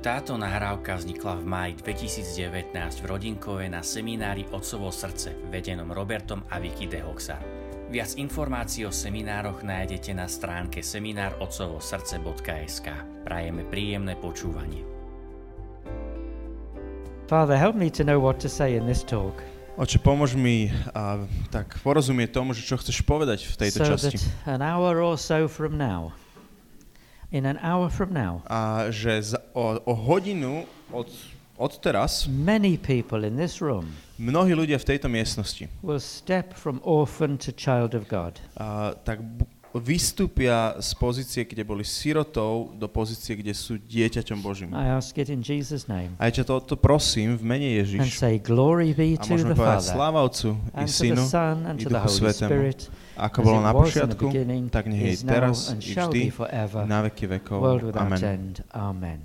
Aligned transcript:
Táto 0.00 0.32
nahrávka 0.40 0.96
vznikla 0.96 1.36
v 1.36 1.44
máji 1.44 1.76
2019 1.84 2.72
v 2.72 3.04
Rodinkove 3.04 3.68
na 3.68 3.84
seminári 3.84 4.48
Otcovo 4.48 4.88
srdce 4.88 5.36
vedenom 5.52 5.92
Robertom 5.92 6.40
a 6.48 6.56
Vicky 6.56 6.88
de 6.88 7.04
Hoxar. 7.04 7.44
Viac 7.92 8.16
informácií 8.16 8.88
o 8.88 8.92
seminároch 8.96 9.60
nájdete 9.60 10.16
na 10.16 10.24
stránke 10.24 10.80
seminárotcovosrdce.sk. 10.80 12.88
Prajeme 13.28 13.68
príjemné 13.68 14.16
počúvanie. 14.16 14.88
Father, 17.28 17.60
help 17.60 17.76
me 17.76 17.92
to 17.92 18.00
know 18.00 18.16
what 18.16 18.40
to 18.40 18.48
say 18.48 18.80
in 18.80 18.88
this 18.88 19.04
talk. 19.04 19.36
Oče, 19.76 20.00
pomôž 20.00 20.32
mi 20.32 20.72
a, 20.96 21.28
tak 21.52 21.76
porozumieť 21.84 22.40
tomu, 22.40 22.56
že 22.56 22.64
čo 22.64 22.80
chceš 22.80 23.04
povedať 23.04 23.44
v 23.44 23.68
tejto 23.68 23.84
so 23.84 23.92
časti. 23.92 24.16
that 24.16 24.48
an 24.48 24.64
hour 24.64 24.96
or 25.04 25.20
so 25.20 25.44
from 25.44 25.76
now, 25.76 26.16
in 27.30 27.46
an 27.46 27.58
hour 27.62 27.90
from 27.90 28.10
now, 28.12 28.42
A 28.50 28.90
že 28.90 29.34
za, 29.34 29.38
o, 29.54 29.78
o 29.86 29.94
hodinu 29.94 30.66
od, 30.90 31.06
od 31.58 31.72
teraz 31.78 32.26
many 32.26 32.76
people 32.76 33.22
in 33.22 33.36
this 33.38 33.62
room 33.62 33.94
mnohí 34.18 34.52
ľudia 34.52 34.76
v 34.76 34.84
tejto 34.84 35.08
miestnosti 35.08 35.70
will 35.80 36.02
step 36.02 36.52
from 36.52 36.82
orphan 36.84 37.38
to 37.38 37.54
child 37.54 37.94
of 37.94 38.04
God. 38.10 38.36
a, 38.58 38.92
tak 39.06 39.22
vystúpia 39.70 40.74
z 40.82 40.90
pozície, 40.98 41.46
kde 41.46 41.62
boli 41.62 41.86
sirotou, 41.86 42.74
do 42.74 42.90
pozície, 42.90 43.38
kde 43.38 43.54
sú 43.54 43.78
dieťaťom 43.78 44.38
Božím. 44.42 44.74
I 44.74 44.90
ask 44.90 45.14
it 45.14 45.30
in 45.30 45.46
Jesus' 45.46 45.86
name. 45.86 46.18
A 46.18 46.26
ja 46.26 46.42
ťa 46.42 46.58
toto 46.58 46.74
prosím 46.74 47.38
v 47.38 47.42
mene 47.46 47.68
And 47.70 47.78
Ježiš. 47.86 48.18
say, 48.18 48.42
Glory 48.42 48.90
be 48.90 49.14
A 49.14 49.22
to 49.22 49.30
môžeme 49.30 49.54
the 49.54 49.60
povedať 49.62 49.86
Father, 49.86 49.94
sláva 49.94 50.18
Otcu 50.26 50.50
i 50.74 50.82
and 50.82 50.90
to 50.90 50.94
Synu, 50.94 51.22
and 51.70 51.76
i 51.78 51.84
to 51.86 51.90
Duchu 51.94 52.08
Svetému, 52.10 52.50
Spirit, 52.50 52.80
ako 53.20 53.38
bolo 53.44 53.58
na 53.60 53.72
the 53.72 53.78
počiatku, 53.84 54.26
tak 54.72 54.88
nech 54.88 55.00
je 55.04 55.14
teraz, 55.28 55.76
i 55.76 55.92
vždy, 55.92 56.32
na 56.88 57.04
veky 57.04 57.28
vekov. 57.40 57.92
Amen. 57.92 58.20
end. 58.24 58.54
Amen. 58.72 59.20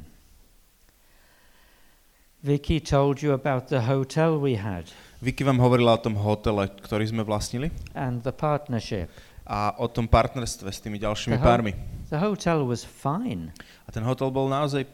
Vicky 2.46 2.78
told 2.78 3.26
you 3.26 3.34
about 3.34 3.74
the 3.74 3.90
hotel 3.90 4.38
we 4.38 4.54
had 4.54 4.86
Vicky 5.26 5.42
vám 5.42 5.58
hovorila 5.58 5.98
o 5.98 6.02
tom 6.02 6.14
hotele, 6.22 6.70
ktorý 6.70 7.10
sme 7.10 7.26
vlastnili 7.26 7.74
and 7.98 8.22
the 8.22 8.30
partnership. 8.30 9.10
a 9.46 9.74
o 9.82 9.90
tom 9.90 10.06
partnerstve 10.06 10.70
s 10.70 10.78
tými 10.82 11.02
ďalšími 11.02 11.38
Aha. 11.38 11.46
pármi. 11.46 11.74
The 12.14 12.22
hotel 12.22 12.66
was 12.70 12.86
fine. 12.86 13.50
A 13.86 13.94
ten 13.94 14.06
hotel 14.06 14.30
bol 14.30 14.46
naozaj 14.46 14.86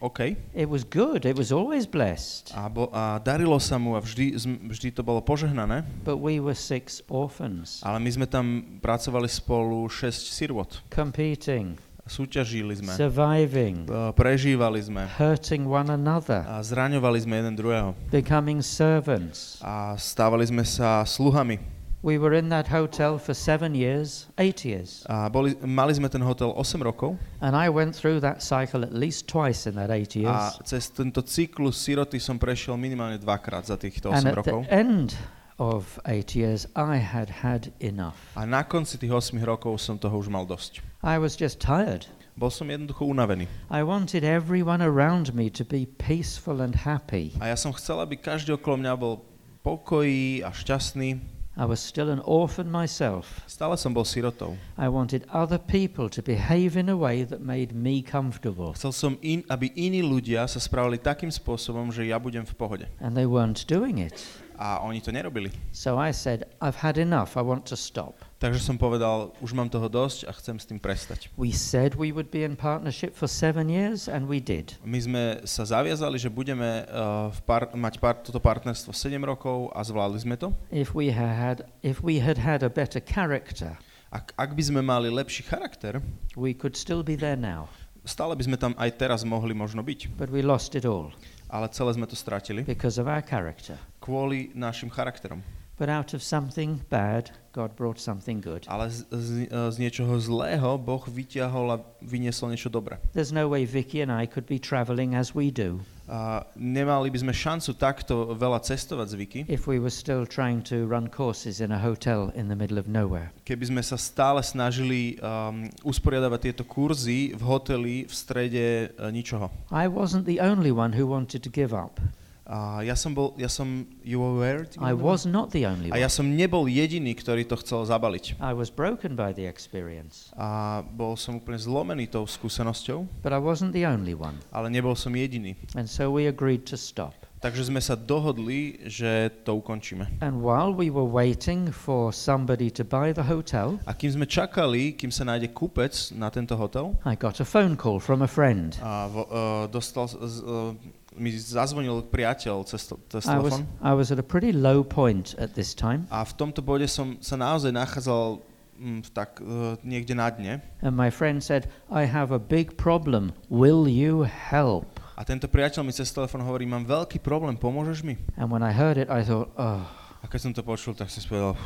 OK 0.00 0.32
It 0.56 0.64
was 0.64 0.82
good. 0.82 1.28
It 1.28 1.36
was 1.36 1.52
always 1.52 1.84
blessed. 1.84 2.56
a, 2.56 2.72
bo, 2.72 2.88
a 2.88 3.20
darilo 3.20 3.60
sa 3.60 3.76
mu 3.76 3.94
a 3.94 4.00
vždy, 4.00 4.32
vždy 4.72 4.96
to 4.96 5.04
bolo 5.04 5.20
požehnané, 5.20 5.84
But 6.04 6.18
we 6.24 6.40
were 6.40 6.56
six 6.56 7.04
orphans 7.06 7.84
ale 7.84 8.00
my 8.00 8.10
sme 8.10 8.26
tam 8.26 8.64
pracovali 8.80 9.28
spolu 9.28 9.84
6 9.86 10.08
sirvot. 10.32 10.80
competing, 10.88 11.76
Súťažili 12.10 12.74
sme, 12.74 12.90
surviving, 12.96 13.86
prežívali 14.18 14.82
sme 14.82 15.06
hurting 15.14 15.62
one 15.68 15.94
another, 15.94 16.42
a 16.42 16.58
zraňovali 16.58 17.22
sme 17.22 17.38
jeden 17.38 17.54
druhého 17.54 17.94
becoming 18.10 18.58
servants. 18.64 19.62
a 19.62 19.94
stávali 19.94 20.42
sme 20.42 20.66
sa 20.66 21.06
sluhami. 21.06 21.60
We 22.02 22.16
were 22.16 22.32
in 22.32 22.48
that 22.48 22.68
hotel 22.72 23.18
for 23.18 23.34
seven 23.34 23.74
years, 23.76 24.26
eight 24.40 24.64
years. 24.64 25.04
A 25.04 25.28
boli, 25.28 25.52
mali 25.60 25.92
sme 25.92 26.08
ten 26.08 26.24
hotel 26.24 26.48
8 26.56 26.80
rokov 26.80 27.20
And 27.44 27.52
I 27.52 27.68
went 27.68 27.92
through 27.92 28.24
that 28.24 28.40
cycle 28.40 28.80
at 28.88 28.96
least 28.96 29.28
twice 29.28 29.68
in 29.68 29.76
that 29.76 29.92
eight 29.92 30.16
a 30.16 30.20
years. 30.24 30.56
cez 30.64 30.88
tento 30.88 31.20
cyklus 31.20 31.76
siroty 31.76 32.16
som 32.16 32.40
prešiel 32.40 32.80
minimálne 32.80 33.20
dvakrát 33.20 33.68
za 33.68 33.76
týchto 33.76 34.08
8 34.08 34.16
And 34.16 34.24
at 34.32 34.36
rokov. 34.40 34.60
the 34.64 34.72
end 34.72 35.12
of 35.60 36.00
eight 36.08 36.32
years, 36.32 36.64
I 36.72 36.96
had 36.96 37.44
had 37.44 37.68
enough. 37.84 38.16
A 38.32 38.48
na 38.48 38.64
konci 38.64 38.96
tých 38.96 39.12
8 39.12 39.36
rokov 39.44 39.76
som 39.84 40.00
toho 40.00 40.16
už 40.16 40.32
mal 40.32 40.48
dosť. 40.48 40.80
I 41.04 41.20
was 41.20 41.36
just 41.36 41.60
tired. 41.60 42.08
Bol 42.32 42.48
som 42.48 42.64
jednoducho 42.72 43.04
unavený. 43.04 43.44
I 43.68 43.84
wanted 43.84 44.24
everyone 44.24 44.80
around 44.80 45.36
me 45.36 45.52
to 45.52 45.68
be 45.68 45.84
peaceful 45.84 46.64
and 46.64 46.72
happy. 46.88 47.36
A 47.44 47.52
ja 47.52 47.60
som 47.60 47.76
chcel, 47.76 48.00
aby 48.00 48.16
každý 48.16 48.56
okolo 48.56 48.80
mňa 48.80 48.92
bol 48.96 49.20
pokojí 49.60 50.40
a 50.40 50.48
šťastný. 50.48 51.39
I 51.58 51.66
was 51.66 51.82
still 51.82 52.10
an 52.14 52.22
orphan 52.22 52.70
myself. 52.70 53.42
Stále 53.50 53.74
som 53.74 53.90
bol 53.90 54.06
sirotou. 54.06 54.54
I 54.78 54.86
wanted 54.86 55.26
other 55.34 55.58
people 55.58 56.06
to 56.06 56.22
behave 56.22 56.78
in 56.78 56.86
a 56.86 56.94
way 56.94 57.26
that 57.26 57.42
made 57.42 57.74
me 57.74 58.06
comfortable. 58.06 58.70
Chcel 58.78 58.92
som, 58.94 59.12
in, 59.18 59.42
aby 59.50 59.74
iní 59.74 59.98
ľudia 59.98 60.46
sa 60.46 60.62
správali 60.62 61.02
takým 61.02 61.34
spôsobom, 61.34 61.90
že 61.90 62.06
ja 62.06 62.22
budem 62.22 62.46
v 62.46 62.54
pohode. 62.54 62.86
And 63.02 63.18
they 63.18 63.26
weren't 63.26 63.66
doing 63.66 63.98
it. 63.98 64.14
A 64.60 64.84
oni 64.84 65.00
to 65.00 65.08
nerobili. 65.08 65.48
So 65.72 65.96
I 65.96 66.12
said, 66.12 66.44
I've 66.60 66.76
had 66.84 67.00
enough. 67.00 67.32
I 67.32 67.40
want 67.40 67.64
to 67.72 67.76
stop. 67.80 68.12
Takže 68.36 68.60
som 68.60 68.76
povedal, 68.76 69.32
už 69.40 69.56
mám 69.56 69.72
toho 69.72 69.88
dosť 69.88 70.28
a 70.28 70.36
chcem 70.36 70.60
s 70.60 70.68
tým 70.68 70.76
prestať. 70.76 71.32
We 71.40 71.48
said 71.48 71.96
we 71.96 72.12
would 72.12 72.28
be 72.28 72.44
in 72.44 72.60
partnership 72.60 73.16
for 73.16 73.24
seven 73.24 73.72
years, 73.72 74.04
and 74.04 74.28
we 74.28 74.36
did. 74.36 74.76
My 74.84 75.00
sme 75.00 75.22
sa 75.48 75.64
zaviazali, 75.64 76.20
že 76.20 76.28
budeme 76.28 76.84
uh, 76.84 77.32
v 77.32 77.40
par- 77.48 77.72
mať 77.72 77.96
par- 78.04 78.20
toto 78.20 78.36
partnerstvo 78.36 78.92
7 78.92 79.16
rokov 79.24 79.72
a 79.72 79.80
zvládli 79.80 80.20
sme 80.20 80.36
to. 80.36 80.52
If 80.68 80.92
we 80.92 81.08
had, 81.08 81.64
if 81.80 82.04
we 82.04 82.20
had 82.20 82.36
had 82.36 82.60
a 82.60 82.68
better 82.68 83.00
character, 83.00 83.80
Ak, 84.12 84.36
ak 84.36 84.52
by 84.58 84.62
sme 84.66 84.80
mali 84.84 85.06
lepší 85.08 85.46
charakter, 85.46 86.04
we 86.36 86.52
could 86.52 86.76
still 86.76 87.00
be 87.00 87.16
there 87.16 87.38
now. 87.38 87.70
stále 88.04 88.36
by 88.36 88.42
sme 88.44 88.56
tam 88.60 88.72
aj 88.76 88.96
teraz 88.96 89.24
mohli 89.24 89.56
možno 89.56 89.80
byť. 89.80 90.20
But 90.20 90.28
we 90.28 90.44
lost 90.44 90.76
it 90.76 90.84
all 90.84 91.12
Ale 91.50 91.66
celé 91.74 91.90
sme 91.98 92.06
to 92.06 92.14
stratili 92.14 92.62
because 92.62 92.96
of 92.96 93.10
our 93.10 93.22
character. 93.22 93.74
kvôli 93.98 94.54
našim 94.54 94.86
charakterom. 94.88 95.42
But 95.80 95.88
out 95.88 96.12
of 96.12 96.20
something 96.20 96.84
bad, 96.92 97.32
God 97.56 97.72
brought 97.72 97.96
something 97.96 98.44
good. 98.44 98.68
Ale 98.68 98.92
z, 98.92 99.08
z, 99.08 99.48
z 99.48 99.76
niečoho 99.80 100.20
zlého 100.20 100.76
Boh 100.76 101.00
vyťahol 101.08 101.66
a 101.72 101.76
vyniesol 102.04 102.52
niečo 102.52 102.68
dobré. 102.68 103.00
There's 103.16 103.32
no 103.32 103.48
way 103.48 103.64
Vicky 103.64 104.04
and 104.04 104.12
I 104.12 104.28
could 104.28 104.44
be 104.44 104.60
traveling 104.60 105.16
as 105.16 105.32
we 105.32 105.48
do 105.48 105.80
A 106.10 106.42
nemali 106.58 107.06
by 107.06 107.22
sme 107.22 107.30
šancu 107.30 107.78
takto 107.78 108.34
veľa 108.34 108.58
cestovať 108.66 109.06
z 109.06 109.14
Viki, 109.14 109.40
if 109.46 109.70
we 109.70 109.78
were 109.78 109.94
still 109.94 110.26
trying 110.26 110.58
to 110.66 110.82
run 110.90 111.06
courses 111.06 111.62
in 111.62 111.70
a 111.70 111.78
hotel 111.78 112.34
in 112.34 112.50
the 112.50 112.58
middle 112.58 112.82
of 112.82 112.90
nowhere. 112.90 113.30
keby 113.46 113.70
sme 113.70 113.82
sa 113.86 113.94
stále 113.94 114.42
snažili 114.42 115.14
um, 115.22 115.70
usporiadavať 115.86 116.50
tieto 116.50 116.64
kurzy 116.66 117.30
v 117.30 117.42
hoteli 117.46 117.94
v 118.10 118.12
strede 118.12 118.66
uh, 118.98 119.06
ničoho. 119.14 119.54
I 119.70 119.86
wasn't 119.86 120.26
the 120.26 120.42
only 120.42 120.74
one 120.74 120.98
who 120.98 121.06
wanted 121.06 121.46
to 121.46 121.50
give 121.50 121.70
up. 121.70 122.02
A 122.50 122.82
ja 122.82 122.98
som 122.98 123.14
bol, 123.14 123.30
ja 123.38 123.46
som, 123.46 123.86
you 124.02 124.18
were, 124.18 124.66
I 124.82 124.90
was 124.90 125.22
not 125.22 125.54
the 125.54 125.62
only 125.70 125.86
a 125.94 126.02
ja 126.02 126.10
one. 126.10 126.16
som 126.18 126.26
nebol 126.26 126.66
jediný, 126.66 127.14
ktorý 127.14 127.46
to 127.46 127.54
chcel 127.62 127.86
zabaliť. 127.86 128.42
I 128.42 128.50
was 128.50 128.74
broken 128.74 129.14
by 129.14 129.30
the 129.30 129.46
experience, 129.46 130.34
A 130.34 130.82
bol 130.82 131.14
som 131.14 131.38
úplne 131.38 131.62
zlomený 131.62 132.10
tou 132.10 132.26
skúsenosťou, 132.26 133.06
but 133.22 133.30
I 133.30 133.38
wasn't 133.38 133.70
the 133.70 133.86
only 133.86 134.18
one. 134.18 134.34
ale 134.50 134.66
nebol 134.66 134.98
som 134.98 135.14
jediný. 135.14 135.54
And 135.78 135.86
so 135.86 136.10
we 136.10 136.26
agreed 136.26 136.66
to 136.66 136.76
stop. 136.76 137.14
Takže 137.40 137.72
sme 137.72 137.80
sa 137.80 137.96
dohodli, 137.96 138.84
že 138.84 139.32
to 139.48 139.56
ukončíme. 139.56 140.20
And 140.20 140.44
while 140.44 140.76
we 140.76 140.92
were 140.92 141.08
waiting 141.08 141.72
for 141.72 142.12
somebody 142.12 142.68
to 142.76 142.84
buy 142.84 143.16
the 143.16 143.24
hotel, 143.24 143.80
A 143.88 143.96
kým 143.96 144.12
sme 144.12 144.26
čakali, 144.28 144.92
kým 144.92 145.08
sa 145.08 145.24
nájde 145.24 145.48
kúpec 145.56 145.94
na 146.12 146.28
tento 146.28 146.52
hotel, 146.52 146.92
I 147.08 147.16
got 147.16 147.40
a 147.40 147.46
phone 147.48 147.80
call 147.80 147.96
from 147.96 148.20
a 148.20 148.28
friend. 148.28 148.76
a 148.84 149.08
vo, 149.08 149.24
uh, 149.24 149.64
dostal, 149.72 150.04
uh, 150.20 150.76
mi 151.16 151.34
zazvonil 151.34 152.06
priateľ 152.06 152.62
cez, 152.66 152.86
to, 152.86 152.98
cez 153.10 153.26
I 153.26 153.38
was, 153.38 153.58
telefon. 153.58 153.66
I 153.82 153.92
was 153.94 154.08
at 154.14 154.18
a 154.18 154.26
pretty 154.26 154.52
low 154.54 154.84
point 154.86 155.34
at 155.38 155.54
this 155.58 155.74
time, 155.74 156.06
A 156.10 156.22
v 156.22 156.32
tomto 156.34 156.62
bode 156.62 156.86
som 156.86 157.18
sa 157.18 157.34
naozaj 157.34 157.74
nachádzal 157.74 158.38
mm, 158.78 159.00
v 159.04 159.08
tak 159.10 159.42
uh, 159.42 159.74
niekde 159.82 160.14
na 160.14 160.30
dne. 160.30 160.62
and 160.80 160.94
my 160.94 161.10
friend 161.10 161.42
said, 161.42 161.66
I 161.90 162.06
have 162.06 162.30
a 162.30 162.38
big 162.38 162.78
problem. 162.78 163.34
Will 163.50 163.90
you 163.90 164.22
help? 164.26 165.02
A 165.18 165.26
tento 165.26 165.50
priateľ 165.50 165.84
mi 165.84 165.92
cez 165.92 166.08
telefon 166.14 166.40
hovorí, 166.40 166.64
mám 166.64 166.86
veľký 166.88 167.20
problém, 167.20 167.52
pomôžeš 167.58 168.00
mi? 168.06 168.16
And 168.40 168.48
when 168.48 168.64
I 168.64 168.72
heard 168.72 168.96
it, 168.96 169.10
I 169.12 169.20
thought, 169.26 169.52
oh, 169.58 169.84
A 170.20 170.28
keď 170.28 170.40
som 170.40 170.52
to 170.52 170.60
počul, 170.60 170.92
tak 170.92 171.08
som 171.08 171.20
povedal, 171.24 171.56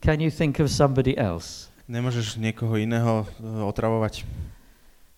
can 0.00 0.22
you 0.22 0.30
think 0.30 0.58
of 0.62 0.70
somebody 0.70 1.18
else? 1.18 1.68
nemôžeš 1.90 2.38
niekoho 2.38 2.78
iného 2.78 3.26
uh, 3.42 3.66
otravovať. 3.66 4.22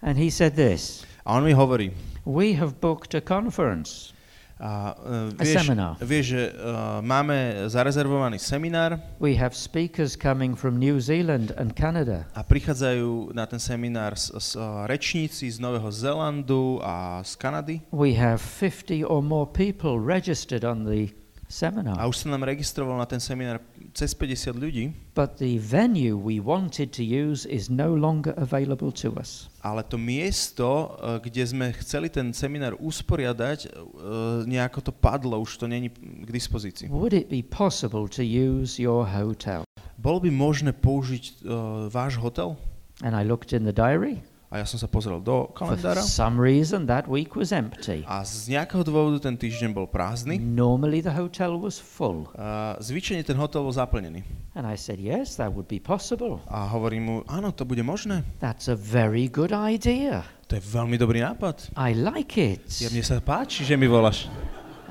And 0.01 0.17
he 0.17 0.33
said 0.33 0.57
this 0.57 1.05
A 1.25 1.39
on 1.39 1.45
mi 1.45 1.53
hovorí, 1.53 1.93
We 2.25 2.55
have 2.55 2.79
booked 2.81 3.15
a 3.15 3.21
conference, 3.21 4.15
a, 4.63 4.95
uh, 4.95 5.35
a 5.35 5.43
vieš, 5.43 5.59
seminar. 5.59 5.99
vieš, 5.99 6.25
že 6.39 6.43
uh, 6.55 7.03
máme 7.03 7.67
zarezervovaný 7.67 8.39
seminár 8.39 8.95
We 9.19 9.35
have 9.35 9.59
speakers 9.59 10.15
coming 10.15 10.55
from 10.55 10.79
New 10.79 11.03
Zealand 11.03 11.51
and 11.59 11.75
Canada. 11.75 12.31
a 12.31 12.47
prichádzajú 12.47 13.35
na 13.35 13.43
ten 13.47 13.59
seminár 13.59 14.15
s, 14.15 14.31
s, 14.31 14.55
uh, 14.55 14.87
rečníci 14.87 15.51
z 15.51 15.59
Nového 15.59 15.91
Zélandu 15.91 16.79
a 16.79 17.27
z 17.27 17.35
Kanady 17.35 17.77
We 17.91 18.15
have 18.15 18.39
50 18.39 19.03
or 19.03 19.19
more 19.19 19.51
people 19.51 19.99
registered 19.99 20.63
on 20.63 20.87
the 20.87 21.11
a 21.11 21.51
seminar. 21.51 21.99
už 22.07 22.23
sa 22.23 22.31
nám 22.31 22.47
registrovalo 22.47 22.97
na 22.97 23.05
ten 23.05 23.19
seminár 23.21 23.59
cez 23.93 24.17
50 24.17 24.57
ľudí, 24.57 24.93
But 25.15 25.37
the 25.37 25.61
venue 25.61 26.17
we 26.17 26.41
wanted 26.41 26.91
to 26.97 27.05
use 27.05 27.45
is 27.45 27.69
no 27.69 27.93
longer 27.93 28.33
available 28.41 28.91
to 29.05 29.13
us. 29.21 29.53
ale 29.63 29.85
to 29.85 30.01
miesto, 30.01 30.97
uh, 30.97 31.21
kde 31.21 31.45
sme 31.45 31.71
chceli 31.79 32.09
ten 32.09 32.33
seminár 32.33 32.75
usporiadať, 32.81 33.69
uh, 33.69 34.43
nejako 34.49 34.81
to 34.89 34.93
padlo, 34.97 35.39
už 35.39 35.61
to 35.61 35.69
není 35.69 35.93
k 35.93 36.31
dispozícii. 36.33 36.89
Would 36.89 37.13
it 37.13 37.29
be 37.29 37.45
possible 37.45 38.09
to 38.09 38.25
use 38.25 38.81
your 38.81 39.05
hotel? 39.05 39.63
Bolo 40.01 40.19
by 40.25 40.31
možné 40.35 40.73
použiť 40.73 41.45
uh, 41.45 41.87
váš 41.93 42.17
hotel? 42.19 42.57
And 43.05 43.15
I 43.15 43.23
looked 43.23 43.53
in 43.53 43.63
the 43.69 43.75
diary, 43.77 44.25
A 44.53 44.61
ja 44.61 44.69
som 44.69 44.77
sa 44.77 44.85
pozrel 44.85 45.17
do 45.25 45.49
For 45.57 45.65
kalendára 45.73 46.05
some 46.05 46.37
reason, 46.37 46.85
that 46.85 47.09
week 47.09 47.33
was 47.33 47.57
empty. 47.57 48.05
a 48.05 48.21
z 48.21 48.53
nejakého 48.53 48.85
dôvodu 48.85 49.25
ten 49.25 49.33
týždeň 49.33 49.73
bol 49.73 49.89
prázdny. 49.89 50.37
Normally, 50.37 51.01
the 51.01 51.17
hotel 51.17 51.57
was 51.57 51.81
full. 51.81 52.29
A 52.37 52.77
zvyčajne 52.77 53.25
ten 53.25 53.41
hotel 53.41 53.65
bol 53.65 53.73
zaplnený. 53.73 54.21
And 54.53 54.69
I 54.69 54.77
said, 54.77 55.01
Yes, 55.01 55.41
that 55.41 55.57
would 55.57 55.73
be 55.73 55.81
possible. 55.81 56.45
A 56.53 56.69
hovorím 56.69 57.03
mu, 57.09 57.17
áno, 57.33 57.49
to 57.57 57.65
bude 57.65 57.81
možné. 57.81 58.29
That's 58.45 58.69
a 58.69 58.77
very 58.77 59.25
good 59.25 59.57
idea. 59.57 60.29
To 60.53 60.61
je 60.61 60.63
veľmi 60.69 61.01
dobrý 61.01 61.25
nápad. 61.25 61.73
I 61.81 61.97
like 61.97 62.37
it. 62.37 62.69
Ja, 62.77 62.93
mne 62.93 63.01
sa 63.01 63.25
páči, 63.25 63.65
že 63.65 63.81
mi 63.81 63.89
voláš. 63.89 64.29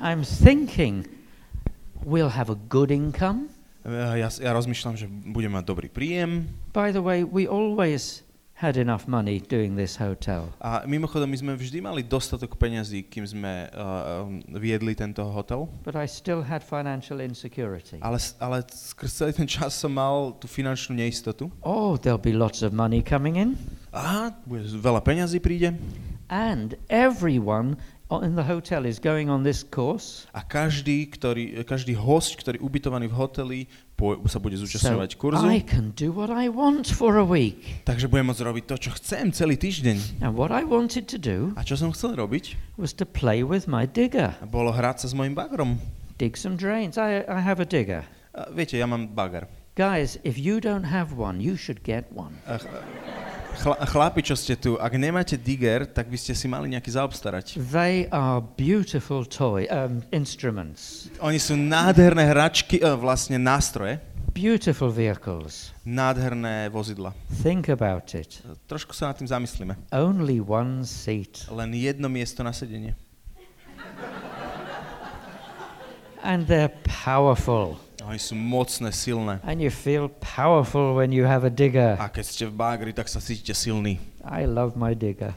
I'm 0.01 0.25
thinking 0.25 1.05
we'll 2.01 2.33
have 2.33 2.49
a 2.49 2.57
good 2.57 2.89
income. 2.89 3.53
Ja, 3.85 4.25
ja 4.25 4.51
rozmýšľam, 4.57 4.97
že 4.97 5.05
budem 5.05 5.53
mať 5.53 5.69
dobrý 5.69 5.89
príjem. 5.93 6.49
By 6.73 6.89
the 6.89 7.05
way, 7.05 7.21
we 7.21 7.45
always 7.45 8.25
had 8.61 8.77
enough 8.77 9.09
money 9.09 9.41
doing 9.41 9.73
this 9.75 9.97
hotel. 9.97 10.53
A 10.61 10.85
mimochodom, 10.85 11.25
my 11.33 11.37
sme 11.41 11.51
vždy 11.57 11.81
mali 11.81 12.05
dostatok 12.05 12.61
peňazí, 12.61 13.09
kým 13.09 13.25
sme 13.25 13.65
uh, 13.73 14.29
viedli 14.53 14.93
tento 14.93 15.25
hotel. 15.33 15.65
But 15.81 15.97
I 15.97 16.05
still 16.05 16.45
had 16.45 16.61
financial 16.61 17.17
insecurity. 17.25 17.97
Ale, 18.05 18.21
ale 18.37 18.61
skrz 18.69 19.09
celý 19.17 19.33
ten 19.33 19.49
čas 19.49 19.73
som 19.73 19.97
mal 19.97 20.37
tú 20.37 20.45
finančnú 20.45 20.93
neistotu. 20.93 21.49
Oh, 21.65 21.97
there'll 21.97 22.21
be 22.21 22.37
lots 22.37 22.61
of 22.61 22.69
money 22.69 23.01
coming 23.01 23.41
in. 23.41 23.57
Aha, 23.89 24.37
bude 24.45 24.69
veľa 24.69 25.01
peňazí 25.01 25.41
príde. 25.41 25.73
And 26.29 26.77
everyone 26.87 27.81
in 28.19 28.35
the 28.35 28.43
hotel 28.43 28.83
is 28.83 28.99
going 28.99 29.31
on 29.31 29.47
this 29.47 29.63
course. 29.63 30.27
A 30.35 30.43
každý, 30.43 31.07
ktorý, 31.07 31.63
každý 31.63 31.95
host, 31.95 32.35
ktorý 32.35 32.59
je 32.59 32.63
ubytovaný 32.67 33.07
v 33.07 33.15
hoteli, 33.15 33.59
po, 33.95 34.19
sa 34.27 34.43
bude 34.43 34.59
So 34.59 34.67
zúčastňovať 34.67 35.15
kurzu. 35.15 35.47
I 35.47 35.63
can 35.63 35.95
do 35.95 36.11
what 36.11 36.27
I 36.27 36.51
want 36.51 36.91
for 36.91 37.15
a 37.15 37.23
week. 37.23 37.85
Takže 37.87 38.11
budem 38.11 38.27
môcť 38.27 38.43
robiť 38.43 38.63
to, 38.67 38.75
čo 38.75 38.91
chcem 38.99 39.31
celý 39.31 39.55
týždeň. 39.55 40.19
And 40.19 40.35
what 40.35 40.51
I 40.51 40.67
wanted 40.67 41.07
to 41.07 41.17
do 41.21 41.55
A 41.55 41.63
čo 41.63 41.79
som 41.79 41.95
chcel 41.95 42.19
robiť? 42.19 42.75
was 42.75 42.91
to 42.91 43.07
play 43.07 43.39
with 43.45 43.71
my 43.71 43.87
digger, 43.87 44.35
Bolo 44.43 44.75
hrať 44.75 45.05
sa 45.05 45.07
s 45.07 45.15
mojim 45.15 45.31
bagrom. 45.31 45.79
dig 46.19 46.35
some 46.35 46.59
drains. 46.59 46.99
I, 46.99 47.23
I 47.25 47.39
have 47.39 47.63
a 47.63 47.65
digger. 47.65 48.03
A 48.35 48.51
viete, 48.51 48.75
ja 48.75 48.85
mám 48.85 49.07
bager. 49.15 49.47
Guys, 49.79 50.19
if 50.27 50.35
you 50.35 50.59
don't 50.59 50.83
have 50.83 51.15
one, 51.15 51.39
you 51.39 51.55
should 51.55 51.79
get 51.81 52.05
one. 52.11 52.35
A 52.49 52.59
ch- 52.59 52.67
chla, 53.57 53.75
chlapi, 53.85 54.21
čo 54.21 54.35
ste 54.35 54.55
tu, 54.55 54.77
ak 54.77 54.93
nemáte 54.95 55.35
digger, 55.35 55.83
tak 55.85 56.07
by 56.07 56.17
ste 56.17 56.31
si 56.31 56.47
mali 56.47 56.71
nejaký 56.71 56.91
zaobstarať. 56.91 57.59
They 57.59 58.07
are 58.09 58.39
beautiful 58.39 59.25
toy 59.25 59.67
um, 59.67 59.99
instruments, 60.11 61.09
Oni 61.19 61.37
sú 61.37 61.55
nádherné 61.55 62.29
hračky, 62.29 62.79
e, 62.79 62.87
vlastne 62.95 63.35
nástroje, 63.35 63.99
beautiful 64.31 64.87
vehicles. 64.89 65.75
nádherné 65.83 66.71
vozidla. 66.71 67.11
Think 67.43 67.67
about 67.67 68.15
it. 68.15 68.39
E, 68.41 68.55
Trošku 68.65 68.95
sa 68.95 69.11
nad 69.11 69.19
tým 69.19 69.27
zamyslíme. 69.27 69.75
Only 69.91 70.39
one 70.39 70.87
seat, 70.87 71.45
Len 71.51 71.75
jedno 71.75 72.07
miesto 72.07 72.41
na 72.41 72.55
sedenie. 72.55 72.95
and 76.23 76.45
they're 76.45 76.69
powerful. 76.85 77.81
Oni 78.01 78.17
sú 78.17 78.33
mocné, 78.33 78.89
silné. 78.89 79.37
And 79.45 79.61
you 79.61 79.69
feel 79.69 80.09
powerful 80.19 80.97
when 80.97 81.13
you 81.13 81.23
have 81.23 81.45
a 81.45 81.53
digger. 81.53 81.95
A 82.01 82.09
keď 82.09 82.25
ste 82.25 82.43
v 82.49 82.53
bagri, 82.53 82.91
tak 82.91 83.05
sa 83.05 83.21
cítite 83.21 83.53
silný. 83.53 84.01
I 84.25 84.49
love 84.49 84.73
my 84.73 84.97
digger. 84.97 85.31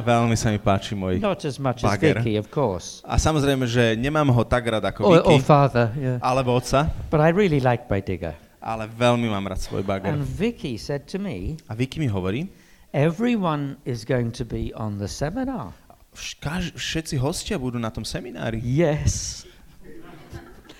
Veľmi 0.00 0.32
sa 0.38 0.48
mi 0.48 0.56
páči 0.56 0.94
môj. 0.94 1.18
Not 1.20 1.44
as 1.44 1.58
much 1.60 1.82
as 1.84 1.90
Bagger. 1.92 2.22
Vicky, 2.22 2.38
of 2.38 2.48
course, 2.48 3.02
A 3.04 3.18
samozrejme, 3.20 3.66
že 3.68 3.98
nemám 3.98 4.30
ho 4.32 4.42
tak 4.46 4.64
rád 4.64 4.80
ako 4.86 5.04
or, 5.04 5.20
or 5.26 5.36
Vicky, 5.36 5.44
father. 5.44 5.90
Yeah. 5.98 6.16
alebo 6.22 6.56
otca, 6.56 6.88
But 7.12 7.20
I 7.20 7.34
really 7.34 7.60
like 7.60 7.90
my 7.90 8.00
digger. 8.00 8.32
ale 8.62 8.86
veľmi 8.88 9.28
mám 9.28 9.44
rád 9.44 9.60
svoj 9.60 9.82
bager. 9.84 10.08
And 10.14 10.22
Vicky 10.24 10.78
said 10.80 11.04
to 11.12 11.18
me, 11.20 11.58
A 11.68 11.74
Vicky 11.76 11.98
mi 12.00 12.08
hovorí, 12.08 12.48
everyone 12.94 13.76
is 13.84 14.06
going 14.06 14.30
to 14.32 14.46
be 14.46 14.70
on 14.72 14.96
the 14.96 15.10
seminar. 15.10 15.74
"Vš- 16.14 16.36
kaž- 16.38 16.74
všetci 16.78 17.14
hostia 17.20 17.58
budú 17.58 17.76
na 17.76 17.90
tom 17.90 18.06
seminári. 18.06 18.62
Yes. 18.62 19.44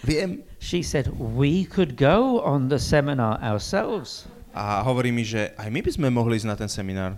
Viem. 0.03 0.43
She 0.61 0.83
said, 0.83 1.09
we 1.19 1.65
could 1.65 1.97
go 1.97 2.41
on 2.41 2.69
the 2.69 2.79
seminar 2.79 3.41
ourselves. 3.41 4.25
A 4.53 4.83
hovorí 4.83 5.15
mi, 5.15 5.23
že 5.23 5.55
aj 5.55 5.69
my 5.71 5.81
by 5.81 5.91
sme 5.95 6.09
mohli 6.11 6.37
ísť 6.41 6.49
na 6.49 6.57
ten 6.59 6.67
seminár. 6.67 7.15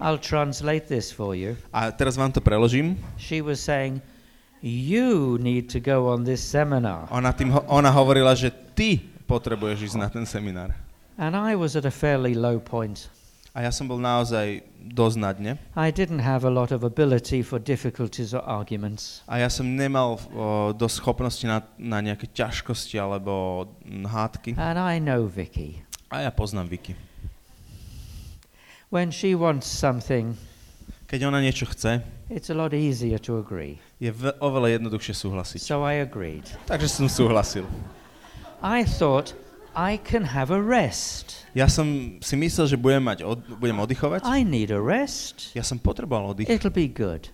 I'll 0.00 0.20
translate 0.20 0.88
this 0.88 1.12
for 1.12 1.36
you. 1.36 1.56
A 1.74 1.92
teraz 1.92 2.16
vám 2.16 2.32
to 2.32 2.40
preložím. 2.40 2.96
She 3.20 3.44
was 3.44 3.60
saying, 3.60 4.00
you 4.64 5.36
need 5.40 5.68
to 5.76 5.80
go 5.80 6.08
on 6.08 6.24
this 6.24 6.40
seminar. 6.40 7.04
Ona, 7.12 7.32
tým, 7.36 7.52
ho- 7.52 7.66
ona 7.68 7.92
hovorila, 7.92 8.32
že 8.32 8.48
ty 8.72 8.96
potrebuješ 9.28 9.92
ísť 9.92 9.96
na 10.00 10.08
ten 10.08 10.24
seminár. 10.24 10.72
And 11.20 11.36
I 11.36 11.52
was 11.52 11.76
at 11.76 11.84
a 11.84 11.92
fairly 11.92 12.32
low 12.32 12.56
point. 12.56 13.12
A 13.50 13.66
ja 13.66 13.74
som 13.74 13.90
bol 13.90 13.98
naozaj 13.98 14.62
dosť 14.78 15.16
na 15.18 15.30
dne. 15.34 15.52
I 15.74 15.90
didn't 15.90 16.22
have 16.22 16.46
a 16.46 16.52
lot 16.54 16.70
of 16.70 16.86
ability 16.86 17.42
for 17.42 17.58
difficulties 17.58 18.30
or 18.30 18.46
arguments. 18.46 19.26
A 19.26 19.42
ja 19.42 19.50
som 19.50 19.66
nemal 19.66 20.22
o, 20.30 20.70
dosť 20.70 20.94
schopnosti 21.02 21.44
na, 21.50 21.58
na 21.74 21.98
nejaké 21.98 22.30
ťažkosti 22.30 22.94
alebo 22.94 23.66
hádky. 23.84 24.54
And 24.54 24.78
I 24.78 25.02
know 25.02 25.26
Vicky. 25.26 25.82
A 26.14 26.22
ja 26.22 26.30
poznám 26.30 26.70
Vicky. 26.70 26.94
When 28.90 29.10
she 29.10 29.34
wants 29.34 29.66
something, 29.66 30.38
Keď 31.10 31.26
ona 31.26 31.42
niečo 31.42 31.66
chce, 31.66 32.06
it's 32.30 32.50
a 32.50 32.56
lot 32.56 32.70
easier 32.70 33.18
to 33.18 33.42
agree. 33.42 33.82
je 33.98 34.14
v, 34.14 34.30
oveľa 34.38 34.78
jednoduchšie 34.78 35.14
súhlasiť. 35.26 35.58
So 35.58 35.82
I 35.82 36.06
agreed. 36.06 36.46
Takže 36.70 36.86
som 36.86 37.10
súhlasil. 37.10 37.66
I 38.62 38.86
thought 38.86 39.34
I 39.74 39.98
can 39.98 40.24
have 40.24 40.50
a 40.50 40.58
rest. 40.58 41.46
Ja 41.54 41.70
som 41.70 42.18
si 42.22 42.34
myslel, 42.34 42.66
že 42.66 42.76
budem, 42.78 43.02
mať 43.06 43.22
od, 43.22 43.38
budem 43.58 43.78
oddychovať. 43.78 44.26
I 44.26 44.42
need 44.42 44.74
a 44.74 44.78
rest. 44.82 45.54
Ja 45.54 45.62
som 45.62 45.78
potreboval 45.78 46.34
oddych. 46.34 46.50
It'll 46.50 46.74
be 46.74 46.90
good. 46.90 47.30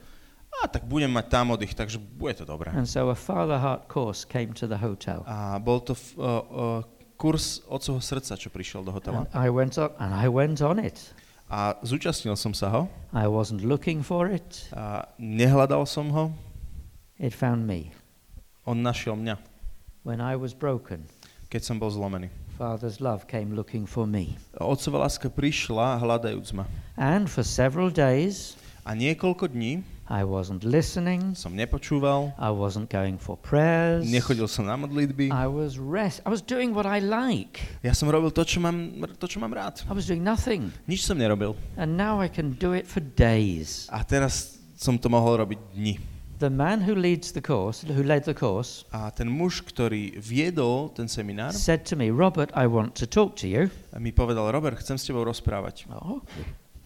A 0.64 0.68
tak 0.68 0.88
budem 0.88 1.12
mať 1.12 1.26
tam 1.28 1.52
oddych, 1.52 1.76
takže 1.76 2.00
bude 2.00 2.36
to 2.36 2.44
dobré. 2.48 2.72
And 2.72 2.88
so 2.88 3.08
a 3.12 3.16
Father 3.16 3.60
Heart 3.60 3.88
course 3.88 4.24
came 4.24 4.56
to 4.56 4.64
the 4.64 4.80
hotel. 4.80 5.24
A 5.28 5.60
bol 5.60 5.80
to 5.84 5.92
uh, 6.16 6.24
uh, 6.24 6.80
kurz 7.16 7.64
otcovho 7.68 8.00
srdca, 8.00 8.36
čo 8.36 8.48
prišiel 8.48 8.84
do 8.84 8.92
hotela. 8.92 9.24
And 9.24 9.28
I 9.36 9.48
went 9.52 9.76
on, 9.76 9.92
and 10.00 10.12
I 10.12 10.28
went 10.28 10.60
on 10.60 10.80
it. 10.80 10.96
A 11.46 11.76
zúčastnil 11.84 12.34
som 12.36 12.56
sa 12.56 12.72
ho. 12.72 12.82
I 13.12 13.28
wasn't 13.28 13.64
looking 13.64 14.00
for 14.00 14.28
it. 14.28 14.68
A 14.76 15.08
nehľadal 15.20 15.84
som 15.88 16.12
ho. 16.12 16.32
It 17.16 17.32
found 17.32 17.64
me. 17.64 17.92
On 18.68 18.76
našiel 18.76 19.16
mňa, 19.16 19.38
When 20.06 20.20
I 20.22 20.36
was 20.38 20.54
broken, 20.54 21.10
keď 21.56 21.64
som 21.64 21.80
bol 21.80 21.88
zlomený. 21.88 22.28
Father's 22.60 23.00
love 23.00 23.24
came 23.24 23.56
looking 23.56 23.88
for 23.88 24.04
me. 24.04 24.36
Otcová 24.60 25.08
láska 25.08 25.32
prišla 25.32 25.96
hľadajúc 26.04 26.52
ma. 26.52 26.68
And 27.00 27.32
for 27.32 27.40
several 27.40 27.88
days, 27.88 28.60
A 28.84 28.92
niekoľko 28.92 29.48
dní 29.56 29.80
I 30.06 30.20
wasn't 30.22 30.62
listening. 30.68 31.32
som 31.32 31.56
nepočúval, 31.56 32.36
I 32.36 32.52
wasn't 32.52 32.92
going 32.92 33.16
for 33.16 33.40
prayers. 33.40 34.04
nechodil 34.04 34.44
som 34.46 34.68
na 34.68 34.76
modlitby. 34.76 35.32
I 35.32 35.48
was 35.48 35.80
rest. 35.80 36.20
I 36.22 36.30
was 36.30 36.44
doing 36.44 36.76
what 36.76 36.84
I 36.84 37.00
like. 37.00 37.64
Ja 37.80 37.96
som 37.96 38.12
robil 38.12 38.28
to, 38.30 38.44
čo 38.44 38.60
mám, 38.60 39.00
to, 39.16 39.26
čo 39.26 39.40
mám 39.40 39.50
rád. 39.56 39.80
I 39.88 39.96
was 39.96 40.04
doing 40.04 40.20
nothing. 40.20 40.70
Nič 40.84 41.08
som 41.08 41.16
nerobil. 41.16 41.56
And 41.80 41.96
now 41.96 42.20
I 42.20 42.28
can 42.28 42.52
do 42.60 42.76
it 42.76 42.84
for 42.84 43.00
days. 43.00 43.88
A 43.88 44.04
teraz 44.04 44.60
som 44.76 45.00
to 45.00 45.08
mohol 45.08 45.40
robiť 45.40 45.58
dni. 45.72 46.15
The 46.36 46.52
man 46.52 46.84
who 46.84 46.92
leads 46.92 47.32
the 47.32 47.40
course, 47.40 47.80
who 47.80 48.02
led 48.04 48.28
the 48.28 48.36
course, 48.36 48.84
A 48.92 49.08
ten 49.08 49.24
muž, 49.24 49.64
ktorý 49.64 50.20
viedol 50.20 50.92
ten 50.92 51.08
seminár, 51.08 51.56
said 51.56 51.88
to 51.88 51.96
me, 51.96 52.12
Robert, 52.12 52.52
I 52.52 52.68
want 52.68 52.92
to 53.00 53.08
talk 53.08 53.40
to 53.40 53.48
you. 53.48 53.72
mi 53.96 54.12
povedal, 54.12 54.52
Robert, 54.52 54.76
chcem 54.76 55.00
s 55.00 55.08
tebou 55.08 55.24
rozprávať. 55.24 55.88
Oh, 55.88 56.20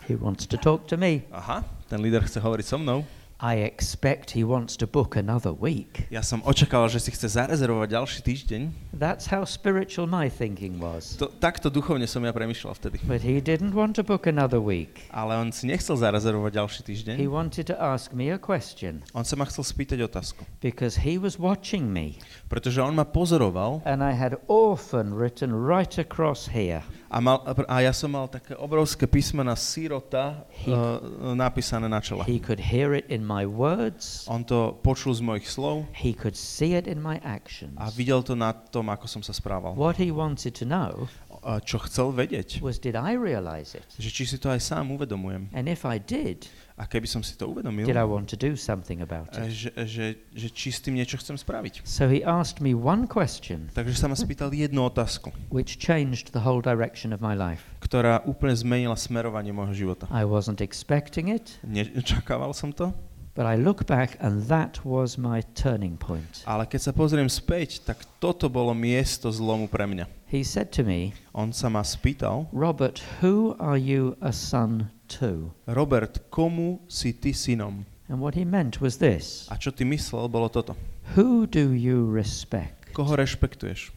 he 0.07 0.14
wants 0.14 0.47
to 0.47 0.54
talk 0.54 0.87
to 0.87 0.95
me. 0.95 1.26
Aha, 1.35 1.66
ten 1.90 1.99
líder 1.99 2.23
chce 2.23 2.38
hovoriť 2.38 2.66
so 2.66 2.78
mnou. 2.78 3.02
I 3.40 3.64
expect 3.64 4.37
he 4.37 4.44
wants 4.44 4.76
to 4.76 4.87
book 4.87 5.16
another 5.16 5.56
week. 5.56 6.04
Ja 6.12 6.20
som 6.20 6.44
očakával, 6.44 6.92
že 6.92 7.00
si 7.00 7.09
chce 7.16 7.40
zarezervovať 7.40 7.88
ďalší 7.88 8.20
týždeň. 8.20 8.62
That's 8.92 9.32
how 9.32 9.49
spiritual 9.49 10.04
my 10.04 10.28
thinking 10.28 10.76
was. 10.76 11.16
To, 11.16 11.32
takto 11.32 11.73
duchovne 11.73 12.04
som 12.04 12.20
ja 12.20 12.37
premyšľal 12.37 12.76
vtedy. 12.76 13.00
But 13.09 13.25
he 13.25 13.40
didn't 13.40 13.73
want 13.73 13.97
to 13.97 14.04
book 14.04 14.28
another 14.28 14.61
week. 14.61 15.09
Ale 15.09 15.40
on 15.40 15.56
si 15.56 15.64
nechcel 15.73 15.97
zarezervovať 15.97 16.52
ďalší 16.52 16.80
týždeň. 16.85 17.14
He 17.16 17.32
wanted 17.32 17.64
to 17.73 17.76
ask 17.80 18.12
me 18.12 18.28
a 18.28 18.37
question 18.37 19.00
On 19.16 19.25
sa 19.25 19.40
ma 19.40 19.49
chcel 19.49 19.64
spýtať 19.64 20.04
otázku. 20.04 20.44
because 20.61 21.00
he 21.00 21.16
was 21.16 21.40
watching 21.40 21.88
me. 21.88 22.20
Pretože 22.52 22.85
on 22.85 22.92
ma 22.92 23.09
pozoroval 23.09 23.80
And 23.88 24.04
I 24.04 24.12
had 24.12 24.37
orphan 24.52 25.16
written 25.16 25.56
right 25.56 25.97
across 25.97 26.52
here. 26.52 26.85
A, 27.11 27.19
mal, 27.19 27.43
a 27.67 27.76
ja 27.83 27.90
som 27.90 28.07
mal 28.14 28.31
také 28.31 28.55
obrovské 28.55 29.11
písmena 29.11 29.59
sírota 29.59 30.47
He- 30.62 30.71
uh, 30.71 31.35
napísané 31.35 31.90
na 31.90 31.99
čele. 31.99 32.23
He 32.23 32.38
could 32.38 32.62
hear 32.71 32.95
it 32.95 33.11
in 33.11 33.26
my 33.26 33.43
words. 33.43 34.25
On 34.31 34.47
to 34.47 34.79
počul 34.79 35.11
z 35.11 35.21
mojich 35.26 35.50
slov 35.50 35.90
He 35.90 36.14
could 36.14 36.38
see 36.38 36.79
it 36.79 36.87
in 36.87 37.02
my 37.02 37.19
actions. 37.26 37.75
a 37.75 37.90
videl 37.90 38.23
to 38.23 38.38
na 38.38 38.55
tom, 38.55 38.87
ako 38.95 39.11
som 39.11 39.23
sa 39.26 39.35
správal. 39.35 39.75
What 39.75 39.99
he 39.99 40.14
wanted 40.14 40.55
to 40.55 40.64
know 40.64 41.11
a 41.40 41.59
čo 41.59 41.81
chcel 41.83 42.12
vedieť. 42.12 42.61
was 42.61 42.79
did 42.79 42.95
I 42.95 43.17
realize 43.17 43.73
it? 43.75 43.83
Že 43.99 44.11
či 44.12 44.23
si 44.29 44.37
to 44.38 44.52
aj 44.52 44.61
sám 44.61 44.93
uvedomujem. 44.95 45.49
And 45.57 45.67
if 45.67 45.83
I 45.88 45.97
did, 45.99 46.47
A 46.81 46.89
keby 46.89 47.05
som 47.05 47.21
si 47.21 47.37
to 47.37 47.45
uvedomil, 47.45 47.85
did 47.85 48.01
I 48.01 48.09
want 48.09 48.33
to 48.33 48.41
do 48.41 48.57
something 48.57 49.05
about 49.05 49.29
it? 49.37 49.53
že, 49.53 49.69
že, 49.85 50.07
že 50.33 50.49
či 50.49 50.73
s 50.73 50.81
tým 50.81 50.97
niečo 50.97 51.21
chcem 51.21 51.37
spraviť. 51.37 51.85
So 51.85 52.09
he 52.09 52.25
asked 52.25 52.65
me 52.65 52.73
one 52.73 53.05
question 53.05 53.69
Takže 53.77 54.01
sa 54.01 54.09
ma 54.09 54.17
spýtal 54.17 54.49
jednu 54.49 54.89
otázku, 54.89 55.29
which 55.53 55.77
changed 55.77 56.33
the 56.33 56.41
whole 56.41 56.65
direction 56.65 57.13
of 57.13 57.21
my 57.21 57.37
life. 57.37 57.61
ktorá 57.85 58.25
úplne 58.25 58.57
zmenila 58.57 58.97
smerovanie 58.97 59.53
môjho 59.53 59.77
života. 59.77 60.09
I 60.09 60.25
wasn't 60.25 60.65
expecting 60.65 61.29
it, 61.29 61.61
Nečakával 61.69 62.57
som 62.57 62.73
to, 62.73 62.97
but 63.37 63.45
I 63.45 63.61
look 63.61 63.85
back 63.85 64.17
and 64.25 64.49
that 64.49 64.81
was 64.81 65.21
my 65.21 65.45
turning 65.53 66.01
point. 66.01 66.41
ale 66.49 66.65
keď 66.65 66.81
sa 66.81 66.93
pozriem 66.97 67.29
späť, 67.29 67.85
tak 67.85 68.09
toto 68.25 68.49
bolo 68.49 68.73
miesto 68.73 69.29
zlomu 69.29 69.69
pre 69.69 69.85
mňa. 69.85 70.09
He 70.33 70.41
said 70.41 70.73
to 70.81 70.87
me, 70.87 71.13
On 71.37 71.53
sa 71.53 71.69
ma 71.69 71.85
spýtal, 71.85 72.49
Robert, 72.57 73.05
who 73.21 73.53
are 73.61 73.77
you 73.77 74.17
a 74.25 74.33
son 74.33 74.89
to? 75.19 75.50
Robert, 75.67 76.31
komu 76.31 76.87
si 76.87 77.12
ty 77.12 77.35
synom? 77.35 77.83
And 78.07 78.19
what 78.19 78.35
he 78.35 78.45
meant 78.45 78.81
was 78.81 78.99
this 78.99 79.47
A 79.50 79.59
čo 79.59 79.71
ty 79.71 79.87
myslel, 79.87 80.31
bolo 80.31 80.50
toto. 80.50 80.75
Who 81.19 81.47
do 81.47 81.75
you 81.75 82.07
respect? 82.07 82.95
Koho 82.95 83.19
rešpektuješ? 83.19 83.90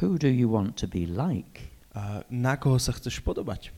Who 0.00 0.16
do 0.16 0.28
you 0.28 0.48
want 0.48 0.76
to 0.80 0.86
be 0.86 1.04
like? 1.04 1.72
A 1.92 2.22
na 2.30 2.56
koho 2.56 2.78
sa 2.78 2.94
chceš 2.94 3.20
podobať? 3.20 3.74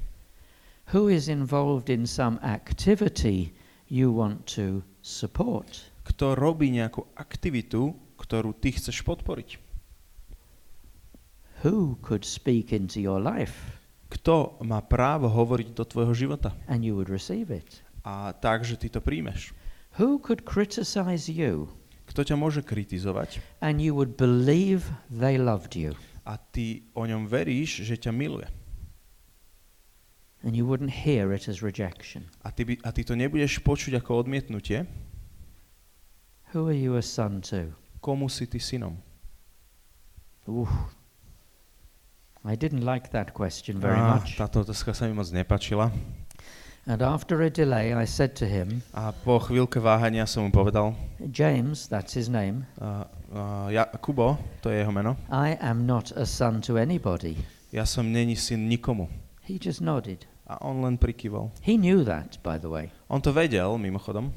Who 0.93 1.07
is 1.07 1.31
involved 1.31 1.88
in 1.88 2.05
some 2.05 2.37
activity 2.43 3.55
you 3.87 4.11
want 4.11 4.47
to 4.59 4.83
support? 5.00 5.90
Kto 6.02 6.35
robí 6.35 6.69
nejakú 6.75 7.07
aktivitu, 7.14 7.95
ktorú 8.19 8.59
ty 8.59 8.75
chceš 8.75 9.07
podporiť? 9.07 9.57
Who 11.62 11.97
could 12.02 12.26
speak 12.26 12.75
into 12.75 12.99
your 12.99 13.23
life 13.23 13.80
Kto 14.11 14.59
má 14.67 14.83
právo 14.83 15.31
hovoriť 15.31 15.73
do 15.73 15.87
tvojho 15.87 16.12
života? 16.12 16.50
and 16.67 16.83
you 16.83 16.99
would 16.99 17.07
receive 17.09 17.49
it? 17.55 17.81
A 18.02 18.35
tak, 18.35 18.67
že 18.67 18.75
ty 18.75 18.90
to 18.90 18.99
príjmeš. 18.99 19.55
Who 20.02 20.19
could 20.19 20.43
criticize 20.43 21.31
you 21.31 21.71
Kto 22.11 22.26
ťa 22.26 22.35
môže 22.35 22.67
kritizovať 22.67 23.38
and 23.62 23.79
you 23.79 23.95
would 23.95 24.19
believe 24.19 24.90
they 25.07 25.38
loved 25.38 25.79
you 25.79 25.95
a 26.26 26.37
ty 26.37 26.83
o 26.99 27.07
ňom 27.07 27.31
veríš, 27.31 27.87
že 27.87 27.95
ťa 27.97 28.11
miluje. 28.11 28.50
and 30.43 30.57
you 30.57 30.64
wouldn't 30.67 31.05
hear 31.07 31.31
it 31.33 31.47
as 31.49 31.62
rejection? 31.62 32.26
A 32.43 32.50
ty, 32.50 32.64
by, 32.64 32.75
a 32.83 32.90
ty 32.90 33.05
to 33.07 33.14
nebudeš 33.14 33.61
počuť 33.62 34.00
ako 34.02 34.26
odmietnutie, 34.26 34.88
Who 36.50 36.67
are 36.67 36.75
you 36.75 36.99
a 36.99 37.02
son 37.05 37.38
to? 37.47 37.71
komu 38.02 38.26
si 38.26 38.49
ty 38.50 38.59
synom? 38.59 38.99
Ooh. 40.50 40.67
I 42.44 42.56
didn't 42.56 42.85
like 42.85 43.11
that 43.12 43.32
question 43.37 43.76
very 43.80 44.00
Á, 44.00 44.16
much. 44.16 44.37
Táto 44.40 44.64
otázka 44.64 44.97
sa 44.97 45.04
mi 45.06 45.12
moc 45.12 45.28
nepačila. 45.28 45.92
And 46.88 47.02
after 47.04 47.44
a 47.44 47.50
delay, 47.52 47.92
I 47.92 48.09
said 48.09 48.32
to 48.40 48.49
him, 48.49 48.80
A 48.97 49.12
po 49.12 49.37
chvíľke 49.38 49.76
váhania 49.78 50.25
som 50.25 50.49
mu 50.49 50.50
povedal, 50.50 50.97
James, 51.20 51.85
that's 51.92 52.16
his 52.16 52.32
name, 52.32 52.64
uh, 52.80 53.04
uh, 53.30 53.68
ja, 53.68 53.85
Kubo, 54.00 54.40
to 54.64 54.73
je 54.73 54.80
jeho 54.80 54.88
meno, 54.90 55.20
I 55.28 55.61
am 55.61 55.85
not 55.85 56.09
a 56.16 56.25
son 56.25 56.64
to 56.64 56.80
anybody. 56.80 57.37
ja 57.70 57.85
som 57.85 58.09
není 58.09 58.32
syn 58.35 58.66
nikomu. 58.73 59.12
He 59.44 59.61
just 59.61 59.85
nodded. 59.85 60.25
A 60.49 60.56
on 60.64 60.80
len 60.82 60.97
prikýval. 60.99 61.52
He 61.62 61.76
knew 61.76 62.02
that, 62.02 62.40
by 62.42 62.56
the 62.59 62.66
way. 62.73 62.88
On 63.12 63.20
to 63.23 63.30
vedel, 63.30 63.76
mimochodom, 63.76 64.32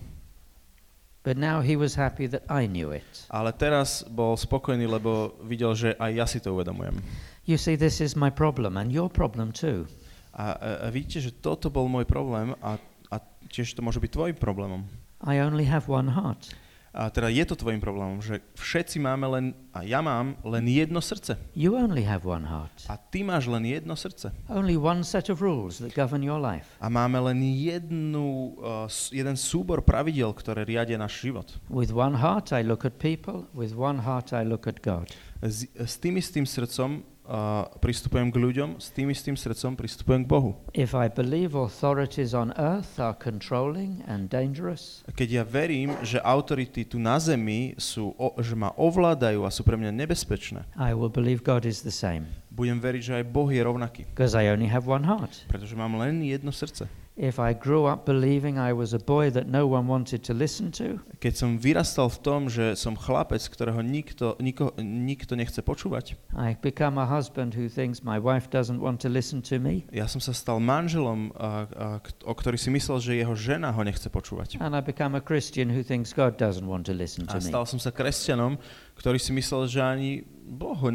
But 1.23 1.39
now 1.39 1.63
he 1.63 1.79
was 1.79 1.95
happy 1.95 2.27
that 2.27 2.43
I 2.51 2.67
knew 2.67 2.91
it. 2.91 3.07
ale 3.31 3.55
teraz 3.55 4.03
bol 4.03 4.35
spokojný, 4.35 4.83
lebo 4.83 5.39
videl, 5.47 5.71
že 5.71 5.89
aj 5.95 6.11
ja 6.11 6.25
si 6.27 6.43
to 6.43 6.51
uvedomujem. 6.51 6.99
You 7.43 7.59
see, 7.59 7.75
this 7.75 7.99
is 7.99 8.15
my 8.15 8.31
problem 8.31 8.79
and 8.79 8.87
your 8.87 9.11
problem 9.11 9.51
too. 9.51 9.83
A, 10.31 10.87
a, 10.87 10.89
vidíte, 10.89 11.19
že 11.19 11.31
toto 11.35 11.67
bol 11.67 11.91
môj 11.91 12.07
problém 12.07 12.55
a, 12.63 12.79
a 13.11 13.19
tiež 13.51 13.75
to 13.75 13.83
môže 13.83 13.99
byť 13.99 14.11
tvojim 14.15 14.37
problémom. 14.39 14.87
I 15.19 15.43
only 15.43 15.67
have 15.67 15.91
one 15.91 16.15
heart. 16.15 16.55
A 16.93 17.09
teda 17.09 17.25
je 17.27 17.41
to 17.49 17.57
tvojim 17.57 17.81
problémom, 17.81 18.21
že 18.21 18.39
všetci 18.53 19.01
máme 19.01 19.25
len, 19.25 19.45
a 19.73 19.81
ja 19.81 19.99
mám 19.99 20.37
len 20.45 20.69
jedno 20.69 21.01
srdce. 21.01 21.41
You 21.57 21.73
only 21.73 22.05
have 22.05 22.21
one 22.21 22.45
heart. 22.45 22.85
A 22.85 22.95
ty 22.95 23.25
máš 23.25 23.49
len 23.49 23.65
jedno 23.65 23.97
srdce. 23.97 24.29
Only 24.45 24.77
one 24.77 25.01
set 25.01 25.33
of 25.33 25.41
rules 25.41 25.81
that 25.81 25.97
govern 25.97 26.21
your 26.21 26.37
life. 26.37 26.69
A 26.77 26.93
máme 26.93 27.17
len 27.17 27.41
jednu, 27.41 28.55
uh, 28.61 28.85
jeden 29.09 29.35
súbor 29.35 29.81
pravidel, 29.81 30.31
ktoré 30.37 30.63
riadia 30.63 31.01
náš 31.01 31.25
život. 31.25 31.49
With 31.65 31.91
one 31.91 32.21
heart, 32.21 32.53
I 32.53 32.61
look 32.61 32.85
at 32.85 33.01
people. 33.01 33.49
With 33.57 33.73
one 33.73 34.05
heart, 34.05 34.29
I 34.31 34.45
look 34.45 34.69
at 34.69 34.79
God. 34.85 35.09
S, 35.41 35.65
s 35.73 35.97
tým 35.97 36.21
istým 36.21 36.45
srdcom 36.45 37.12
uh, 37.27 37.67
pristupujem 37.79 38.31
k 38.31 38.37
ľuďom, 38.39 38.69
s 38.79 38.91
tým 38.91 39.11
istým 39.11 39.35
srdcom 39.35 39.75
pristupujem 39.75 40.23
k 40.23 40.27
Bohu. 40.27 40.51
If 40.75 40.95
I 40.95 41.07
believe 41.07 41.55
authorities 41.55 42.31
on 42.35 42.51
earth 42.55 42.99
are 42.99 43.15
controlling 43.15 44.03
and 44.07 44.27
dangerous, 44.31 45.03
Keď 45.13 45.29
ja 45.29 45.43
verím, 45.43 45.95
že 46.03 46.19
autority 46.23 46.87
tu 46.87 46.99
na 46.99 47.19
zemi 47.19 47.75
sú, 47.79 48.15
o, 48.15 48.35
že 48.39 48.55
ma 48.55 48.71
ovládajú 48.75 49.43
a 49.43 49.49
sú 49.51 49.63
pre 49.63 49.75
mňa 49.79 49.91
nebezpečné, 49.91 50.67
I 50.79 50.91
will 50.95 51.11
believe 51.11 51.43
God 51.43 51.67
is 51.67 51.83
the 51.83 51.93
same 51.93 52.43
budem 52.53 52.77
veriť, 52.77 53.01
že 53.01 53.13
aj 53.17 53.25
Boh 53.33 53.49
je 53.49 53.61
rovnaký, 53.65 54.05
because 54.13 54.37
I 54.37 54.53
only 54.53 54.69
have 54.69 54.85
one 54.85 55.01
heart. 55.03 55.33
pretože 55.49 55.73
mám 55.73 55.97
len 55.97 56.21
jedno 56.21 56.53
srdce. 56.53 56.85
If 57.13 57.37
I 57.37 57.53
grew 57.53 57.85
up 57.85 58.09
believing 58.09 58.57
I 58.57 58.73
was 58.73 58.89
a 58.89 58.97
boy 58.97 59.29
that 59.37 59.45
no 59.45 59.69
one 59.69 59.85
wanted 59.85 60.25
to 60.25 60.33
listen 60.33 60.73
to, 60.81 60.97
Keď 61.21 61.33
som 61.37 61.49
vyrastal 61.61 62.09
v 62.09 62.17
tom, 62.25 62.41
že 62.49 62.73
som 62.73 62.97
chlapec, 62.97 63.37
ktorého 63.53 63.85
nikto, 63.85 64.33
niko, 64.41 64.73
nikto 64.81 65.37
nechce 65.37 65.61
počúvať, 65.61 66.17
I 66.33 66.57
become 66.57 66.97
a 66.97 67.05
husband 67.05 67.53
who 67.53 67.69
thinks 67.69 68.01
my 68.01 68.17
wife 68.17 68.49
doesn't 68.49 68.81
want 68.81 68.97
to 69.05 69.13
listen 69.13 69.45
to 69.45 69.61
me, 69.61 69.85
ja 69.93 70.09
som 70.09 70.17
sa 70.17 70.33
stal 70.33 70.57
manželom, 70.57 71.29
a, 71.37 71.69
a, 71.69 71.87
o 72.25 72.33
ktorý 72.33 72.57
si 72.57 72.73
myslel, 72.73 72.97
že 72.97 73.11
jeho 73.21 73.37
žena 73.37 73.69
ho 73.69 73.81
nechce 73.85 74.09
počúvať. 74.09 74.57
and 74.57 74.73
I 74.73 74.81
become 74.81 75.13
a 75.13 75.21
Christian 75.21 75.69
who 75.69 75.85
thinks 75.85 76.17
God 76.17 76.41
doesn't 76.41 76.65
want 76.65 76.89
to 76.89 76.97
listen 76.97 77.29
A 77.29 77.37
to 77.37 77.45
me. 77.45 77.45
stal 77.45 77.69
som 77.69 77.77
sa 77.77 77.93
kresťanom, 77.93 78.57
ktorý 78.97 79.21
si 79.21 79.29
myslel, 79.37 79.69
že 79.69 79.85
ani 79.85 80.25
Boh, 80.43 80.75
ho 80.75 80.89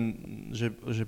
že, 0.52 0.75
že, 0.92 1.04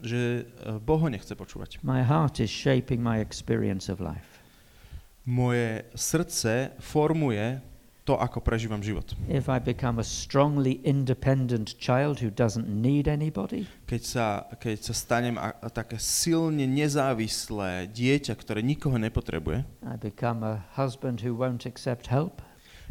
že 0.00 0.20
e, 0.48 0.80
Boh 0.80 0.96
ho 1.02 1.08
nechce 1.12 1.34
počúvať. 1.36 1.82
My 1.84 2.00
heart 2.06 2.40
is 2.40 2.48
shaping 2.48 3.02
my 3.04 3.20
experience 3.20 3.92
of 3.92 3.98
life. 4.00 4.31
Moje 5.22 5.86
srdce 5.94 6.74
formuje 6.82 7.62
to, 8.02 8.18
ako 8.18 8.42
prežívam 8.42 8.82
život. 8.82 9.14
If 9.30 9.46
I 9.46 9.62
become 9.62 10.02
a 10.02 10.06
strongly 10.06 10.82
independent 10.82 11.78
child 11.78 12.18
who 12.18 12.34
doesn't 12.34 12.66
need 12.66 13.06
anybody, 13.06 13.70
Keď 13.86 14.02
sa, 14.02 14.26
keď 14.58 14.82
sa 14.82 14.94
stanem 14.94 15.38
a, 15.38 15.54
a 15.62 15.70
také 15.70 16.02
silne 16.02 16.66
nezávislé 16.66 17.86
dieťa, 17.94 18.34
ktoré 18.34 18.66
nikoho 18.66 18.98
nepotrebuje, 18.98 19.62
I 19.86 19.94
become 19.94 20.42
a 20.42 20.66
husband 20.74 21.22
who 21.22 21.38
won't 21.38 21.62
accept 21.62 22.10
help, 22.10 22.42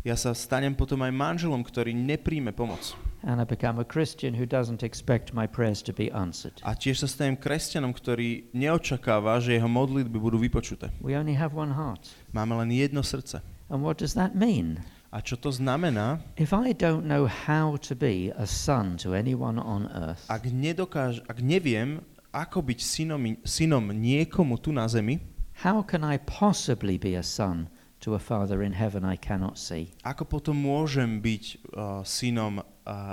ja 0.08 0.16
sa 0.16 0.32
stanem 0.32 0.72
potom 0.72 1.04
aj 1.04 1.12
manželom, 1.12 1.60
ktorý 1.62 1.92
nepríjme 1.92 2.56
pomoc. 2.56 2.96
And 3.24 3.42
I 3.42 3.46
become 3.46 3.78
a 3.80 3.86
Christian 3.86 4.34
who 4.34 4.46
doesn't 4.46 4.82
expect 4.84 5.34
my 5.34 5.46
prayers 5.46 5.82
to 5.86 5.94
be 5.94 6.10
answered. 6.12 6.58
A 6.66 6.74
tiež 6.74 7.06
sa 7.06 7.08
stanem 7.08 7.38
kresťanom, 7.38 7.94
ktorý 7.94 8.50
neočakáva, 8.54 9.38
že 9.40 9.58
jeho 9.58 9.70
modlitby 9.70 10.18
budú 10.18 10.42
vypočuté. 10.42 10.90
We 11.02 11.14
only 11.14 11.38
have 11.38 11.54
one 11.54 11.74
heart. 11.74 12.10
Máme 12.34 12.58
len 12.58 12.74
jedno 12.74 13.06
srdce. 13.06 13.46
And 13.70 13.86
what 13.86 14.02
does 14.02 14.18
that 14.18 14.34
mean? 14.36 14.82
A 15.12 15.20
čo 15.20 15.36
to 15.36 15.52
znamená, 15.52 16.24
If 16.40 16.56
I 16.56 16.72
don't 16.72 17.04
know 17.04 17.28
how 17.28 17.76
to 17.84 17.94
be 17.96 18.32
a 18.32 18.48
son 18.48 18.96
to 19.04 19.12
anyone 19.12 19.60
on 19.60 19.92
earth, 19.92 20.24
ak, 20.32 20.48
nedokáž, 20.48 21.20
ak 21.28 21.44
neviem, 21.44 22.00
ako 22.32 22.64
byť 22.64 22.80
synom, 22.80 23.24
synom 23.44 23.92
niekomu 23.92 24.56
tu 24.56 24.72
na 24.72 24.88
zemi, 24.88 25.20
how 25.68 25.84
can 25.84 26.08
I 26.08 26.16
possibly 26.16 26.96
be 26.96 27.20
a 27.20 27.24
son 27.28 27.68
to 28.00 28.16
a 28.16 28.24
father 28.24 28.64
in 28.64 28.72
heaven 28.72 29.04
I 29.04 29.20
cannot 29.20 29.60
see? 29.60 29.92
ako 30.08 30.40
potom 30.40 30.56
môžem 30.56 31.20
byť 31.20 31.44
uh, 31.76 32.02
synom 32.08 32.64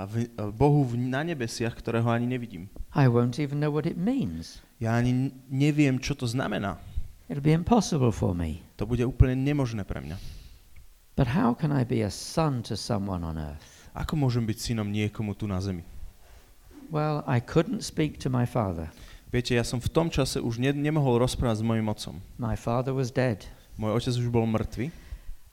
v, 0.09 0.29
uh, 0.37 0.49
Bohu 0.49 0.81
v, 0.85 0.97
na 0.97 1.21
nebesiach, 1.21 1.77
ktorého 1.77 2.09
ani 2.09 2.25
nevidím. 2.25 2.67
I 2.95 3.05
won't 3.05 3.37
even 3.37 3.61
know 3.61 3.69
what 3.69 3.85
it 3.85 3.97
means. 3.97 4.65
Ja 4.81 4.97
ani 4.97 5.35
neviem, 5.51 6.01
čo 6.01 6.17
to 6.17 6.25
znamená. 6.25 6.81
It'll 7.29 7.45
be 7.45 7.53
impossible 7.53 8.09
for 8.09 8.33
me. 8.33 8.65
To 8.81 8.89
bude 8.89 9.05
úplne 9.05 9.37
nemožné 9.37 9.85
pre 9.85 10.01
mňa. 10.01 10.17
But 11.13 11.29
how 11.35 11.53
can 11.53 11.69
I 11.69 11.85
be 11.85 12.01
a 12.01 12.09
son 12.09 12.65
to 12.65 12.73
someone 12.73 13.21
on 13.21 13.37
earth? 13.37 13.91
Ako 13.93 14.17
môžem 14.17 14.47
byť 14.47 14.57
synom 14.71 14.87
niekomu 14.89 15.35
tu 15.37 15.45
na 15.45 15.61
zemi? 15.61 15.85
Well, 16.89 17.21
I 17.29 17.37
couldn't 17.37 17.85
speak 17.85 18.17
to 18.25 18.33
my 18.33 18.49
father. 18.49 18.89
Viete, 19.29 19.53
ja 19.53 19.61
som 19.61 19.77
v 19.77 19.93
tom 19.93 20.09
čase 20.09 20.41
už 20.41 20.57
ne, 20.57 20.73
nemohol 20.73 21.21
rozprávať 21.21 21.61
s 21.61 21.67
mojim 21.67 21.85
otcom. 21.85 22.17
My 22.41 22.57
father 22.57 22.97
was 22.97 23.13
dead. 23.13 23.45
Môj 23.77 24.01
otec 24.01 24.13
už 24.17 24.27
bol 24.33 24.49
mŕtvy 24.49 24.89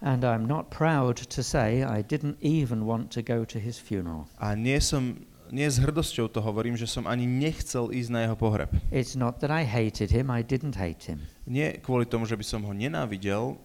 And 0.00 0.24
I'm 0.24 0.44
not 0.44 0.68
proud 0.70 1.16
to 1.16 1.40
say 1.42 1.80
I 1.82 2.02
didn't 2.04 2.36
even 2.44 2.84
want 2.84 3.10
to 3.16 3.22
go 3.24 3.44
to 3.48 3.58
his 3.58 3.80
funeral. 3.80 4.28
a 4.36 4.52
nie 4.54 4.76
som, 4.80 5.24
nie 5.48 5.64
s 5.64 5.80
hrdosťou 5.80 6.28
to 6.28 6.44
hovorím, 6.44 6.76
že 6.76 6.84
som 6.84 7.08
ani 7.08 7.24
nechcel 7.24 7.88
ísť 7.88 8.10
na 8.12 8.20
jeho 8.28 8.36
pohreb. 8.36 8.68
It's 8.92 9.16
not 9.16 9.40
that 9.40 9.48
I 9.48 9.64
hated 9.64 10.12
him, 10.12 10.28
I 10.28 10.44
didn't 10.44 10.76
hate 10.76 11.08
him. 11.08 11.24
Nie 11.48 11.80
kvôli 11.80 12.04
tomu, 12.04 12.28
že 12.28 12.36
by 12.36 12.44
som 12.44 12.60
ho 12.68 12.76
nenávidel, 12.76 13.56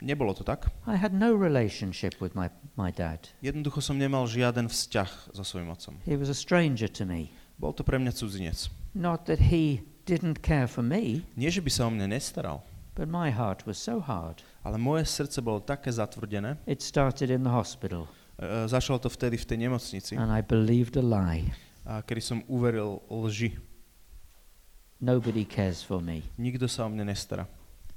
nebolo 0.00 0.30
to 0.32 0.46
tak. 0.46 0.70
I 0.86 0.94
had 0.94 1.10
no 1.12 1.34
relationship 1.34 2.22
with 2.22 2.38
my, 2.38 2.46
my 2.78 2.94
dad. 2.94 3.28
Jednoducho 3.42 3.82
som 3.82 3.98
nemal 3.98 4.30
žiaden 4.30 4.70
vzťah 4.70 5.34
so 5.34 5.42
svojim 5.42 5.68
otcom. 5.74 5.98
He 6.06 6.14
was 6.14 6.30
a 6.30 6.38
stranger 6.38 6.86
to 6.86 7.02
me. 7.02 7.34
Bol 7.58 7.74
to 7.74 7.82
pre 7.82 7.98
mňa 7.98 8.14
cudzinec. 8.14 8.70
Not 8.94 9.26
that 9.26 9.50
he 9.50 9.82
didn't 10.06 10.38
care 10.42 10.66
for 10.70 10.82
me, 10.86 11.26
Nie, 11.34 11.50
že 11.50 11.62
by 11.62 11.70
sa 11.70 11.86
o 11.86 11.90
mne 11.90 12.10
nestaral, 12.10 12.62
but 12.94 13.08
my 13.08 13.30
heart 13.30 13.66
was 13.66 13.78
so 13.78 14.00
hard. 14.00 14.42
ale 14.64 14.78
moje 14.78 15.04
srdce 15.04 15.40
bolo 15.40 15.60
také 15.60 15.92
zatvrdené. 15.92 16.58
It 16.66 16.82
started 16.82 17.30
in 17.30 17.42
the 17.42 17.50
hospital, 17.52 18.08
E, 18.42 18.68
začalo 18.68 18.98
to 18.98 19.08
vtedy 19.12 19.36
v 19.36 19.44
tej 19.44 19.58
nemocnici, 19.58 20.12
and 20.16 20.32
I 20.32 20.42
believed 20.42 20.96
a 20.96 21.04
lie. 21.04 21.52
a 21.84 22.02
kedy 22.02 22.20
som 22.20 22.38
uveril 22.48 22.98
lži. 23.10 23.54
Nobody 25.02 25.44
cares 25.44 25.82
for 25.82 25.98
me. 26.02 26.22
Nikto 26.38 26.70
sa 26.70 26.86
o 26.86 26.88
mne 26.90 27.10
nestará. 27.10 27.46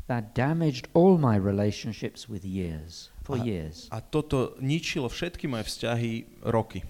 That 0.05 0.33
damaged 0.37 0.85
all 0.93 1.17
my 1.17 1.37
relationships 1.37 2.29
with 2.29 2.45
years, 2.45 3.09
for 3.25 3.37
Uh, 3.41 3.45
years. 3.45 3.89
A 3.89 4.01
toto 4.01 4.53
ničilo 4.61 5.09
všetky 5.09 5.49
moje 5.49 5.65
vzťahy 5.65 6.45
roky. 6.45 6.81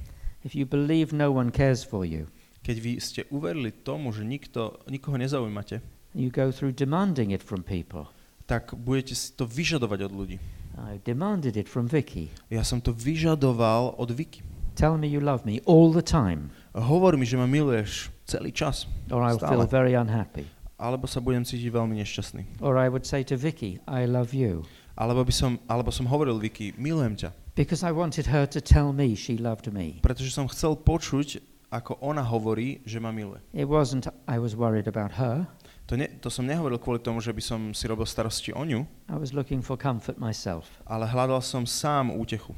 If 0.43 0.51
you 0.55 0.67
believe 0.67 1.15
no 1.15 1.31
one 1.31 1.51
cares 1.51 1.83
for 1.83 2.03
you, 2.03 2.27
Keď 2.65 2.77
vy 2.81 2.91
ste 2.97 3.21
uverili 3.29 3.69
tomu, 3.69 4.09
že 4.09 4.25
nikto, 4.25 4.81
nikoho 4.89 5.21
nezaujímate, 5.21 5.85
you 6.15 6.31
go 6.31 6.49
through 6.51 6.71
demanding 6.71 7.29
it 7.35 7.43
from 7.43 7.61
people. 7.61 8.07
tak 8.47 8.71
budete 8.77 9.17
si 9.17 9.33
to 9.35 9.43
vyžadovať 9.45 9.99
od 10.05 10.13
ľudí. 10.15 10.37
I 10.75 10.99
demanded 11.03 11.55
it 11.55 11.67
from 11.67 11.87
Vicky. 11.87 12.31
Ja 12.51 12.63
som 12.63 12.79
to 12.83 12.91
vyžadoval 12.91 13.95
od 13.95 14.11
Vicky. 14.11 14.43
Tell 14.75 14.99
me 14.99 15.07
you 15.07 15.23
love 15.23 15.47
me 15.47 15.63
all 15.63 15.91
the 15.95 16.03
time, 16.03 16.51
Hovor 16.75 17.15
mi, 17.15 17.23
že 17.23 17.39
ma 17.39 17.47
miluješ 17.47 18.11
celý 18.27 18.51
čas. 18.51 18.83
or 19.07 19.23
I'll 19.23 19.39
Stále. 19.39 19.63
feel 19.63 19.67
very 19.71 19.95
unhappy. 19.95 20.51
Alebo 20.75 21.07
sa 21.07 21.23
budem 21.23 21.47
cítiť 21.47 21.71
veľmi 21.71 21.95
nešťastný. 22.03 22.59
Or 22.59 22.75
I 22.75 22.91
would 22.91 23.07
say 23.07 23.23
to 23.31 23.39
Vicky, 23.39 23.79
I 23.87 24.03
love 24.03 24.35
you. 24.35 24.67
Alebo, 24.99 25.23
by 25.23 25.31
som, 25.31 25.59
alebo 25.71 25.91
som 25.95 26.07
hovoril 26.11 26.35
Vicky, 26.39 26.75
milujem 26.75 27.15
ťa. 27.15 27.29
Because 27.55 27.79
I 27.87 27.95
wanted 27.95 28.27
her 28.27 28.43
to 28.51 28.59
tell 28.59 28.91
me 28.91 29.15
she 29.15 29.39
loved 29.39 29.71
me. 29.71 30.03
Pretože 30.03 30.35
som 30.35 30.51
chcel 30.51 30.75
počuť, 30.75 31.39
ako 31.71 31.95
ona 32.03 32.23
hovorí, 32.27 32.83
že 32.83 32.99
ma 32.99 33.15
miluje. 33.15 33.39
It 33.55 33.71
wasn't 33.71 34.11
I 34.27 34.35
was 34.35 34.59
worried 34.59 34.91
about 34.91 35.15
her. 35.15 35.47
To, 35.85 35.93
ne, 35.93 36.09
to 36.17 36.33
som 36.33 36.49
nehovoril 36.49 36.81
kvôli 36.81 36.97
tomu, 36.97 37.21
že 37.21 37.29
by 37.29 37.41
som 37.45 37.59
si 37.77 37.85
robil 37.85 38.09
starosti 38.09 38.49
o 38.49 38.65
ňu, 38.65 38.89
I 39.05 39.17
was 39.21 39.37
looking 39.37 39.61
for 39.61 39.77
comfort 39.77 40.17
myself. 40.17 40.65
ale 40.89 41.05
hľadal 41.05 41.45
som 41.45 41.61
sám 41.69 42.09
útechu. 42.09 42.57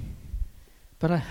But 0.99 1.11
I, 1.11 1.21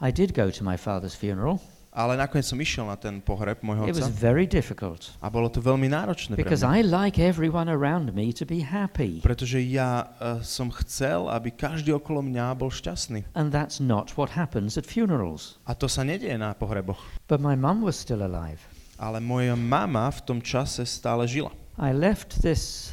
I 0.00 0.08
did 0.08 0.32
go 0.32 0.48
to 0.48 0.64
my 0.64 0.80
father's 0.80 1.12
funeral. 1.12 1.60
Ale 1.96 2.12
nakoniec 2.12 2.44
som 2.44 2.60
išiel 2.60 2.84
na 2.84 2.96
ten 3.00 3.24
pohreb 3.24 3.64
môjho 3.64 3.88
It 3.88 3.96
was 3.96 4.04
otca 4.04 4.20
very 4.20 4.44
difficult 4.44 5.16
a 5.24 5.32
bolo 5.32 5.48
to 5.48 5.64
veľmi 5.64 5.88
náročné 5.88 6.36
pre 6.36 6.44
because 6.44 6.60
mňa. 6.60 6.68
I 6.68 6.80
like 6.84 7.16
everyone 7.16 7.72
around 7.72 8.12
me 8.12 8.36
to 8.36 8.44
be 8.44 8.60
happy. 8.60 9.24
Pretože 9.24 9.64
ja 9.64 10.12
uh, 10.20 10.44
som 10.44 10.68
chcel, 10.68 11.24
aby 11.32 11.56
každý 11.56 11.96
okolo 11.96 12.20
mňa 12.20 12.52
bol 12.52 12.68
šťastný. 12.68 13.24
And 13.32 13.48
that's 13.48 13.80
not 13.80 14.12
what 14.20 14.36
happens 14.36 14.76
at 14.76 14.84
funerals. 14.84 15.56
A 15.64 15.72
to 15.72 15.88
sa 15.88 16.04
nedieje 16.04 16.36
na 16.36 16.52
pohreboch. 16.52 17.00
But 17.32 17.40
my 17.40 17.56
mum 17.56 17.80
was 17.80 17.96
still 17.96 18.20
alive. 18.20 18.60
Ale 18.96 19.20
moja 19.20 19.52
mama 19.52 20.08
v 20.08 20.20
tom 20.24 20.38
čase 20.40 20.82
stále 20.88 21.28
žila. 21.28 21.52
I 21.76 21.92
left 21.92 22.40
this 22.40 22.92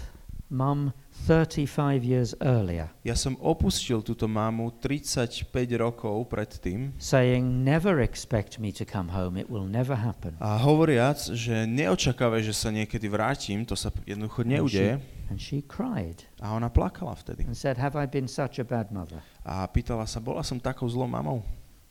mum 0.51 0.91
35 1.23 2.03
years 2.03 2.35
earlier, 2.43 2.91
Ja 3.07 3.15
som 3.15 3.39
opustil 3.39 4.03
túto 4.03 4.27
mamu 4.27 4.75
35 4.83 5.47
rokov 5.79 6.27
predtým 6.27 6.91
saying, 6.99 7.63
Never 7.63 8.03
expect 8.03 8.59
me 8.59 8.75
to 8.75 8.83
come 8.83 9.07
home, 9.07 9.39
it 9.39 9.47
will 9.47 9.63
never 9.63 9.95
happen. 9.95 10.35
a 10.43 10.59
hovoriac, 10.59 11.23
že 11.31 11.63
neočakávaj, 11.63 12.43
že 12.43 12.51
sa 12.51 12.75
niekedy 12.75 13.07
vrátim, 13.07 13.63
to 13.63 13.71
sa 13.71 13.87
jednoducho 14.03 14.43
neudeje. 14.43 14.99
And 15.31 15.39
she 15.39 15.63
cried 15.63 16.27
A 16.43 16.51
ona 16.51 16.67
plakala 16.67 17.15
vtedy. 17.15 17.47
and 17.47 17.55
said, 17.55 17.79
Have 17.79 17.95
I 17.95 18.03
been 18.03 18.27
such 18.27 18.59
a 18.59 18.67
bad 18.67 18.91
mother? 18.91 19.23
A 19.47 19.63
pýtala 19.71 20.03
sa, 20.03 20.19
bola 20.19 20.43
som 20.43 20.59
takou 20.59 20.91
zlou 20.91 21.07
mamou? 21.07 21.39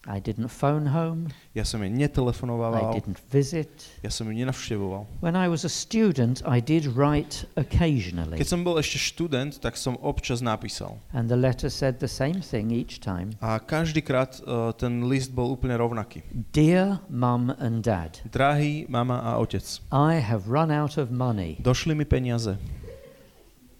I 0.02 0.18
didn't 0.18 0.50
phone 0.50 0.90
home, 0.90 1.30
Ja 1.54 1.62
som 1.62 1.78
jej 1.78 1.87
I 1.87 1.94
netelefonoval, 1.94 2.75
didn't 2.90 3.23
visit. 3.30 3.71
ja 4.02 4.11
som 4.11 4.26
ju 4.26 4.35
nenavštevoval. 4.35 5.06
When 5.23 5.38
I 5.38 5.47
was 5.47 5.62
a 5.62 5.71
student, 5.71 6.42
I 6.42 6.59
did 6.59 6.90
write 6.99 7.47
occasionally. 7.54 8.35
Keď 8.35 8.49
som 8.50 8.66
bol 8.66 8.82
ešte 8.82 8.99
študent, 8.99 9.62
tak 9.62 9.78
som 9.78 9.94
občas 10.02 10.42
napísal. 10.42 10.99
And 11.14 11.30
the 11.30 11.38
letter 11.38 11.71
said 11.71 12.02
the 12.02 12.11
same 12.11 12.42
thing 12.42 12.75
each 12.75 12.99
time 12.99 13.38
A 13.38 13.62
každýkrát 13.62 14.42
uh, 14.42 14.75
ten 14.75 15.06
list 15.06 15.30
bol 15.30 15.54
úplne 15.54 15.78
rovnaký. 15.78 16.26
Dear 16.50 16.99
Mum 17.06 17.54
and 17.62 17.87
Dad, 17.87 18.18
Drahý 18.26 18.90
mama 18.90 19.23
a 19.23 19.38
otec, 19.38 19.62
I 19.94 20.18
have 20.18 20.50
run 20.50 20.75
out 20.75 20.99
of 20.99 21.14
money. 21.14 21.62
došli 21.62 21.94
mi 21.94 22.02
peniaze. 22.02 22.59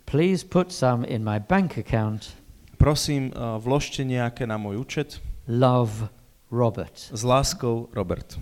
Please 0.07 0.47
put 0.47 0.71
some 0.71 1.02
in 1.02 1.25
my 1.26 1.43
bank 1.43 1.75
account. 1.82 2.39
Prosím, 2.78 3.35
uh, 3.35 3.58
vložte 3.58 4.06
nejaké 4.06 4.47
na 4.47 4.54
môj 4.54 4.78
účet. 4.78 5.19
Love, 5.47 6.09
Robert. 6.50 7.11
S 7.13 7.25
láskou, 7.25 7.89
Robert. 7.95 8.39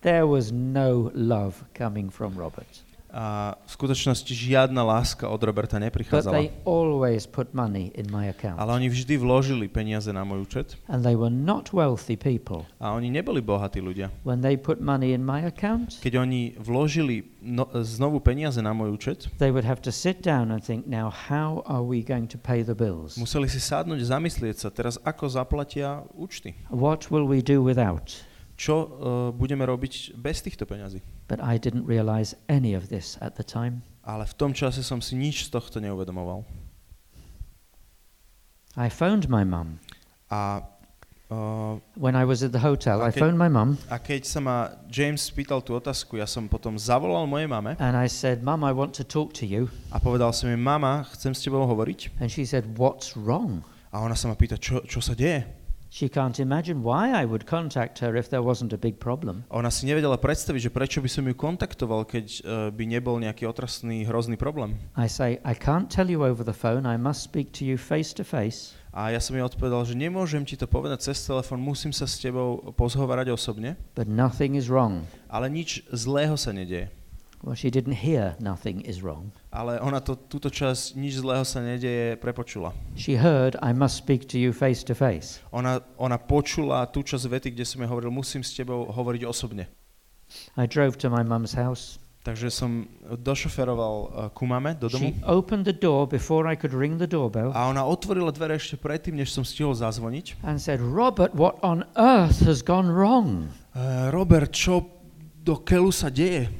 There 0.00 0.26
was 0.26 0.50
no 0.50 1.12
love 1.14 1.64
coming 1.74 2.10
from 2.10 2.34
Robert. 2.36 2.82
A 3.10 3.58
v 3.66 3.70
skutočnosti 3.74 4.30
žiadna 4.30 4.86
láska 4.86 5.26
od 5.26 5.42
Roberta 5.42 5.82
But 5.82 5.90
neprichádzala. 5.90 6.34
they 6.38 6.54
always 6.62 7.26
put 7.26 7.50
money 7.50 7.90
in 7.98 8.06
my 8.06 8.30
account. 8.30 8.54
Ale 8.54 8.78
oni 8.78 8.86
vždy 8.86 9.18
vložili 9.18 9.66
peniaze 9.66 10.14
na 10.14 10.22
môj 10.22 10.46
účet 10.46 10.78
And 10.86 11.02
they 11.02 11.18
were 11.18 11.30
not 11.34 11.74
wealthy 11.74 12.14
people. 12.14 12.70
a 12.78 12.94
oni 12.94 13.10
neboli 13.10 13.42
bohatí 13.42 13.82
ľudia. 13.82 14.14
When 14.22 14.46
they 14.46 14.54
put 14.54 14.78
money 14.78 15.10
in 15.10 15.26
my 15.26 15.42
account, 15.42 15.98
Keď 15.98 16.14
oni 16.22 16.54
vložili 16.54 17.26
no, 17.42 17.66
znovu 17.82 18.22
peniaze 18.22 18.62
na 18.62 18.70
môj 18.70 18.94
účet, 18.94 19.18
they 19.42 19.50
would 19.50 19.66
have 19.66 19.82
to 19.82 19.90
sit 19.90 20.22
down 20.22 20.54
and 20.54 20.62
think, 20.62 20.86
now 20.86 21.10
how 21.10 21.66
are 21.66 21.82
we 21.82 22.06
going 22.06 22.30
to 22.30 22.38
pay 22.38 22.62
the 22.62 22.78
bills? 22.78 23.18
museli 23.18 23.50
si 23.50 23.58
sadnúť, 23.58 24.06
zamyslieť 24.06 24.56
sa, 24.56 24.68
teraz 24.70 25.02
ako 25.02 25.26
zaplatia 25.26 26.06
účty. 26.14 26.54
What 26.70 27.10
will 27.10 27.26
we 27.26 27.42
do 27.42 27.58
without? 27.58 28.14
Čo 28.60 28.74
uh, 28.76 28.88
budeme 29.32 29.64
robiť 29.64 30.20
bez 30.20 30.44
týchto 30.44 30.68
peňazí? 30.68 31.00
But 31.32 31.40
I 31.40 31.56
didn't 31.56 31.88
realize 31.88 32.36
any 32.44 32.76
of 32.76 32.92
this 32.92 33.16
at 33.24 33.40
the 33.40 33.46
time. 33.46 33.80
Ale 34.04 34.28
v 34.28 34.36
tom 34.36 34.52
čase 34.52 34.84
som 34.84 35.00
si 35.00 35.16
nič 35.16 35.48
z 35.48 35.56
tohto 35.56 35.80
neuvedomoval. 35.80 36.44
I 38.76 38.92
phoned 38.92 39.32
my 39.32 39.48
mum. 39.48 39.80
A, 40.28 40.60
uh, 41.32 41.80
When 41.96 42.12
I 42.12 42.28
was 42.28 42.44
at 42.44 42.52
the 42.52 42.60
hotel, 42.60 43.00
I 43.00 43.08
phoned 43.08 43.40
my 43.40 43.48
mum 43.48 43.80
a 43.88 43.96
keď 43.96 44.28
sa 44.28 44.44
ma 44.44 44.76
James 44.92 45.24
spýtal 45.24 45.64
tú 45.64 45.72
otázku, 45.72 46.20
ja 46.20 46.28
som 46.28 46.44
potom 46.44 46.76
zavolal 46.76 47.24
mojej 47.24 47.48
mame 47.48 47.80
and 47.80 47.96
I 47.96 48.12
said, 48.12 48.44
Mum, 48.44 48.60
I 48.60 48.76
want 48.76 48.92
to 49.00 49.08
talk 49.08 49.32
to 49.40 49.48
you. 49.48 49.72
a 49.88 49.96
povedal 49.96 50.36
som 50.36 50.52
jej, 50.52 50.60
mama, 50.60 51.08
chcem 51.16 51.32
s 51.32 51.40
tebou 51.40 51.64
hovoriť. 51.64 52.20
And 52.20 52.28
she 52.28 52.44
said, 52.44 52.76
What's 52.76 53.16
wrong? 53.16 53.64
A 53.88 54.04
ona 54.04 54.12
sa 54.12 54.28
ma 54.28 54.36
pýta, 54.36 54.60
čo, 54.60 54.84
čo 54.84 55.00
sa 55.00 55.16
deje? 55.16 55.59
She 55.90 56.06
can't 56.06 56.38
imagine 56.38 56.86
why 56.86 57.10
I 57.10 57.26
would 57.26 57.50
contact 57.50 57.98
her 57.98 58.14
if 58.14 58.30
there 58.30 58.46
wasn't 58.46 58.70
a 58.70 58.78
big 58.78 59.02
problem. 59.02 59.42
Ona 59.50 59.74
si 59.74 59.90
nevedela 59.90 60.22
predstaviť, 60.22 60.70
že 60.70 60.70
prečo 60.70 61.02
by 61.02 61.10
som 61.10 61.26
ju 61.26 61.34
kontaktoval, 61.34 62.06
keď 62.06 62.26
uh, 62.40 62.40
by 62.70 62.86
nebol 62.86 63.18
nejaký 63.18 63.42
otrasný, 63.42 64.06
hrozný 64.06 64.38
problém. 64.38 64.78
I 64.94 65.10
say, 65.10 65.42
I 65.42 65.58
can't 65.58 65.90
tell 65.90 66.06
you 66.06 66.22
over 66.22 66.46
the 66.46 66.54
phone. 66.54 66.86
I 66.86 66.94
must 66.94 67.26
speak 67.26 67.50
to 67.58 67.66
you 67.66 67.74
face 67.74 68.14
to 68.14 68.22
face. 68.22 68.78
A 68.94 69.10
ja 69.10 69.18
som 69.18 69.34
jej 69.34 69.42
odpovedal, 69.42 69.82
že 69.82 69.98
nemôžem 69.98 70.46
ti 70.46 70.54
to 70.54 70.70
povedať 70.70 71.10
cez 71.10 71.26
telefón, 71.26 71.58
musím 71.58 71.90
sa 71.90 72.06
s 72.06 72.18
tebou 72.22 72.70
pozhovárať 72.74 73.34
osobne, 73.34 73.74
But 73.98 74.06
nothing 74.06 74.54
is 74.54 74.70
wrong. 74.70 75.06
ale 75.26 75.50
nič 75.50 75.82
zlého 75.90 76.38
sa 76.38 76.54
nedieje. 76.54 76.90
Well, 77.40 77.56
she 77.56 77.70
didn't 77.72 78.04
hear 78.04 78.36
nothing 78.36 78.84
is 78.84 79.00
wrong. 79.00 79.32
Ale 79.48 79.80
ona 79.80 80.04
to, 80.04 80.12
túto 80.12 80.52
časť, 80.52 80.92
nič 81.00 81.24
zlého 81.24 81.40
sa 81.40 81.64
nedieje, 81.64 82.20
prepočula. 82.20 82.76
She 83.00 83.16
heard, 83.16 83.56
I 83.64 83.72
must 83.72 83.96
speak 83.96 84.28
to 84.28 84.36
you 84.36 84.52
face 84.52 84.84
to 84.84 84.92
face. 84.92 85.40
Ona, 85.56 85.80
ona 85.96 86.20
počula 86.20 86.84
tú 86.92 87.00
časť 87.00 87.24
vety, 87.24 87.48
kde 87.56 87.64
som 87.64 87.80
jej 87.80 87.88
hovoril, 87.88 88.12
musím 88.12 88.44
s 88.44 88.52
tebou 88.52 88.84
hovoriť 88.92 89.24
osobne. 89.24 89.72
I 90.60 90.68
drove 90.68 91.00
to 91.00 91.08
my 91.08 91.24
mum's 91.24 91.56
house. 91.56 91.96
Takže 92.20 92.52
som 92.52 92.84
došoferoval 93.08 93.96
uh, 93.96 94.08
ku 94.36 94.44
mame 94.44 94.76
do 94.76 94.92
domu 94.92 95.08
She 95.08 95.16
opened 95.24 95.64
the 95.64 95.72
door 95.72 96.04
before 96.04 96.44
I 96.44 96.52
could 96.52 96.76
ring 96.76 97.00
the 97.00 97.08
doorbell 97.08 97.48
a 97.56 97.72
ona 97.72 97.80
otvorila 97.88 98.28
dvere 98.28 98.60
ešte 98.60 98.76
predtým, 98.76 99.16
než 99.16 99.32
som 99.32 99.40
stihol 99.40 99.72
zazvoniť. 99.72 100.44
and 100.44 100.60
said, 100.60 100.84
Robert, 100.84 101.32
what 101.32 101.56
on 101.64 101.88
earth 101.96 102.44
has 102.44 102.60
gone 102.60 102.92
wrong? 102.92 103.48
Uh, 103.72 104.12
Robert, 104.12 104.52
čo 104.52 104.84
do 105.40 105.64
keľu 105.64 105.88
sa 105.88 106.12
deje? 106.12 106.52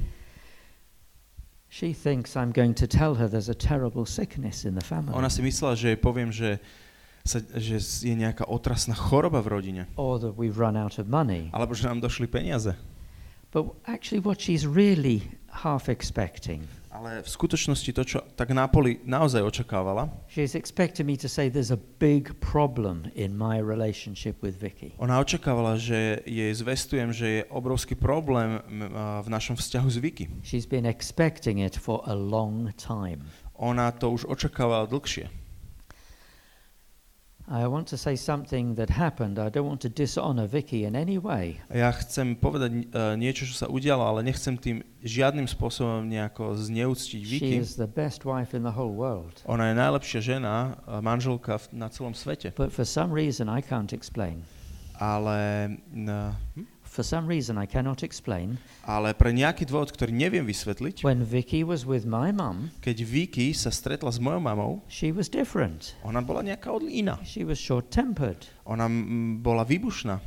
She 1.71 1.95
thinks 1.95 2.35
I'm 2.35 2.51
going 2.51 2.75
to 2.83 2.87
tell 2.87 3.15
her 3.15 3.31
there's 3.31 3.47
a 3.47 3.55
terrible 3.55 4.03
sickness 4.03 4.67
in 4.67 4.75
the 4.75 4.83
family. 4.83 5.15
Ona 5.15 5.31
si 5.31 5.39
myslela, 5.39 5.71
že 5.79 5.95
jej 5.95 5.99
poviem, 6.03 6.27
že, 6.27 6.59
sa, 7.23 7.39
že 7.55 7.79
je 7.79 8.11
nejaká 8.11 8.43
otrasná 8.43 8.91
choroba 8.91 9.39
v 9.39 9.47
rodine. 9.47 9.83
or 9.95 10.19
that 10.19 10.35
we've 10.35 10.59
run 10.59 10.75
out 10.75 10.99
of 10.99 11.07
money. 11.07 11.47
Alebo 11.55 11.71
že 11.71 11.87
nám 11.87 12.03
došli 12.03 12.27
peniaze. 12.27 12.75
But 13.55 13.71
actually, 13.87 14.19
what 14.19 14.43
she's 14.43 14.67
really 14.67 15.23
half 15.63 15.87
expecting, 15.87 16.67
Ale 17.01 17.25
v 17.25 17.29
skutočnosti 17.33 17.91
to, 17.97 18.03
čo 18.05 18.21
tak 18.37 18.53
Napoli 18.53 19.01
naozaj 19.09 19.41
očakávala, 19.41 20.05
she's 20.29 20.53
expecting 20.53 21.09
me 21.09 21.17
to 21.17 21.25
say 21.25 21.49
there's 21.49 21.73
a 21.73 21.81
big 21.97 22.29
problem 22.37 23.09
in 23.17 23.33
my 23.33 23.57
relationship 23.57 24.37
with 24.45 24.61
Vicky. 24.61 24.93
ona 25.01 25.17
očakávala, 25.17 25.81
že 25.81 26.21
jej 26.29 26.53
zvestujem, 26.53 27.09
že 27.09 27.25
je 27.25 27.41
obrovský 27.49 27.97
problém 27.97 28.61
v 29.25 29.27
našom 29.33 29.57
vzťahu 29.57 29.87
s 29.89 29.97
Vicky. 29.97 30.29
She's 30.45 30.69
been 30.69 30.85
expecting 30.85 31.57
it 31.57 31.73
for 31.73 32.05
a 32.05 32.13
long 32.13 32.69
time. 32.77 33.25
Ona 33.57 33.89
to 33.97 34.13
už 34.13 34.29
očakávala 34.29 34.85
dlhšie. 34.85 35.40
I 37.51 37.67
want 37.67 37.91
to 37.91 37.97
say 37.99 38.15
something 38.15 38.79
that 38.79 38.87
happened. 38.87 39.35
I 39.35 39.51
don't 39.51 39.67
want 39.67 39.83
to 39.83 39.91
dishonor 39.91 40.47
Vicky 40.47 40.87
in 40.87 40.95
any 40.95 41.19
way. 41.19 41.59
Ja 41.67 41.91
chcem 41.91 42.39
povedať 42.39 42.87
uh, 42.95 43.19
niečo, 43.19 43.43
čo 43.43 43.51
sa 43.51 43.67
udialo, 43.67 44.07
ale 44.07 44.23
nechcem 44.23 44.55
tým 44.55 44.79
žiadnym 45.03 45.51
spôsobom 45.51 46.07
nejako 46.07 46.55
zneúctiť 46.55 47.19
She 47.19 47.31
Vicky. 47.43 47.59
is 47.59 47.75
the 47.75 47.91
best 47.91 48.23
wife 48.23 48.55
in 48.55 48.63
the 48.63 48.71
whole 48.71 48.95
world. 48.95 49.43
Ona 49.51 49.67
je 49.67 49.75
najlepšia 49.75 50.19
žena, 50.23 50.79
uh, 50.87 51.03
manželka 51.03 51.59
v, 51.59 51.75
na 51.75 51.91
celom 51.91 52.15
svete. 52.15 52.55
But 52.55 52.71
for 52.71 52.87
some 52.87 53.11
reason 53.11 53.51
I 53.51 53.59
can't 53.59 53.91
explain. 53.91 54.47
Ale, 54.95 55.75
uh, 56.07 56.31
For 56.91 57.07
some 57.07 57.23
reason 57.23 57.55
I 57.55 57.63
cannot 57.71 58.03
explain, 58.03 58.59
ale 58.83 59.15
pre 59.15 59.31
nejaký 59.31 59.63
dôvod, 59.63 59.95
ktorý 59.95 60.11
neviem 60.11 60.43
vysvetliť, 60.43 61.07
when 61.07 61.23
Vicky 61.23 61.63
was 61.63 61.87
with 61.87 62.03
my 62.03 62.35
mum, 62.35 62.75
keď 62.83 63.07
Vicky 63.07 63.55
sa 63.55 63.71
stretla 63.71 64.11
s 64.11 64.19
mojou 64.19 64.43
mamou, 64.43 64.83
she 64.91 65.07
was 65.07 65.31
different. 65.31 65.95
ona 66.03 66.19
bola 66.19 66.43
nejaká 66.43 66.67
iná. 66.91 67.15
She 67.23 67.47
was 67.47 67.55
short-tempered 67.55 68.43
Ona 68.67 68.91
bola 69.39 69.63
výbušná 69.63 70.19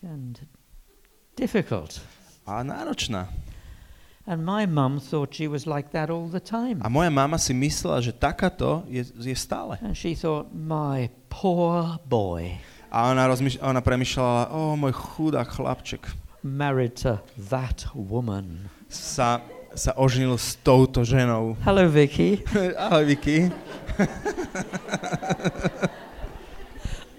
and 0.00 0.48
difficult. 1.36 2.00
a 2.48 2.64
náročná. 2.64 3.28
And 4.28 4.44
my 4.44 4.64
mum 4.64 5.00
thought 5.00 5.32
she 5.32 5.48
was 5.48 5.64
like 5.64 5.92
that 5.92 6.08
all 6.08 6.28
the 6.28 6.40
time. 6.40 6.80
A 6.84 6.88
moja 6.88 7.08
mama 7.08 7.40
si 7.40 7.56
myslela, 7.56 8.04
že 8.04 8.12
takáto 8.12 8.84
je, 8.84 9.04
je 9.04 9.36
stále. 9.36 9.80
And 9.80 9.96
she 9.96 10.12
thought, 10.12 10.52
my 10.52 11.08
poor 11.32 11.96
boy, 12.04 12.60
A 12.88 13.12
ona, 13.12 13.28
rozmýš- 13.28 13.60
ona 13.60 13.80
premyšľala, 13.84 14.48
o 14.52 14.76
môj 14.76 14.92
chudák 14.96 15.48
chlapček 15.48 16.08
married 16.42 16.96
to 16.96 17.18
that 17.36 17.84
woman. 17.94 18.70
sa, 18.88 19.40
sa 19.74 19.92
oženil 19.96 20.38
s 20.38 20.56
touto 20.64 21.04
ženou. 21.04 21.56
Hello, 21.66 21.88
Vicky. 21.88 22.40
Ahoj, 22.78 23.04
Vicky. 23.04 23.50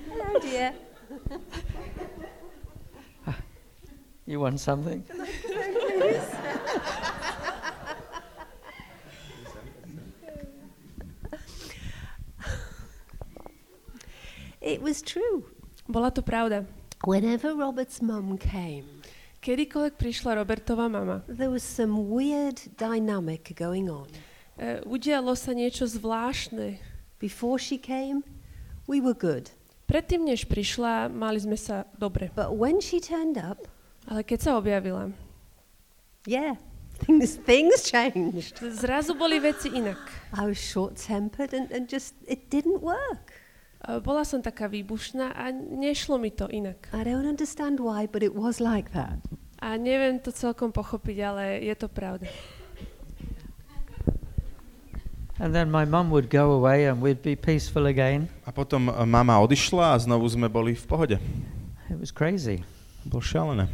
Hello, 0.10 0.25
oh, 0.36 0.39
dear. 0.41 0.73
You 4.25 4.39
want 4.39 4.60
something? 4.60 5.03
It 14.62 14.82
was 14.82 15.01
true. 15.01 15.45
Bola 15.89 16.13
to 16.13 16.21
pravda. 16.21 16.69
Whenever 17.04 17.58
Robert's 17.58 17.97
mum 17.97 18.38
came, 18.38 18.86
Kedykoľvek 19.39 19.95
prišla 19.97 20.36
Robertová 20.36 20.91
mama, 20.91 21.23
there 21.25 21.49
was 21.49 21.63
some 21.63 22.12
weird 22.12 22.60
dynamic 22.78 23.56
going 23.56 23.89
on. 23.89 24.06
e, 24.60 24.84
udialo 24.84 25.32
sa 25.34 25.56
niečo 25.56 25.88
zvláštne. 25.88 26.78
Before 27.17 27.56
she 27.58 27.80
came, 27.80 28.21
we 28.86 28.99
were 28.99 29.15
good. 29.15 29.49
Predtým, 29.88 30.28
než 30.28 30.45
prišla, 30.45 31.10
mali 31.10 31.39
sme 31.39 31.56
sa 31.58 31.88
dobre. 31.97 32.30
But 32.36 32.54
when 32.54 32.78
she 32.84 32.99
turned 33.02 33.39
up, 33.39 33.65
Ale 34.06 34.21
keď 34.21 34.39
sa 34.41 34.52
objavila, 34.60 35.10
yeah, 36.28 36.60
things, 37.08 37.39
things 37.47 37.88
changed. 37.88 38.60
zrazu 38.60 39.15
boli 39.15 39.39
veci 39.39 39.71
inak. 39.71 39.99
I 40.36 40.45
was 40.45 40.60
short-tempered 40.60 41.56
and, 41.56 41.71
and 41.71 41.88
just, 41.88 42.13
it 42.28 42.52
didn't 42.52 42.84
work. 42.84 43.28
E, 43.87 43.99
Bola 44.03 44.27
som 44.27 44.43
taká 44.43 44.67
výbušná 44.67 45.31
a 45.31 45.51
nešlo 45.53 46.19
mi 46.19 46.31
to 46.31 46.47
inak. 46.51 46.91
I 46.91 47.07
don't 47.07 47.27
understand 47.27 47.79
why, 47.79 48.07
but 48.07 48.23
it 48.23 48.35
was 48.35 48.59
like 48.59 48.91
that. 48.91 49.19
A 49.59 49.75
neviem 49.75 50.19
to 50.23 50.31
celkom 50.31 50.71
pochopiť, 50.71 51.17
ale 51.23 51.43
je 51.63 51.75
to 51.75 51.87
pravda. 51.91 52.27
And 55.39 55.55
then 55.55 55.71
my 55.71 55.87
mum 55.87 56.11
would 56.11 56.27
go 56.27 56.51
away 56.51 56.83
and 56.91 56.99
we'd 56.99 57.23
be 57.23 57.35
peaceful 57.39 57.87
again. 57.87 58.27
A 58.43 58.51
potom 58.51 58.91
e, 58.91 58.93
mama 59.07 59.39
odišla 59.39 59.95
a 59.95 59.99
znovu 59.99 60.27
sme 60.27 60.51
boli 60.51 60.75
v 60.75 60.85
pohode. 60.87 61.17
It 61.87 61.95
was 61.95 62.11
crazy. 62.11 62.59
Bolo 63.07 63.23
šialené. 63.23 63.65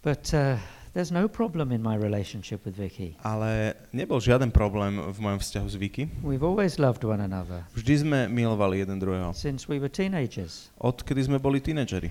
But 0.00 0.32
uh, 0.32 0.56
there's 0.96 1.12
no 1.12 1.28
problem 1.28 1.68
in 1.70 1.84
my 1.84 1.92
relationship 1.92 2.64
with 2.64 2.72
Vicky. 2.74 3.12
Ale 3.20 3.76
nebol 3.92 4.16
žiaden 4.16 4.48
problém 4.48 4.96
v 4.96 5.18
mojom 5.20 5.38
vzťahu 5.44 5.66
s 5.68 5.76
Vicky. 5.76 6.08
We've 6.24 6.40
always 6.42 6.80
loved 6.80 7.04
one 7.04 7.20
another 7.20 7.68
Vždy 7.76 7.94
sme 8.00 8.18
milovali 8.32 8.80
jeden 8.80 8.96
druhého. 8.96 9.36
since 9.36 9.68
we 9.68 9.76
were 9.76 9.92
teenagers. 9.92 10.72
Odkedy 10.80 11.20
sme 11.20 11.36
boli 11.36 11.60
tínedžeri. 11.60 12.08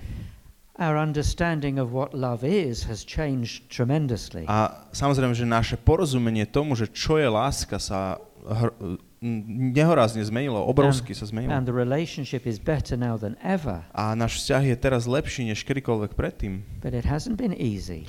Our 0.78 0.94
understanding 0.94 1.80
of 1.80 1.90
what 1.90 2.12
love 2.12 2.44
is 2.44 2.84
has 2.84 3.00
changed 3.02 3.72
tremendously. 3.72 4.44
A 4.46 4.86
samozrejme, 4.92 5.32
že 5.32 5.48
naše 5.48 5.74
porozumenie 5.80 6.44
tomu, 6.44 6.76
že 6.76 6.86
čo 6.92 7.16
je 7.16 7.24
láska, 7.26 7.80
sa 7.80 8.20
hr- 8.44 9.00
m, 9.24 9.72
nehorázne 9.72 10.20
zmenilo, 10.20 10.60
obrovsky 10.60 11.16
sa 11.16 11.24
zmenilo. 11.24 11.48
And 11.48 11.64
the 11.64 11.72
relationship 11.72 12.44
is 12.44 12.60
better 12.60 12.94
now 12.94 13.16
than 13.16 13.40
ever, 13.40 13.88
A 13.96 14.12
náš 14.12 14.44
vzťah 14.44 14.62
je 14.68 14.76
teraz 14.76 15.08
lepší 15.08 15.48
než 15.48 15.64
kedykoľvek 15.64 16.12
predtým. 16.12 16.60
but 16.84 16.92
it 16.92 17.08
hasn't 17.08 17.40
been 17.40 17.56
easy 17.56 18.04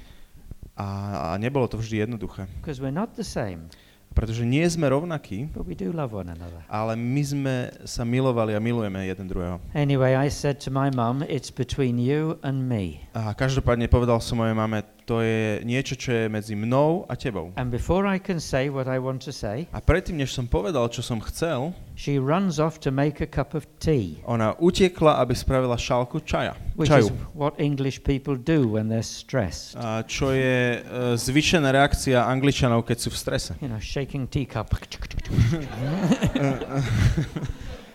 A, 0.77 0.87
a 1.33 1.37
nebolo 1.37 1.65
to 1.65 1.75
vždy 1.75 2.05
jednoduché. 2.05 2.45
because 2.61 2.77
we're 2.77 2.93
not 2.93 3.17
the 3.17 3.25
same, 3.25 3.65
Pretože 4.07 4.41
nie 4.41 4.65
sme 4.65 4.89
rovnakí, 4.89 5.45
but 5.53 5.61
we 5.61 5.77
do 5.77 5.93
love 5.93 6.09
one 6.09 6.25
another. 6.25 6.57
ale 6.69 6.97
my 6.97 7.21
sme 7.21 7.55
sa 7.85 8.01
milovali 8.01 8.53
a 8.53 8.61
milujeme 8.61 9.05
jeden 9.05 9.29
druhého. 9.29 9.61
Anyway, 9.77 10.17
I 10.17 10.25
said 10.29 10.57
to 10.65 10.73
my 10.73 10.89
mum, 10.89 11.21
it's 11.25 11.53
between 11.53 12.01
you 12.01 12.41
and 12.41 12.65
me. 12.65 13.05
A 13.13 13.37
každopádne 13.37 13.85
povedal 13.85 14.17
som 14.17 14.41
mojej 14.41 14.57
mame, 14.57 14.81
to 15.07 15.23
je 15.23 15.63
niečo, 15.63 15.95
čo 15.95 16.11
je 16.11 16.27
medzi 16.27 16.51
mnou 16.51 17.07
a 17.07 17.15
tebou. 17.15 17.55
And 17.55 17.71
before 17.71 18.03
I 18.03 18.19
can 18.19 18.43
say 18.43 18.67
what 18.67 18.91
I 18.91 18.99
want 18.99 19.23
to 19.23 19.31
say, 19.31 19.71
A 19.71 19.79
predtým, 19.79 20.19
než 20.19 20.35
som 20.35 20.51
povedal, 20.51 20.83
čo 20.91 20.99
som 20.99 21.23
chcel, 21.23 21.71
she 21.95 22.19
runs 22.19 22.59
off 22.59 22.83
to 22.83 22.91
make 22.91 23.23
a 23.23 23.29
cup 23.29 23.55
of 23.55 23.63
tea, 23.79 24.19
ona 24.27 24.51
utiekla, 24.59 25.23
aby 25.23 25.31
spravila 25.31 25.79
šálku 25.79 26.19
čaja. 26.27 26.59
which 26.75 26.91
is 26.91 27.07
Čaju. 27.07 27.15
what 27.31 27.55
English 27.55 28.03
people 28.03 28.35
do 28.35 28.67
when 28.67 28.91
they're 28.91 28.99
stressed. 28.99 29.79
A 29.79 30.03
čo 30.03 30.35
je 30.35 30.83
uh, 30.83 31.15
zvyšená 31.15 31.71
reakcia 31.71 32.27
Angličanov, 32.27 32.83
keď 32.83 32.97
sú 32.99 33.09
v 33.09 33.17
strese. 33.17 33.51
You 33.63 33.71
know, 33.71 33.79
shaking 33.79 34.27
teacup. 34.27 34.67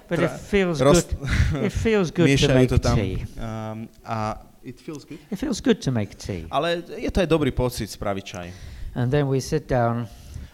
but 0.08 0.18
it 0.18 0.32
feels 0.40 0.80
good. 0.80 1.04
It 1.60 1.72
feels 1.76 2.08
good 2.10 2.32
to 2.40 2.48
make 2.56 2.72
tea. 2.72 3.24
Um, 3.36 3.92
a 4.08 4.51
it 4.64 4.78
feels 4.80 5.04
good. 5.04 5.18
It 5.30 5.36
feels 5.38 5.60
good 5.60 5.82
to 5.82 5.90
make 5.90 6.16
tea. 6.18 6.46
Ale 6.50 6.82
je 6.98 7.10
to 7.10 7.20
aj 7.22 7.28
dobrý 7.28 7.50
pocit 7.50 7.90
spraviť 7.90 8.24
čaj. 8.24 8.48
And 8.94 9.10
then 9.10 9.26
we 9.28 9.40
sit 9.40 9.66
down, 9.66 10.06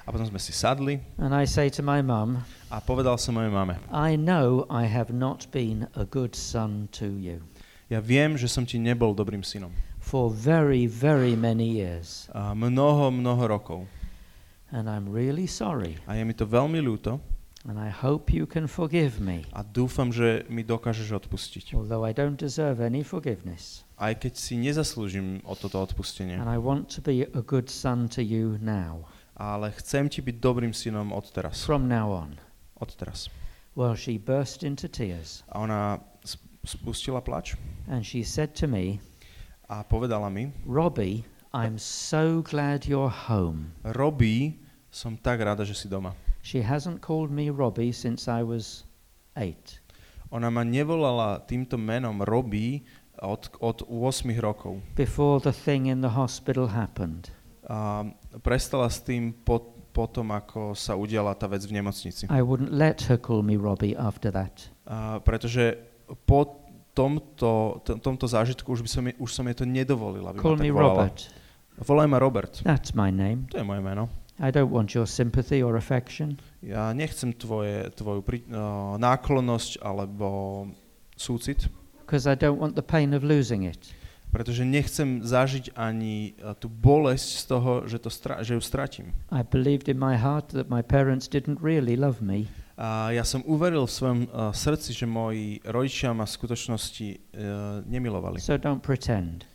A 0.06 0.12
potom 0.12 0.24
sme 0.24 0.40
si 0.40 0.56
sadli 0.56 0.96
and 1.20 1.36
I 1.36 1.44
say 1.44 1.68
to 1.76 1.84
my 1.84 2.00
mum, 2.00 2.40
a 2.72 2.80
povedal 2.80 3.20
som 3.20 3.36
mojej 3.36 3.52
mame, 3.52 3.76
I 3.92 4.16
know 4.16 4.64
I 4.72 4.88
have 4.88 5.12
not 5.12 5.44
been 5.52 5.84
a 5.92 6.08
good 6.08 6.32
son 6.32 6.88
to 6.96 7.12
you 7.12 7.44
ja 7.88 8.04
viem, 8.04 8.36
že 8.36 8.52
som 8.52 8.68
ti 8.68 8.76
nebol 8.76 9.16
dobrým 9.16 9.40
synom. 9.40 9.72
for 10.00 10.28
very, 10.32 10.84
very 10.88 11.32
many 11.36 11.80
years, 11.80 12.28
A 12.32 12.52
mnoho, 12.56 13.08
mnoho 13.12 13.44
rokov. 13.48 13.80
and 14.72 14.88
I'm 14.88 15.08
really 15.08 15.48
sorry, 15.48 15.96
A 16.08 16.16
je 16.16 16.24
mi 16.24 16.32
to 16.36 16.44
veľmi 16.48 16.80
ľúto 16.80 17.20
and 17.68 17.76
I 17.76 17.92
hope 17.92 18.32
you 18.32 18.48
can 18.48 18.64
forgive 18.66 19.20
me, 19.20 19.44
a 19.52 19.60
dúfam, 19.60 20.08
že 20.08 20.48
mi 20.48 20.64
dokážeš 20.64 21.12
odpustiť. 21.20 21.76
although 21.76 22.02
I 22.02 22.16
don't 22.16 22.40
deserve 22.40 22.80
any 22.80 23.04
forgiveness. 23.04 23.84
Aj 24.00 24.16
keď 24.16 24.32
si 24.34 24.56
nezaslúžim 24.56 25.44
o 25.44 25.52
toto 25.52 25.76
odpustenie. 25.78 26.40
And 26.40 26.48
I 26.48 26.56
want 26.56 26.88
to 26.96 27.04
be 27.04 27.28
a 27.28 27.42
good 27.44 27.68
son 27.68 28.08
to 28.16 28.24
you 28.24 28.56
now, 28.58 29.04
Ale 29.36 29.70
chcem 29.76 30.08
ti 30.08 30.18
byť 30.18 30.36
dobrým 30.40 30.72
synom 30.74 31.12
od 31.12 31.28
teraz. 31.30 31.62
from 31.62 31.86
now 31.86 32.10
on. 32.10 32.34
Od 32.80 32.90
teraz. 32.96 33.28
Well, 33.78 33.94
she 33.94 34.18
burst 34.18 34.66
into 34.66 34.88
tears, 34.90 35.46
A 35.52 35.62
ona 35.62 36.02
sp- 36.26 36.42
spustila 36.66 37.22
plač 37.22 37.54
and 37.86 38.02
she 38.02 38.26
said 38.26 38.50
to 38.58 38.66
me, 38.66 38.98
a 39.68 39.84
povedala 39.84 40.26
mi, 40.32 40.50
Robbie, 40.64 41.22
I'm 41.52 41.76
so 41.78 42.40
glad 42.42 42.88
you're 42.88 43.12
home. 43.30 43.76
Robí, 43.84 44.58
som 44.90 45.14
tak 45.14 45.38
rada, 45.44 45.62
že 45.62 45.76
si 45.76 45.86
doma. 45.86 46.16
She 46.48 46.64
hasn't 46.64 47.04
called 47.04 47.28
me 47.28 47.52
Robbie 47.52 47.92
since 47.92 48.24
I 48.24 48.40
was 48.40 48.88
eight. 49.36 49.84
Ona 50.32 50.48
ma 50.48 50.64
nevolala 50.64 51.44
týmto 51.44 51.76
menom 51.76 52.24
Robí 52.24 52.88
od, 53.20 53.52
od 53.60 53.84
8 53.84 54.32
rokov. 54.40 54.80
Before 54.96 55.44
the 55.44 55.52
thing 55.52 55.92
in 55.92 56.00
the 56.00 56.08
hospital 56.08 56.72
happened. 56.72 57.28
A 57.68 58.08
prestala 58.40 58.88
s 58.88 59.04
tým 59.04 59.36
po, 59.44 59.60
potom, 59.92 60.32
ako 60.32 60.72
sa 60.72 60.96
udiala 60.96 61.36
tá 61.36 61.44
vec 61.44 61.68
v 61.68 61.76
nemocnici. 61.76 62.24
I 62.32 62.40
wouldn't 62.40 62.72
let 62.72 63.04
her 63.12 63.20
call 63.20 63.44
me 63.44 63.60
Robbie 63.60 63.92
after 63.92 64.32
that. 64.32 64.72
A 64.88 65.20
pretože 65.20 65.76
po 66.24 66.64
tomto, 66.96 67.84
t- 67.84 68.00
tomto 68.00 68.24
zážitku 68.24 68.72
už, 68.72 68.80
by 68.80 68.88
som, 68.88 69.04
jej- 69.04 69.18
už 69.20 69.30
som 69.36 69.44
jej 69.44 69.56
to 69.60 69.68
nedovolil, 69.68 70.24
aby 70.24 70.40
Call 70.40 70.56
ma 70.56 70.64
me 70.64 70.72
tak 70.72 70.76
volala. 70.80 70.88
Robert. 70.96 71.18
Volaj 71.84 72.08
ma 72.08 72.18
Robert. 72.18 72.52
That's 72.64 72.96
my 72.96 73.12
name. 73.12 73.44
To 73.52 73.60
je 73.60 73.68
moje 73.68 73.84
meno. 73.84 74.08
I 74.38 74.54
don't 74.54 74.70
want 74.70 74.94
your 74.94 75.06
sympathy 75.06 75.62
or 75.62 75.74
affection. 75.74 76.38
Ja 76.62 76.94
nechcem 76.94 77.34
tvoje, 77.34 77.90
tvoju 77.94 78.22
pri, 78.22 78.42
uh, 78.48 78.94
náklonnosť 78.98 79.82
alebo 79.82 80.66
súcit, 81.18 81.66
because 82.06 82.26
I 82.30 82.38
don't 82.38 82.58
want 82.58 82.78
the 82.78 82.86
pain 82.86 83.14
of 83.14 83.26
losing 83.26 83.66
it. 83.66 83.94
pretože 84.28 84.60
nechcem 84.62 85.24
zažiť 85.24 85.72
ani 85.74 86.36
uh, 86.38 86.52
tú 86.52 86.68
bolesť 86.68 87.28
z 87.40 87.44
toho, 87.48 87.72
že, 87.88 87.98
to 87.98 88.10
stra- 88.12 88.44
že 88.44 88.54
ju 88.54 88.62
stratím. 88.62 89.16
I 89.32 89.42
believed 89.42 89.88
in 89.88 89.98
my 89.98 90.14
heart 90.20 90.52
that 90.52 90.68
my 90.68 90.84
parents 90.84 91.26
didn't 91.26 91.58
really 91.64 91.96
love 91.96 92.20
me, 92.20 92.46
A 92.78 93.10
ja 93.10 93.26
som 93.26 93.42
uveril 93.42 93.90
v 93.90 93.90
svojom 93.90 94.20
uh, 94.30 94.54
srdci, 94.54 94.94
že 94.94 95.02
moji 95.02 95.58
rodičia 95.66 96.14
ma 96.14 96.22
v 96.22 96.30
skutočnosti 96.30 97.08
uh, 97.10 97.18
nemilovali. 97.82 98.38
So 98.38 98.54
don't 98.54 98.78
pretend. 98.78 99.50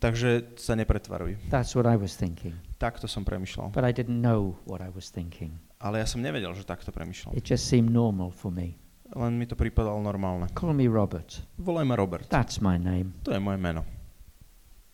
Takže 0.00 0.56
sa 0.56 0.72
nepretvaruj. 0.72 1.36
That's 1.52 1.76
what 1.76 1.84
I 1.84 2.00
was 2.00 2.16
thinking. 2.16 2.56
Takto 2.82 3.06
som 3.06 3.22
premyšľal. 3.22 3.70
But 3.70 3.86
I 3.86 3.94
didn't 3.94 4.18
know 4.18 4.58
what 4.66 4.82
I 4.82 4.90
was 4.90 5.06
thinking. 5.06 5.62
Ale 5.78 6.02
ja 6.02 6.06
som 6.06 6.18
nevedel, 6.18 6.50
že 6.58 6.66
takto 6.66 6.90
premyšľal. 6.90 7.38
It 7.38 7.46
just 7.46 7.70
seemed 7.70 7.94
normal 7.94 8.34
for 8.34 8.50
me. 8.50 8.74
Len 9.14 9.38
mi 9.38 9.46
to 9.46 9.54
pripadalo 9.54 10.02
normálne. 10.02 10.50
Call 10.58 10.74
me 10.74 10.90
Robert. 10.90 11.46
Volaj 11.62 11.86
ma 11.86 11.94
Robert. 11.94 12.26
That's 12.26 12.58
my 12.58 12.74
name. 12.74 13.14
To 13.22 13.30
je 13.30 13.38
moje 13.38 13.62
meno. 13.62 13.86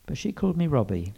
But 0.05 0.21
she 0.21 0.29
called 0.29 0.53
me 0.53 0.69
Robbie. 0.69 1.17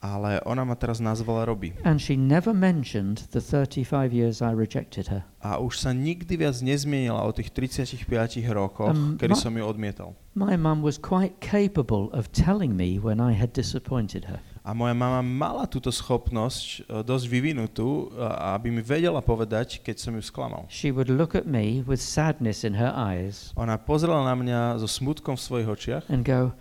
Ale 0.00 0.40
ona 0.48 0.64
ma 0.64 0.78
teraz 0.80 0.96
nazvala 0.96 1.44
Robbie. 1.44 1.76
And 1.84 2.00
she 2.00 2.16
never 2.16 2.56
mentioned 2.56 3.28
the 3.36 3.40
35 3.42 4.16
years 4.16 4.40
I 4.40 4.56
rejected 4.56 5.12
her. 5.12 5.28
A 5.44 5.60
už 5.60 5.76
sa 5.76 5.92
nikdy 5.92 6.40
viac 6.40 6.56
nezmienila 6.64 7.20
o 7.20 7.30
tých 7.36 7.52
35 7.52 8.08
rokoch, 8.48 8.96
Um, 8.96 9.20
kedy 9.20 9.36
ma- 9.36 9.36
som 9.36 9.52
ju 9.52 9.60
odmietal. 9.60 10.16
My 10.32 10.56
mum 10.56 10.80
was 10.80 10.96
quite 10.96 11.36
capable 11.44 12.08
of 12.16 12.32
telling 12.32 12.72
me 12.78 12.96
when 12.96 13.20
I 13.20 13.36
had 13.36 13.52
disappointed 13.52 14.24
her. 14.24 14.40
A 14.60 14.76
moja 14.76 14.92
mama 14.92 15.24
mala 15.24 15.64
túto 15.64 15.88
schopnosť 15.88 16.64
e, 16.84 17.00
dosť 17.00 17.24
vyvinutú, 17.26 18.12
aby 18.52 18.68
mi 18.68 18.84
vedela 18.84 19.24
povedať, 19.24 19.80
keď 19.80 19.96
som 19.96 20.12
ju 20.12 20.20
sklamal. 20.20 20.68
She 20.68 20.92
would 20.92 21.08
look 21.08 21.32
at 21.32 21.48
me 21.48 21.80
with 21.80 21.96
sadness 21.96 22.60
in 22.60 22.76
her 22.76 22.92
eyes 22.92 23.56
Ona 23.56 23.80
pozrela 23.80 24.20
na 24.20 24.36
mňa 24.36 24.60
so 24.76 24.84
smutkom 24.84 25.34
v 25.34 25.42
svojich 25.42 25.68
očiach 25.68 26.04
and 26.12 26.28
go, 26.28 26.52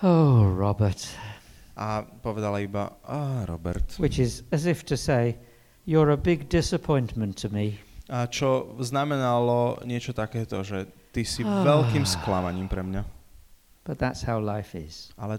Oh, 0.00 0.48
Robert. 0.48 0.96
a 1.76 2.00
povedala 2.24 2.60
iba, 2.60 2.96
a 3.04 3.44
Robert. 3.44 4.00
Which 4.00 4.16
is 4.16 4.40
as 4.48 4.64
if 4.64 4.84
to 4.88 4.96
say, 4.96 5.36
You're 5.84 6.12
a 6.12 6.20
big 6.20 6.48
disappointment 6.48 7.36
to 7.44 7.48
me. 7.52 7.80
A 8.08 8.26
čo 8.26 8.76
znamenalo 8.80 9.80
niečo 9.84 10.12
takéto, 10.12 10.60
že 10.64 10.88
ty 11.12 11.24
si 11.24 11.44
Ah. 11.44 11.64
veľkým 11.68 12.08
sklamaním 12.08 12.64
pre 12.64 12.80
mňa. 12.80 13.02
But 13.84 14.00
that's 14.00 14.24
how 14.24 14.40
life 14.40 14.72
is. 14.72 15.12
Ale 15.20 15.36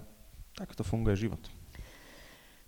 takto 0.54 0.86
funguje 0.86 1.26
život. 1.26 1.42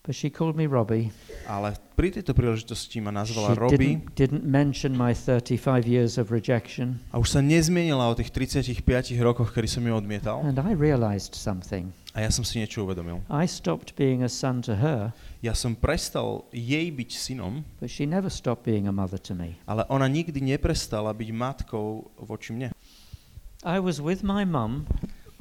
But 0.03 0.19
she 0.19 0.27
called 0.27 0.59
me 0.59 0.67
Robbie. 0.67 1.15
Ale 1.47 1.79
pri 1.95 2.11
tejto 2.11 2.35
príležitosti 2.35 2.99
ma 2.99 3.15
nazvala 3.15 3.55
She 3.55 3.55
Robbie 3.55 3.95
didn't, 4.03 4.11
didn't 4.19 4.43
mention 4.43 4.99
my 4.99 5.15
35 5.15 5.87
years 5.87 6.19
of 6.19 6.27
rejection. 6.27 6.99
a 7.15 7.23
už 7.23 7.31
sa 7.31 7.39
nezmienila 7.39 8.11
o 8.11 8.13
tých 8.15 8.27
35 8.27 8.83
rokoch, 9.23 9.55
kedy 9.55 9.63
som 9.71 9.79
ju 9.79 9.95
odmietal. 9.95 10.43
And 10.43 10.59
I 10.59 10.75
realized 10.75 11.39
something. 11.39 11.95
A 12.11 12.19
ja 12.19 12.27
som 12.35 12.43
si 12.43 12.59
niečo 12.59 12.83
uvedomil. 12.83 13.23
I 13.31 13.47
stopped 13.47 13.95
being 13.95 14.27
a 14.27 14.31
son 14.31 14.59
to 14.67 14.75
her, 14.75 15.15
Ja 15.39 15.55
som 15.55 15.71
prestal 15.71 16.51
jej 16.51 16.91
byť 16.91 17.09
synom, 17.15 17.63
but 17.79 17.87
she 17.87 18.03
never 18.03 18.27
stopped 18.27 18.67
being 18.67 18.91
a 18.91 18.93
mother 18.95 19.15
to 19.23 19.31
me. 19.31 19.55
ale 19.63 19.87
ona 19.87 20.11
nikdy 20.11 20.43
neprestala 20.43 21.15
byť 21.15 21.29
matkou 21.31 22.11
voči 22.19 22.51
mne. 22.51 22.75
I 23.63 23.79
was 23.79 24.03
with 24.03 24.19
my 24.19 24.43
mum 24.43 24.83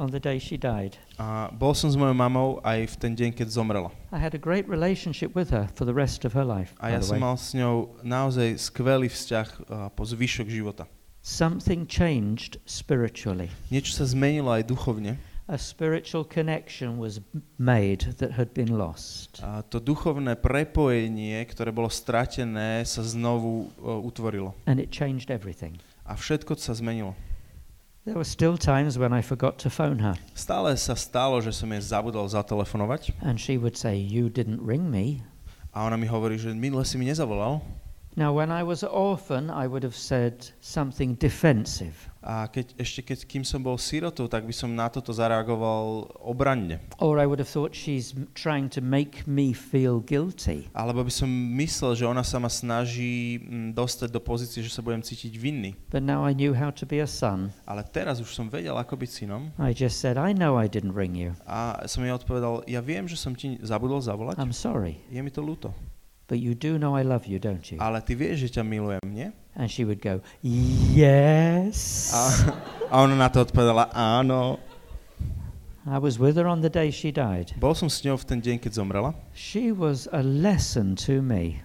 on 0.03 0.11
the 0.11 0.19
day 0.19 0.39
she 0.39 0.59
died. 0.59 0.99
A 1.23 1.47
bol 1.55 1.79
som 1.79 1.87
s 1.87 1.95
mojou 1.95 2.11
mamou 2.11 2.59
aj 2.67 2.91
v 2.91 2.95
ten 2.99 3.13
deň, 3.15 3.31
keď 3.39 3.49
zomrela. 3.55 3.95
I 4.11 4.19
had 4.19 4.35
a 4.35 4.43
great 4.43 4.67
relationship 4.67 5.39
with 5.39 5.55
her 5.55 5.71
for 5.79 5.87
the 5.87 5.95
rest 5.95 6.27
of 6.27 6.35
her 6.35 6.43
life. 6.43 6.75
A 6.83 6.91
ja 6.91 6.99
som 6.99 7.23
mal 7.23 7.39
s 7.39 7.55
ňou 7.55 7.95
naozaj 8.03 8.59
skvelý 8.59 9.07
vzťah 9.07 9.47
a, 9.47 9.55
po 9.95 10.03
zvyšok 10.03 10.51
života. 10.51 10.91
Something 11.23 11.87
changed 11.87 12.59
spiritually. 12.67 13.47
Niečo 13.71 13.95
sa 13.95 14.11
zmenilo 14.11 14.51
aj 14.51 14.67
duchovne. 14.67 15.23
A 15.47 15.55
spiritual 15.59 16.27
connection 16.27 16.99
was 16.99 17.23
made 17.59 18.19
that 18.19 18.35
had 18.35 18.51
been 18.55 18.75
lost. 18.75 19.39
A 19.39 19.63
to 19.71 19.79
duchovné 19.79 20.35
prepojenie, 20.35 21.39
ktoré 21.47 21.71
bolo 21.71 21.87
stratené, 21.87 22.83
sa 22.83 23.07
znovu 23.07 23.71
uh, 23.79 24.03
utvorilo. 24.03 24.59
And 24.67 24.83
it 24.83 24.91
changed 24.91 25.31
everything. 25.31 25.79
A 26.03 26.19
všetko 26.19 26.59
sa 26.59 26.75
zmenilo. 26.75 27.15
There 28.03 28.19
were 28.19 28.27
still 28.27 28.59
times 28.59 28.99
when 28.99 29.13
I 29.15 29.23
forgot 29.23 29.63
to 29.63 29.71
phone 29.71 30.03
her, 30.03 30.19
Stále 30.35 30.75
sa 30.75 30.99
stalo, 30.99 31.39
že 31.39 31.55
som 31.55 31.71
jej 31.71 31.79
zabudol 31.95 32.27
zatelefonovať 32.27 33.15
and 33.23 33.39
she 33.39 33.55
would 33.55 33.79
say, 33.79 33.95
You 33.95 34.27
didn't 34.27 34.59
ring 34.59 34.91
me. 34.91 35.23
a 35.71 35.87
ona 35.87 35.95
mi 35.95 36.11
hovorí, 36.11 36.35
že 36.37 36.51
minule 36.51 36.83
si 36.83 36.99
mi 36.99 37.07
nezavolal. 37.07 37.63
Now, 38.15 38.37
when 38.37 38.53
I 38.53 38.63
was 38.63 38.83
an 38.83 38.91
orphan, 38.93 39.49
I 39.49 39.67
would 39.67 39.83
have 39.83 39.97
said 39.97 40.45
something 40.61 41.17
defensive. 41.17 42.13
A 42.23 42.47
keď, 42.47 42.77
ešte 42.79 43.01
keď, 43.03 43.19
kým 43.27 43.43
som 43.43 43.65
bol 43.65 43.81
sirotou, 43.81 44.29
tak 44.29 44.45
by 44.45 44.55
som 44.55 44.71
na 44.71 44.87
toto 44.93 45.11
zareagoval 45.11 46.13
obranne. 46.21 46.79
Or 47.01 47.17
I 47.19 47.25
would 47.25 47.41
have 47.41 47.49
thought 47.49 47.75
she's 47.75 48.15
trying 48.37 48.69
to 48.77 48.85
make 48.85 49.27
me 49.27 49.57
feel 49.57 49.99
guilty. 49.99 50.69
Alebo 50.77 51.03
by 51.03 51.11
som 51.11 51.27
myslel, 51.57 51.99
že 51.99 52.05
ona 52.05 52.21
sa 52.21 52.39
ma 52.39 52.53
snaží 52.53 53.41
mm, 53.43 53.73
dostať 53.73 54.13
do 54.13 54.21
pozície, 54.21 54.61
že 54.61 54.71
sa 54.71 54.85
budem 54.85 55.01
cítiť 55.01 55.33
vinný. 55.35 55.75
But 55.89 56.05
now 56.05 56.23
I 56.23 56.37
knew 56.37 56.53
how 56.53 56.69
to 56.69 56.85
be 56.85 57.01
a 57.01 57.09
son. 57.09 57.51
Ale 57.65 57.83
teraz 57.83 58.21
už 58.21 58.29
som 58.29 58.47
vedel, 58.53 58.77
ako 58.77 59.03
byť 59.03 59.11
synom. 59.11 59.51
I 59.57 59.73
just 59.73 59.99
said, 59.99 60.15
I 60.21 60.37
know 60.37 60.61
I 60.61 60.69
didn't 60.69 60.95
ring 60.95 61.17
you. 61.17 61.33
A 61.49 61.89
som 61.89 62.05
jej 62.05 62.13
odpovedal, 62.13 62.69
ja 62.69 62.85
viem, 62.85 63.09
že 63.09 63.17
som 63.17 63.35
ti 63.35 63.57
zabudol 63.65 64.05
zavolať. 64.05 64.37
I'm 64.37 64.55
sorry. 64.55 65.01
Je 65.11 65.19
mi 65.25 65.33
to 65.33 65.43
ľúto. 65.43 65.75
But 66.33 66.41
you 66.41 66.55
do 66.55 66.79
know 66.81 66.97
I 66.97 67.03
love 67.05 67.29
you, 67.29 67.37
don't 67.37 67.61
you? 67.69 67.77
Ale 67.77 68.01
ty 68.01 68.17
vieš, 68.17 68.49
že 68.49 68.57
ťa 68.57 68.65
milujem, 68.65 69.05
nie? 69.05 69.29
And 69.53 69.69
she 69.69 69.85
would 69.85 70.01
go, 70.01 70.25
Yes. 70.41 72.09
A, 72.09 72.25
a 72.89 72.95
ona 73.05 73.13
na 73.13 73.29
to 73.29 73.45
odpovedala, 73.45 73.93
áno. 73.93 74.57
I 75.85 76.01
was 76.01 76.17
with 76.17 76.41
her 76.41 76.49
on 76.49 76.65
the 76.65 76.73
day 76.73 76.89
she 76.89 77.13
died. 77.13 77.53
Bol 77.61 77.77
som 77.77 77.93
s 77.93 78.01
ňou 78.01 78.17
v 78.17 78.25
ten 78.25 78.41
deň, 78.41 78.65
keď 78.65 78.81
zomrela. 78.81 79.13
She 79.37 79.77
was 79.77 80.09
a 80.09 80.25
lesson 80.25 80.97
to 81.05 81.21
me. 81.21 81.61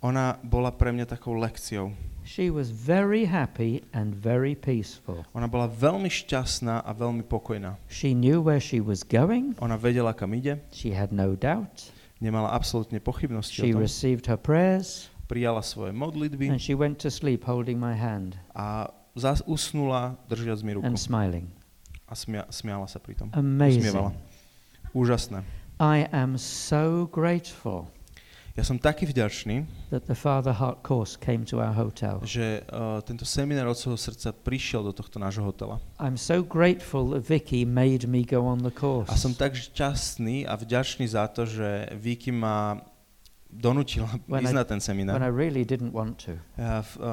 Ona 0.00 0.40
bola 0.40 0.72
pre 0.72 0.96
mňa 0.96 1.12
takou 1.12 1.36
lekciou. 1.36 1.92
She 2.24 2.48
was 2.48 2.72
very 2.72 3.28
happy 3.28 3.84
and 3.92 4.16
very 4.16 4.56
peaceful. 4.56 5.28
Ona 5.36 5.44
bola 5.44 5.68
veľmi 5.68 6.08
šťastná 6.08 6.88
a 6.88 6.90
veľmi 6.96 7.20
pokojná. 7.28 7.76
She 7.92 8.16
knew 8.16 8.40
where 8.40 8.64
she 8.64 8.80
was 8.80 9.04
going. 9.04 9.52
Ona 9.60 9.76
vedela, 9.76 10.16
kam 10.16 10.32
ide, 10.32 10.56
She 10.72 10.96
had 10.96 11.12
no 11.12 11.36
doubt. 11.36 11.92
Nemala 12.20 12.52
absolútne 12.52 12.98
pochybnosti 12.98 13.60
She 13.62 13.70
o 13.72 13.76
tom. 13.76 13.82
received 13.84 14.24
her 14.26 14.36
prayers 14.40 15.10
Prijala 15.26 15.58
svoje 15.60 15.90
modlitby 15.90 16.54
and 16.54 16.62
she 16.62 16.72
went 16.72 17.02
to 17.02 17.10
sleep 17.10 17.42
holding 17.44 17.76
my 17.82 17.98
hand 17.98 18.38
a 18.54 18.88
zas 19.18 19.42
usnula, 19.42 20.14
držiac 20.30 20.62
mi 20.62 20.76
ruku. 20.78 20.86
and 20.86 20.94
smiling. 20.94 21.50
A 22.06 22.14
smia, 22.14 22.46
smiala 22.46 22.86
sa 22.86 23.02
pri 23.02 23.18
tom. 23.18 23.34
Amazing. 23.34 23.82
Usmievala. 23.82 24.10
Úžasné. 24.94 25.42
I 25.82 26.06
am 26.14 26.38
so 26.38 27.10
grateful 27.10 27.90
Ja 28.56 28.64
som 28.64 28.80
taký 28.80 29.04
vďačný, 29.04 29.68
that 29.92 30.08
the 30.08 30.16
Father 30.16 30.56
Heart 30.56 30.80
course 30.80 31.12
came 31.20 31.44
to 31.44 31.60
our 31.60 31.76
hotel. 31.76 32.24
že 32.24 32.64
uh, 32.72 33.04
tento 33.04 33.28
seminár 33.28 33.68
od 33.68 33.76
svojho 33.76 34.00
srdca 34.00 34.32
prišiel 34.32 34.80
do 34.80 34.96
tohto 34.96 35.20
nášho 35.20 35.44
hotela. 35.44 35.76
I'm 36.00 36.16
so 36.16 36.40
grateful 36.40 37.12
that 37.12 37.28
Vicky 37.28 37.68
made 37.68 38.08
me 38.08 38.24
go 38.24 38.48
on 38.48 38.64
the 38.64 38.72
course. 38.72 39.12
A 39.12 39.20
som 39.20 39.36
tak 39.36 39.60
šťastný 39.60 40.48
a 40.48 40.56
vďačný 40.56 41.04
za 41.04 41.28
to, 41.28 41.44
že 41.44 41.92
Vicky 42.00 42.32
ma 42.32 42.80
donútila 43.56 44.06
ísť 44.28 44.52
na 44.52 44.64
ten 44.68 44.78
seminár. 44.78 45.16
when 45.16 45.24
I 45.24 45.32
really 45.32 45.64
didn't 45.64 45.90
want 45.96 46.20
to. 46.28 46.36
Ja 46.60 46.84
v, 46.84 46.92
uh, 47.00 47.06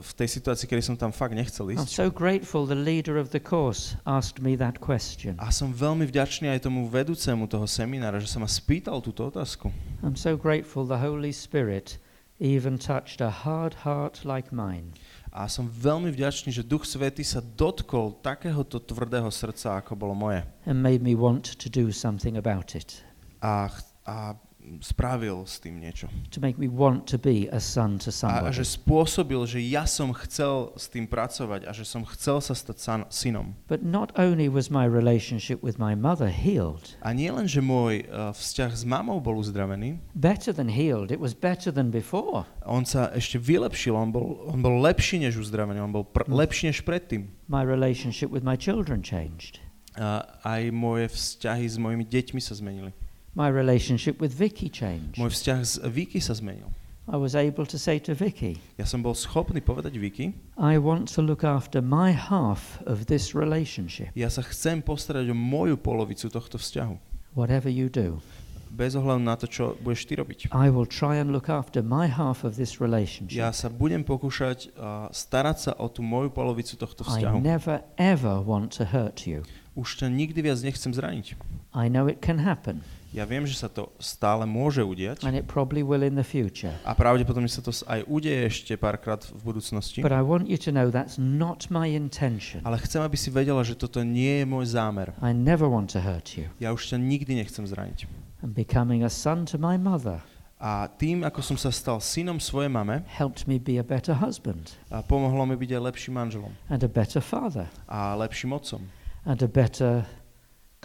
v 0.00 0.10
tej 0.16 0.28
situácii, 0.40 0.64
kedy 0.64 0.82
som 0.82 0.96
tam 0.96 1.12
fakt 1.12 1.36
nechcel 1.36 1.68
I'm 1.68 1.76
ísť. 1.76 1.92
so 1.92 2.08
grateful 2.08 2.64
the 2.64 2.78
leader 2.78 3.20
of 3.20 3.30
the 3.30 3.40
course 3.42 3.94
asked 4.08 4.40
me 4.40 4.56
that 4.56 4.80
question. 4.80 5.36
A 5.36 5.52
som 5.52 5.70
veľmi 5.70 6.08
vďačný 6.08 6.48
aj 6.48 6.64
tomu 6.64 6.88
vedúcemu 6.88 7.44
toho 7.46 7.68
seminára, 7.68 8.16
že 8.18 8.26
sa 8.26 8.40
ma 8.40 8.48
spýtal 8.48 8.98
túto 9.04 9.28
otázku. 9.28 9.68
I'm 10.00 10.16
so 10.16 10.34
grateful 10.40 10.88
the 10.88 10.98
Holy 10.98 11.30
Spirit 11.30 12.00
even 12.40 12.80
touched 12.80 13.20
a 13.20 13.28
hard 13.44 13.84
heart 13.84 14.24
like 14.24 14.48
mine. 14.48 14.96
A 15.30 15.46
som 15.46 15.70
veľmi 15.70 16.10
vďačný, 16.10 16.50
že 16.50 16.66
Duch 16.66 16.82
Svetý 16.82 17.22
sa 17.22 17.38
dotkol 17.38 18.18
takéhoto 18.18 18.82
tvrdého 18.82 19.30
srdca, 19.30 19.78
ako 19.78 19.94
bolo 19.94 20.10
moje. 20.16 20.42
and 20.66 20.82
made 20.82 21.04
me 21.04 21.14
want 21.14 21.54
to 21.54 21.70
do 21.70 21.94
something 21.94 22.34
about 22.34 22.74
it, 22.74 23.04
A, 23.38 23.70
a 24.10 24.34
spravil 24.78 25.42
s 25.42 25.58
tým 25.58 25.82
niečo. 25.82 26.06
to 26.30 26.38
make 26.38 26.54
me 26.54 26.70
want 26.70 27.10
to 27.10 27.18
be 27.18 27.50
a 27.50 27.58
son 27.58 27.98
to 27.98 28.08
A, 28.08 28.14
a 28.14 28.14
somebody. 28.14 28.54
že 28.54 28.78
spôsobil, 28.78 29.42
že 29.44 29.58
ja 29.58 29.82
som 29.84 30.14
chcel 30.14 30.70
s 30.78 30.86
tým 30.86 31.10
pracovať 31.10 31.66
a 31.66 31.74
že 31.74 31.82
som 31.82 32.06
chcel 32.06 32.38
sa 32.38 32.54
stať 32.54 32.76
san, 32.78 33.00
synom. 33.10 33.58
But 33.66 33.82
not 33.82 34.14
only 34.14 34.46
was 34.46 34.70
my 34.70 34.86
relationship 34.86 35.58
with 35.60 35.82
my 35.82 35.98
mother 35.98 36.30
healed, 36.30 36.94
A 37.02 37.10
nie 37.10 37.26
len, 37.28 37.50
že 37.50 37.58
môj 37.58 38.06
uh, 38.06 38.30
vzťah 38.30 38.70
s 38.70 38.84
mamou 38.86 39.18
bol 39.18 39.34
uzdravený, 39.34 39.98
better 40.14 40.54
than 40.54 40.70
healed, 40.70 41.10
it 41.10 41.18
was 41.18 41.34
better 41.34 41.74
than 41.74 41.90
before. 41.90 42.46
on 42.62 42.86
sa 42.86 43.10
ešte 43.10 43.34
vylepšil, 43.42 43.92
on 43.92 44.14
bol, 44.14 44.46
on 44.46 44.62
bol 44.62 44.78
lepší 44.78 45.18
než 45.18 45.42
uzdravený, 45.42 45.82
on 45.82 45.90
bol 45.90 46.06
pr- 46.06 46.28
Mm. 46.30 46.36
lepší 46.36 46.64
než 46.70 46.84
predtým. 46.84 47.26
My 47.50 47.66
relationship 47.66 48.30
with 48.30 48.46
my 48.46 48.54
children 48.54 49.02
changed. 49.02 49.58
A 49.98 50.22
aj 50.46 50.70
moje 50.70 51.10
vzťahy 51.10 51.66
s 51.66 51.74
mojimi 51.74 52.06
deťmi 52.06 52.38
sa 52.38 52.54
zmenili. 52.54 52.94
My 53.34 53.46
relationship 53.48 54.18
with 54.20 54.34
Vicky 54.34 54.66
changed. 54.68 55.16
Môj 55.16 55.30
vzťah 55.30 55.58
s 55.62 55.78
Vicky 55.86 56.18
sa 56.18 56.34
zmenil. 56.34 56.66
I 57.10 57.18
was 57.18 57.34
able 57.34 57.66
to 57.66 57.74
say 57.78 57.98
to 58.06 58.14
Vicky, 58.14 58.62
Ja 58.78 58.86
som 58.86 59.02
bol 59.02 59.18
schopný 59.18 59.58
povedať 59.58 59.98
Vicky, 59.98 60.30
I 60.54 60.78
want 60.78 61.10
to 61.18 61.22
look 61.22 61.42
after 61.42 61.82
my 61.82 62.14
half 62.14 62.78
of 62.86 63.10
this 63.10 63.34
relationship, 63.34 64.14
ja 64.14 64.30
sa 64.30 64.46
chcem 64.46 64.78
postarať 64.78 65.26
o 65.30 65.34
moju 65.34 65.74
polovicu 65.74 66.30
tohto 66.30 66.54
vzťahu. 66.54 66.94
whatever 67.34 67.66
you 67.66 67.90
do. 67.90 68.22
bez 68.70 68.94
ohľadu 68.94 69.22
na 69.26 69.34
to, 69.34 69.50
čo 69.50 69.74
budeš 69.82 70.06
ty 70.06 70.14
robiť. 70.14 70.38
I 70.54 70.70
will 70.70 70.86
try 70.86 71.18
and 71.18 71.34
look 71.34 71.50
after 71.50 71.82
my 71.82 72.06
half 72.06 72.46
of 72.46 72.54
this 72.54 72.78
relationship. 72.78 73.34
Ja 73.34 73.50
sa 73.50 73.66
budem 73.66 74.06
pokúšať 74.06 74.70
uh, 74.78 75.10
starať 75.10 75.56
sa 75.58 75.72
o 75.82 75.90
tú 75.90 76.06
moju 76.06 76.30
polovicu 76.30 76.78
tohto 76.78 77.02
I 77.10 77.26
vzťahu. 77.26 77.42
never 77.42 77.82
ever 77.98 78.38
want 78.38 78.70
to 78.78 78.86
hurt 78.94 79.26
you. 79.26 79.42
Už 79.74 79.98
ťa 79.98 80.06
nikdy 80.06 80.46
viac 80.46 80.62
nechcem 80.62 80.94
zraniť. 80.94 81.34
I 81.74 81.90
know 81.90 82.06
it 82.06 82.22
can 82.22 82.46
happen, 82.46 82.86
Ja 83.10 83.26
viem, 83.26 83.42
že 83.42 83.58
sa 83.58 83.66
to 83.66 83.90
stále 83.98 84.46
môže 84.46 84.86
udiať 84.86 85.26
and 85.26 85.34
it 85.34 85.50
probably 85.50 85.82
will 85.82 86.06
in 86.06 86.14
the 86.14 86.26
future. 86.26 86.70
a 86.86 86.94
pravdepodobne 86.94 87.50
sa 87.50 87.58
to 87.58 87.74
aj 87.74 88.06
udeje 88.06 88.46
ešte 88.46 88.78
párkrát 88.78 89.18
v 89.26 89.40
budúcnosti. 89.42 89.98
But 89.98 90.14
I 90.14 90.22
want 90.22 90.46
you 90.46 90.58
to 90.62 90.70
know 90.70 90.94
that's 90.94 91.18
not 91.18 91.66
my 91.74 91.90
intention. 91.90 92.62
Ale 92.62 92.78
chcem, 92.86 93.02
aby 93.02 93.18
si 93.18 93.34
vedela, 93.34 93.66
že 93.66 93.74
toto 93.74 94.06
nie 94.06 94.42
je 94.42 94.46
môj 94.46 94.70
zámer. 94.70 95.10
I 95.18 95.34
never 95.34 95.66
want 95.66 95.90
to 95.94 96.00
hurt 96.00 96.38
you. 96.38 96.46
Ja 96.62 96.70
už 96.70 96.94
ťa 96.94 97.02
nikdy 97.02 97.34
nechcem 97.42 97.66
zraniť. 97.66 98.06
And 98.46 98.54
becoming 98.54 99.02
a 99.02 99.10
son 99.10 99.42
to 99.50 99.58
my 99.58 99.74
mother 99.74 100.22
A 100.60 100.92
tým, 100.92 101.24
ako 101.24 101.40
som 101.40 101.56
sa 101.56 101.72
stal 101.72 102.04
synom 102.04 102.36
svojej 102.36 102.68
mame, 102.68 103.00
helped 103.08 103.48
me 103.48 103.56
be 103.56 103.80
a 103.80 103.84
better 103.84 104.12
husband 104.12 104.76
a 104.92 105.00
pomohlo 105.00 105.48
mi 105.48 105.56
byť 105.56 105.72
aj 105.72 105.82
lepším 105.88 106.14
manželom 106.20 106.52
and 106.68 106.84
a 106.84 106.90
better 106.92 107.24
father 107.24 107.64
a 107.88 108.12
lepším 108.20 108.52
otcom 108.52 108.84
and 109.24 109.40
a 109.40 109.48
better 109.48 110.04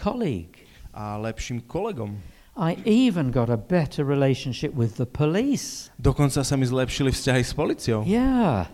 colleague. 0.00 0.65
A 0.96 1.20
lepším 1.20 1.60
kolegom. 1.68 2.16
I 2.56 2.80
even 2.88 3.28
got 3.28 3.52
a 3.52 3.60
better 3.60 4.00
relationship 4.00 4.72
with 4.72 4.96
the 4.96 5.04
police. 5.04 5.92
Dokonca 6.00 6.40
sa 6.40 6.56
mi 6.56 6.64
zlepšili 6.64 7.12
vzťahy 7.12 7.44
s 7.44 7.52
policiou. 7.52 8.00
Yeah. 8.08 8.72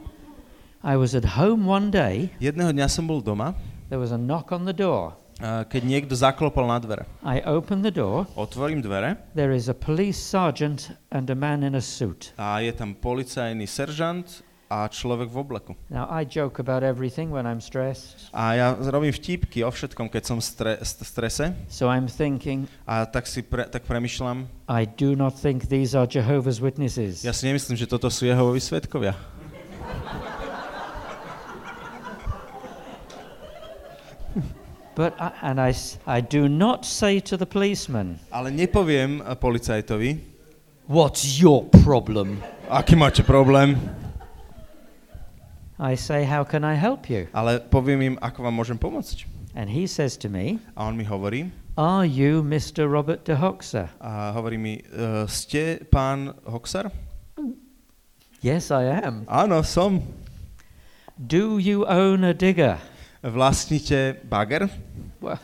I 0.87 0.95
was 0.95 1.19
at 1.19 1.35
home 1.35 1.67
one 1.67 1.91
day. 1.91 2.31
Jedného 2.39 2.71
dňa 2.71 2.87
som 2.87 3.11
bol 3.11 3.19
doma, 3.19 3.59
There 3.91 3.99
was 3.99 4.15
a 4.15 4.19
knock 4.19 4.55
on 4.55 4.65
the 4.65 4.73
door. 4.75 5.19
keď 5.43 5.83
niekto 5.83 6.15
zaklopal 6.15 6.71
na 6.71 6.79
dvere. 6.79 7.03
I 7.27 7.43
opened 7.43 7.83
the 7.83 7.91
door. 7.91 8.31
Otvorím 8.39 8.79
dvere 8.79 9.19
There 9.35 9.51
is 9.51 9.67
a 9.67 9.75
police 9.75 10.15
sergeant 10.23 10.95
and 11.11 11.27
a 11.27 11.35
man 11.35 11.67
in 11.67 11.75
a 11.75 11.83
suit. 11.83 12.31
a 12.39 12.63
je 12.63 12.71
tam 12.71 12.95
policajný 12.95 13.67
seržant 13.67 14.47
a 14.73 14.89
človek 14.89 15.29
v 15.29 15.37
obleku. 15.37 15.73
Now, 15.93 16.09
I 16.09 16.25
joke 16.25 16.57
about 16.57 16.81
everything 16.81 17.29
when 17.29 17.45
I'm 17.45 17.61
stressed. 17.61 18.33
A 18.33 18.57
ja 18.57 18.73
robím 18.73 19.13
vtípky 19.13 19.61
o 19.61 19.69
všetkom, 19.69 20.09
keď 20.09 20.23
som 20.25 20.37
v 20.41 20.45
stre- 20.49 20.81
st- 20.81 21.05
strese 21.05 21.45
So 21.69 21.93
I'm 21.93 22.09
thinking, 22.09 22.65
a 22.89 23.05
tak 23.05 23.29
si 23.29 23.45
pre- 23.45 23.69
tak 23.69 23.85
premyšľam, 23.85 24.49
I 24.73 24.89
do 24.89 25.13
not 25.13 25.37
think 25.37 25.69
these 25.69 25.93
are 25.93 26.09
Jehovah's 26.09 26.65
Witnesses. 26.65 27.21
ja 27.21 27.37
si 27.37 27.45
nemyslím, 27.45 27.77
že 27.77 27.85
toto 27.85 28.09
sú 28.09 28.25
Jehovovi 28.25 28.65
svetkovia. 28.65 29.13
But 34.95 35.15
I, 35.19 35.33
and 35.41 35.61
I, 35.61 35.73
I 36.07 36.21
do 36.21 36.49
not 36.49 36.85
say 36.85 37.21
to 37.21 37.37
the 37.37 37.47
policeman, 37.47 38.21
Ale 38.31 38.51
nepoviem 38.53 39.25
policajtovi, 39.41 40.21
What's 40.85 41.41
your 41.41 41.65
problem? 41.85 42.43
aký 42.69 42.97
máte 42.97 43.23
problém, 43.25 43.79
I 45.83 45.99
say, 45.99 46.23
How 46.23 46.47
can 46.47 46.63
I 46.63 46.79
help 46.79 47.11
you? 47.11 47.27
ale 47.35 47.59
poviem 47.59 48.15
im, 48.15 48.17
ako 48.23 48.47
vám 48.47 48.55
môžem 48.55 48.79
pomôcť. 48.79 49.27
And 49.59 49.67
he 49.69 49.91
says 49.91 50.15
to 50.23 50.31
me, 50.31 50.63
A 50.79 50.87
on 50.87 50.95
mi 50.95 51.03
hovorí, 51.03 51.51
Are 51.75 52.07
you 52.07 52.47
Mr. 52.47 52.87
Robert 52.87 53.27
de 53.27 53.35
Hoxer? 53.35 53.91
a 53.99 54.31
hovorí 54.31 54.61
mi, 54.61 54.79
"E, 54.79 55.27
ste 55.27 55.83
pán 55.91 56.31
Hoxar? 56.47 56.93
Yes, 58.39 58.71
I 58.71 58.95
am. 59.03 59.27
Áno, 59.27 59.63
som. 59.67 59.99
Do 61.19 61.59
you 61.59 61.83
own 61.87 62.23
a 62.23 62.35
digger? 62.35 62.79
Vlastníte 63.23 64.19
bager? 64.27 64.67
Well, 65.23 65.39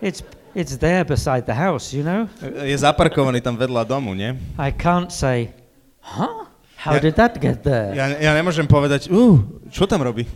it's, 0.00 0.22
it's 0.54 0.76
there 0.78 1.04
beside 1.04 1.46
the 1.46 1.54
house, 1.54 1.92
you 1.92 2.02
know? 2.02 2.26
E, 2.42 2.70
Je 2.70 2.76
zaparkovaný 2.78 3.42
tam 3.42 3.58
vedľa 3.58 3.82
domu, 3.86 4.14
nie? 4.14 4.34
I 4.58 4.70
can't 4.70 5.10
say, 5.10 5.50
Huh? 6.02 6.46
How 6.82 6.98
Yeah. 6.98 7.02
did 7.06 7.14
that 7.14 7.38
get 7.38 7.62
there? 7.62 7.94
Ja, 7.94 8.10
ja 8.10 8.32
nemôžem 8.34 8.66
povedať, 8.66 9.06
uh, 9.06 9.38
čo 9.70 9.86
tam 9.86 10.02
robí? 10.02 10.26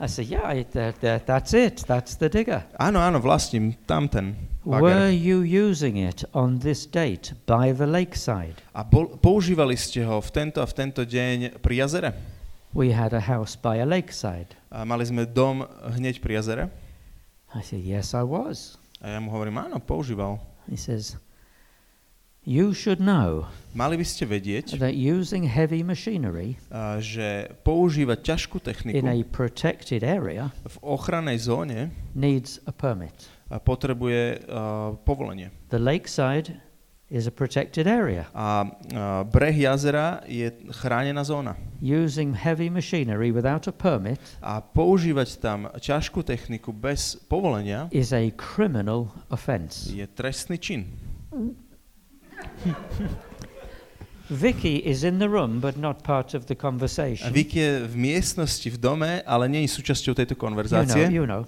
I 0.00 0.08
say, 0.08 0.24
Yeah, 0.24 0.42
I, 0.48 0.64
there, 0.64 0.96
there, 0.98 1.20
that's 1.20 1.52
it. 1.52 1.84
That's 1.84 2.16
the 2.16 2.32
digger. 2.32 2.64
Áno, 2.80 2.98
áno, 2.98 3.20
vlastním 3.20 3.76
tamten 3.84 4.34
Were 4.64 4.80
bager. 4.80 5.12
you 5.12 5.44
using 5.44 6.00
it 6.00 6.24
on 6.32 6.58
this 6.64 6.88
date 6.88 7.36
by 7.44 7.70
the 7.70 7.84
lakeside? 7.84 8.56
A 8.72 8.80
bol, 8.82 9.12
používali 9.20 9.76
ste 9.76 10.00
ho 10.02 10.18
v 10.18 10.30
tento 10.32 10.58
a 10.58 10.66
v 10.66 10.72
tento 10.74 11.04
deň 11.04 11.60
pri 11.60 11.84
jazere? 11.84 12.10
We 12.74 12.90
had 12.90 13.12
a 13.14 13.22
house 13.22 13.54
by 13.54 13.78
a 13.78 13.86
lakeside. 13.86 14.56
A 14.72 14.82
mali 14.82 15.04
sme 15.06 15.28
dom 15.28 15.62
hneď 15.94 16.18
pri 16.18 16.40
jazere? 16.42 16.64
I 17.54 17.62
said, 17.62 17.84
Yes, 17.84 18.16
I 18.16 18.24
was. 18.26 18.80
A 18.98 19.14
ja 19.14 19.20
mu 19.22 19.30
hovorím, 19.30 19.60
áno, 19.62 19.78
používal. 19.78 20.40
He 20.66 20.80
says, 20.80 21.14
You 22.44 22.76
should 22.76 23.00
know 23.00 23.48
Mali 23.72 23.96
by 23.96 24.04
ste 24.04 24.28
vedieť, 24.28 24.76
that 24.78 24.94
using 24.94 25.48
heavy 25.48 25.80
machinery 25.80 26.60
a, 26.68 27.00
že 27.00 27.48
používať 27.64 28.20
ťažkú 28.20 28.60
techniku 28.60 29.00
in 29.00 29.08
a 29.08 29.24
protected 29.24 30.04
area 30.04 30.52
v 30.62 30.76
ochrannej 30.84 31.40
zóne 31.40 31.88
needs 32.12 32.60
a 32.68 32.72
permit. 32.76 33.16
a 33.48 33.56
potrebuje 33.56 34.44
a, 34.46 34.92
povolenie. 35.08 35.50
The 35.72 35.80
lakeside 35.80 36.60
is 37.08 37.24
a 37.26 37.32
protected 37.32 37.88
area. 37.88 38.28
A, 38.36 38.68
a 38.92 39.24
breh 39.24 39.56
jazera 39.56 40.20
je 40.28 40.52
chránená 40.84 41.24
zóna. 41.24 41.56
Using 41.80 42.36
heavy 42.36 42.68
machinery 42.68 43.32
without 43.32 43.64
a 43.66 43.74
permit 43.74 44.20
A 44.44 44.60
používať 44.60 45.40
tam 45.40 45.72
ťažkú 45.80 46.20
techniku 46.20 46.76
bez 46.76 47.16
povolenia 47.26 47.88
is 47.88 48.12
a 48.12 48.28
criminal 48.36 49.08
offence. 49.32 49.88
je 49.88 50.04
trestný 50.04 50.60
čin. 50.60 50.92
Vicky 54.30 54.76
is 54.76 55.04
in 55.04 55.18
the 55.18 55.28
room 55.28 55.60
but 55.60 55.76
not 55.76 56.02
part 56.02 56.32
of 56.34 56.46
the 56.46 56.54
A 56.54 56.56
conversation. 56.56 57.32
Vicky 57.32 57.58
je 57.60 57.84
v 57.84 57.96
miestnosti 57.96 58.70
v 58.70 58.78
dome, 58.80 59.22
ale 59.26 59.48
nie 59.48 59.68
je 59.68 59.76
súčasťou 59.76 60.14
tejto 60.16 60.32
You 60.32 60.40
know, 60.40 60.44
konverzácie. 60.48 61.12
you 61.12 61.26
know. 61.28 61.44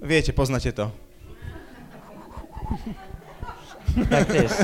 Viete, 0.00 0.32
poznáte 0.32 0.72
to. 0.72 0.90
like 4.10 4.28
this. 4.30 4.54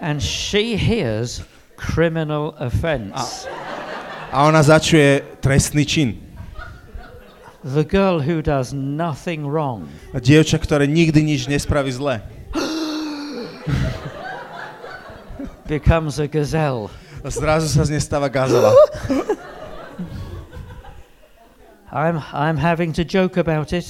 and 0.00 0.22
she 0.22 0.76
hears 0.76 1.42
criminal 1.76 2.54
offence. 2.58 3.46
A 4.32 4.46
ona 4.46 4.62
začuje 4.62 5.22
trestný 5.40 5.86
čin. 5.86 6.21
The 7.62 7.86
girl 7.86 8.18
who 8.26 8.42
does 8.42 8.74
nothing 8.74 9.46
wrong 9.46 9.86
A 10.10 10.18
dievča, 10.18 10.58
ktoré 10.58 10.90
nikdy 10.90 11.22
nič 11.22 11.46
nespraví 11.46 11.94
zle, 11.94 12.18
becomes 15.66 16.18
a 16.18 16.26
gazelle. 16.26 16.90
a 17.22 17.30
zrazu 17.30 17.70
sa 17.70 17.86
z 17.86 17.94
nej 17.94 18.02
stáva 18.02 18.26
gazela. 18.26 18.74
I'm, 21.92 22.18
I'm 22.34 22.58
having 22.58 22.90
to 22.98 23.04
joke 23.06 23.38
about 23.38 23.70
it 23.72 23.86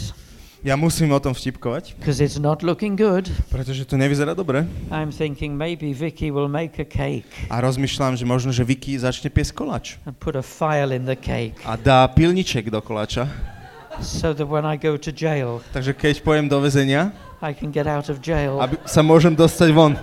Ja 0.62 0.78
musím 0.78 1.11
o 1.11 1.18
tom 1.18 1.35
vtipkovať, 1.35 1.98
it's 2.06 2.38
not 2.38 2.62
looking 2.62 2.94
good. 2.94 3.26
pretože 3.50 3.82
to 3.82 3.98
nevyzerá 3.98 4.30
dobre. 4.37 4.62
I'm 4.94 5.11
thinking 5.11 5.56
maybe 5.58 5.90
Vicky 5.90 6.30
will 6.30 6.46
make 6.46 6.78
a 6.78 6.87
cake 6.87 7.26
A 7.50 7.58
rozmýšľam, 7.58 8.14
že 8.14 8.22
možno, 8.22 8.54
že 8.54 8.62
Vicky 8.62 8.94
začne 8.94 9.26
piesť 9.26 9.58
koláč. 9.58 9.96
and 10.06 10.14
put 10.20 10.37
a 10.38 10.44
file 10.44 10.92
in 10.94 11.02
the 11.08 11.18
cake 11.18 11.58
A 11.66 11.74
dá 11.74 12.06
pilniček 12.06 12.70
do 12.70 12.78
koláča. 12.78 13.26
So 14.00 14.33
that 14.33 14.46
when 14.46 14.64
I 14.64 14.76
go 14.81 14.96
to 14.96 15.11
jail, 15.12 15.61
Takže 15.74 15.92
keď 15.92 16.24
pojem 16.24 16.46
do 16.48 16.57
väzenia, 16.62 17.12
I 17.42 17.52
can 17.52 17.68
get 17.74 17.85
out 17.90 18.09
of 18.09 18.22
jail. 18.22 18.57
aby 18.62 18.78
sa 18.87 19.02
môžem 19.02 19.35
dostať 19.37 19.68
von. 19.74 19.98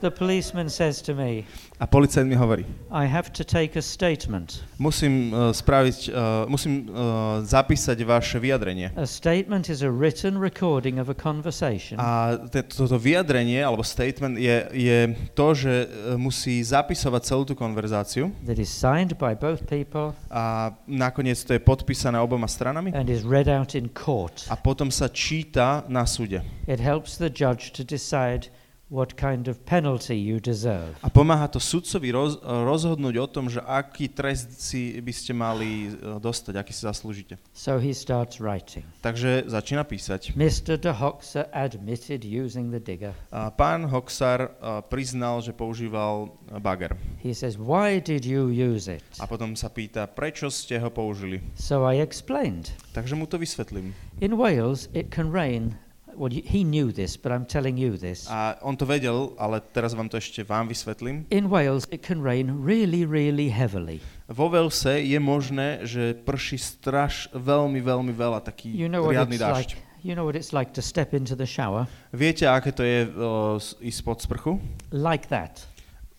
The 0.00 0.10
policeman 0.10 0.68
says 0.68 1.00
to 1.08 1.14
me, 1.14 1.46
A 1.74 1.86
policajt 1.86 2.26
mi 2.26 2.38
hovorí, 2.38 2.62
I 2.94 3.06
have 3.10 3.34
to 3.34 3.42
take 3.42 3.74
a 3.78 3.82
statement. 3.82 4.62
musím 4.78 5.34
uh, 5.34 5.50
spraviť, 5.50 5.98
uh, 6.06 6.14
musím 6.46 6.86
uh, 6.86 7.42
zapísať 7.42 7.98
vaše 8.06 8.38
vyjadrenie. 8.38 8.94
A 8.94 9.02
statement 9.10 9.66
is 9.66 9.82
a 9.82 9.90
written 9.90 10.38
recording 10.38 11.02
of 11.02 11.10
a 11.10 11.16
conversation 11.18 11.98
A 11.98 12.38
toto 12.62 12.94
vyjadrenie, 12.94 13.58
alebo 13.58 13.82
statement, 13.82 14.38
je, 14.38 14.70
je 14.70 14.98
to, 15.34 15.46
že 15.54 15.74
musí 16.14 16.62
zapisovať 16.62 17.20
celú 17.26 17.42
tú 17.42 17.58
konverzáciu 17.58 18.30
that 18.46 18.62
is 18.62 18.70
signed 18.70 19.18
by 19.18 19.34
both 19.34 19.66
people 19.66 20.14
a 20.30 20.70
nakoniec 20.86 21.42
to 21.42 21.58
je 21.58 21.60
podpísané 21.60 22.22
oboma 22.22 22.46
stranami 22.46 22.94
and 22.94 23.10
is 23.10 23.26
read 23.26 23.50
out 23.50 23.74
in 23.74 23.90
court. 23.90 24.46
a 24.46 24.54
potom 24.54 24.94
sa 24.94 25.10
číta 25.10 25.82
na 25.90 26.06
súde. 26.06 26.38
It 26.70 26.78
helps 26.78 27.18
the 27.18 27.26
judge 27.26 27.74
to 27.74 27.82
decide 27.82 28.54
what 28.90 29.16
kind 29.16 29.48
of 29.48 29.64
penalty 29.64 30.14
you 30.14 30.40
deserve. 30.40 30.94
A 31.02 31.08
pomáha 31.08 31.48
to 31.48 31.56
sudcovi 31.56 32.12
roz, 32.12 32.36
rozhodnúť 32.44 33.16
o 33.16 33.26
tom, 33.26 33.48
že 33.48 33.64
aký 33.64 34.12
trest 34.12 34.60
si 34.60 35.00
by 35.00 35.12
ste 35.12 35.32
mali 35.32 35.88
e, 35.88 36.20
dostať, 36.20 36.54
aký 36.60 36.72
si 36.76 36.82
zaslúžite. 36.84 37.34
So 37.56 37.80
he 37.80 37.96
starts 37.96 38.38
writing. 38.44 38.84
Takže 39.00 39.48
začína 39.48 39.88
písať. 39.88 40.36
Mr. 40.36 40.76
de 40.76 40.92
Hoxer 40.92 41.48
admitted 41.56 42.28
using 42.28 42.68
the 42.68 42.80
digger. 42.80 43.16
A 43.32 43.48
pán 43.48 43.88
Hoxar 43.88 44.40
e, 44.40 44.48
priznal, 44.92 45.40
že 45.40 45.56
používal 45.56 46.28
e, 46.52 46.60
bager. 46.60 46.92
He 47.24 47.32
says, 47.32 47.56
Why 47.56 48.04
did 48.04 48.28
you 48.28 48.52
use 48.52 48.84
it? 48.92 49.04
A 49.16 49.24
potom 49.24 49.56
sa 49.56 49.72
pýta, 49.72 50.04
prečo 50.04 50.52
ste 50.52 50.76
ho 50.76 50.92
použili. 50.92 51.40
So 51.56 51.88
I 51.88 52.04
explained. 52.04 52.76
Takže 52.92 53.16
mu 53.16 53.24
to 53.24 53.40
vysvetlím. 53.40 53.96
In 54.20 54.36
Wales, 54.36 54.92
it 54.92 55.08
can 55.08 55.32
rain. 55.32 55.80
Well, 56.16 56.30
he 56.30 56.62
knew 56.62 56.90
this, 56.90 57.16
but 57.16 57.32
I'm 57.32 57.44
telling 57.44 57.76
you 57.76 57.98
this. 57.98 58.26
A 58.30 58.54
on 58.62 58.76
to 58.76 58.86
vedel, 58.86 59.34
ale 59.36 59.60
teraz 59.60 59.92
vám 59.92 60.08
to 60.08 60.16
ešte 60.16 60.42
vám 60.42 60.66
vysvetlím. 60.66 61.26
In 61.28 61.50
Wales, 61.50 61.84
it 61.90 62.00
can 62.00 62.22
rain 62.22 62.62
really, 62.62 63.02
really 63.04 63.50
heavily. 63.50 63.98
Vo 64.30 64.48
Velse 64.48 65.02
je 65.02 65.18
možné, 65.18 65.84
že 65.84 66.14
prší 66.14 66.56
straš 66.56 67.28
veľmi, 67.34 67.78
veľmi 67.78 68.12
veľa, 68.14 68.40
taký 68.40 68.70
You 68.72 68.86
know 68.88 69.04
what 69.04 69.18
riadny 69.18 69.36
it's 69.36 69.44
dážď. 69.44 69.68
like. 69.74 69.82
You 70.04 70.12
know 70.12 70.28
what 70.28 70.36
it's 70.36 70.52
like 70.52 70.76
to 70.76 70.82
step 70.84 71.16
into 71.16 71.32
the 71.32 71.48
shower 71.48 71.88
Viete, 72.12 72.44
aké 72.44 72.76
to 72.76 72.84
je 72.84 73.08
s- 73.56 73.72
ísť 73.80 74.00
pod 74.04 74.20
sprchu? 74.20 74.60
like 74.92 75.32
that, 75.32 75.64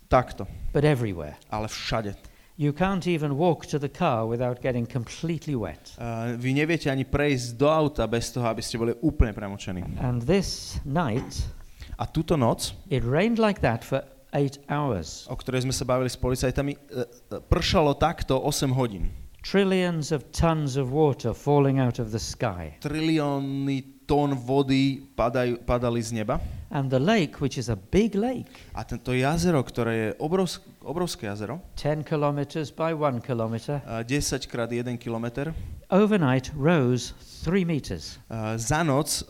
Takto, 0.09 0.45
but 0.73 0.81
everywhere. 0.83 1.37
ale 1.49 1.67
všade. 1.69 2.17
You 2.55 2.71
can't 2.71 3.03
even 3.03 3.35
walk 3.35 3.67
to 3.67 3.79
the 3.79 3.91
car 3.91 4.23
without 4.23 4.63
getting 4.63 4.87
completely 4.87 5.55
wet. 5.59 5.91
Uh, 5.99 6.39
vy 6.39 6.55
neviete 6.55 6.87
ani 6.87 7.03
prejsť 7.03 7.59
do 7.59 7.67
auta 7.67 8.07
bez 8.07 8.31
toho, 8.31 8.47
aby 8.47 8.63
ste 8.63 8.79
boli 8.79 8.95
úplne 9.03 9.35
premočení. 9.35 9.83
And 9.99 10.23
this 10.23 10.79
night, 10.87 11.51
A 11.95 12.07
túto 12.07 12.35
noc, 12.35 12.75
it 12.91 13.03
rained 13.03 13.39
like 13.39 13.59
that 13.63 13.83
for 13.83 14.03
eight 14.35 14.59
hours. 14.67 15.27
o 15.31 15.35
ktorej 15.35 15.63
sme 15.63 15.71
sa 15.71 15.87
bavili 15.87 16.11
s 16.11 16.19
policajtami, 16.19 16.75
e, 16.75 16.79
e, 16.79 17.03
pršalo 17.39 17.95
takto 17.95 18.35
8 18.35 18.71
hodín. 18.75 19.11
Trillions 19.39 20.11
of 20.11 20.27
tons 20.35 20.75
of 20.75 20.91
water 20.91 21.31
falling 21.31 21.79
out 21.79 21.99
of 21.99 22.11
the 22.11 22.19
sky. 22.19 22.75
Trilióny 22.83 23.94
tón 24.05 24.37
vody 24.37 25.01
padajú, 25.17 25.57
padali 25.65 26.01
z 26.01 26.13
neba. 26.13 26.37
And 26.69 26.89
the 26.89 26.99
lake, 26.99 27.39
which 27.39 27.57
is 27.57 27.69
a 27.69 27.77
big 27.77 28.15
lake, 28.15 28.49
A 28.73 28.83
tento 28.83 29.13
jazero, 29.13 29.61
ktoré 29.63 29.93
je 29.95 30.07
obrovsk, 30.19 30.65
obrovské 30.83 31.29
jazero, 31.29 31.61
10 31.77 32.03
kilometers 32.03 32.73
by 32.73 32.91
1 32.91 33.21
kilometer, 33.21 33.79
a 33.85 34.01
10 34.03 34.49
krát 34.49 34.67
1 34.73 34.97
kilometr, 34.97 35.53
overnight 35.93 36.51
rose 36.57 37.13
3 37.45 37.63
meters. 37.63 38.17
a 38.27 38.57
za 38.57 38.81
noc 38.83 39.21
e, 39.21 39.25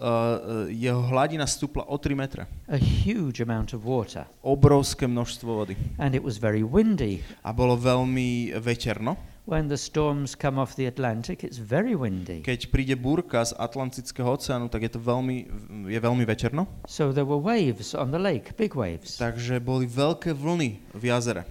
jeho 0.74 1.04
hladina 1.12 1.44
stúpla 1.46 1.84
o 1.86 2.00
3 2.00 2.16
metre. 2.16 2.48
A 2.72 2.80
huge 2.80 3.44
amount 3.44 3.76
of 3.76 3.84
water. 3.84 4.26
Obrovské 4.42 5.06
množstvo 5.06 5.50
vody. 5.54 5.76
And 6.00 6.16
it 6.16 6.24
was 6.24 6.40
very 6.40 6.64
windy. 6.64 7.22
A 7.44 7.52
bolo 7.54 7.76
veľmi 7.78 8.56
veterno. 8.64 9.20
When 9.46 9.70
the 9.70 9.78
storms 9.78 10.34
come 10.34 10.58
off 10.58 10.74
the 10.74 10.90
Atlantic, 10.90 11.46
it's 11.46 11.62
very 11.62 11.94
windy. 11.94 12.42
Keď 12.42 12.74
príde 12.74 12.98
búrka 12.98 13.46
z 13.46 13.54
Atlantického 13.54 14.34
oceánu, 14.34 14.74
tak 14.74 14.90
je 14.90 14.98
to 14.98 15.00
veľmi, 15.00 15.46
je 15.86 16.00
veľmi 16.02 16.26
veterno. 16.26 16.66
So 16.90 17.14
there 17.14 17.30
were 17.30 17.38
waves 17.38 17.94
on 17.94 18.10
the 18.10 18.18
lake, 18.18 18.58
big 18.58 18.74
waves. 18.74 19.22
Takže 19.22 19.62
boli 19.62 19.86
veľké 19.86 20.34
vlny 20.34 20.82
v 20.98 21.04
jazere. 21.14 21.46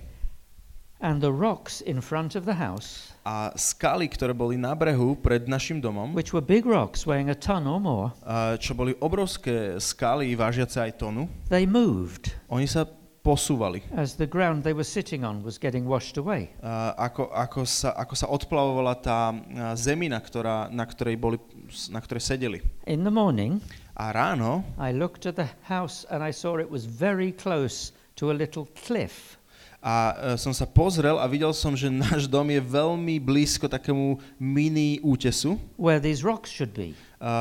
And 0.98 1.22
the 1.22 1.30
rocks 1.30 1.86
in 1.86 2.02
front 2.02 2.34
of 2.34 2.50
the 2.50 2.58
house, 2.58 3.14
A 3.24 3.54
skaly, 3.56 4.10
ktoré 4.10 4.34
boli 4.36 4.58
na 4.58 4.74
brehu 4.74 5.14
pred 5.16 5.46
našim 5.46 5.78
domom, 5.78 6.18
which 6.18 6.34
were 6.34 6.44
big 6.44 6.66
rocks 6.66 7.06
weighing 7.06 7.30
a 7.30 7.38
ton 7.38 7.64
or 7.64 7.78
more, 7.78 8.10
čo 8.58 8.74
boli 8.74 8.92
obrovské 9.00 9.78
skaly, 9.78 10.34
vážiace 10.34 10.82
aj 10.82 10.98
tonu, 10.98 11.30
they 11.46 11.64
moved 11.64 12.34
oni 12.50 12.66
sa 12.68 12.84
posúvali. 13.24 13.80
as 13.96 14.20
the 14.20 14.28
ground 14.28 14.60
they 14.60 14.76
were 14.76 14.84
sitting 14.84 15.24
on 15.24 15.40
was 15.40 15.56
getting 15.56 15.88
washed 15.88 16.20
away. 16.20 16.52
A 16.60 16.92
ako, 17.08 17.32
ako, 17.32 17.60
sa, 17.64 17.96
ako 17.96 18.14
sa 18.14 18.28
odplavovala 18.28 19.00
tá 19.00 19.32
zemina, 19.74 20.20
ktorá, 20.20 20.68
na, 20.68 20.84
ktorej 20.84 21.16
boli, 21.16 21.40
na 21.88 22.04
ktorej 22.04 22.20
sedeli. 22.20 22.60
In 22.84 23.00
the 23.08 23.14
morning, 23.14 23.64
A 23.96 24.12
ráno 24.12 24.66
I 24.76 24.92
looked 24.92 25.24
at 25.24 25.40
the 25.40 25.48
house 25.64 26.04
and 26.12 26.20
I 26.20 26.34
saw 26.36 26.60
it 26.60 26.68
was 26.68 26.84
very 26.84 27.32
close 27.32 27.96
to 28.20 28.30
a 28.30 28.36
little 28.36 28.68
cliff. 28.84 29.40
a 29.84 29.96
e, 30.32 30.40
som 30.40 30.56
sa 30.56 30.64
pozrel 30.64 31.20
a 31.20 31.28
videl 31.28 31.52
som, 31.52 31.76
že 31.76 31.92
náš 31.92 32.24
dom 32.24 32.48
je 32.48 32.56
veľmi 32.56 33.20
blízko 33.20 33.68
takému 33.68 34.16
mini 34.40 34.96
útesu, 35.04 35.60
where 35.76 36.00
these 36.00 36.24
rocks 36.24 36.48
should 36.48 36.72
be. 36.72 36.96
A, 37.24 37.32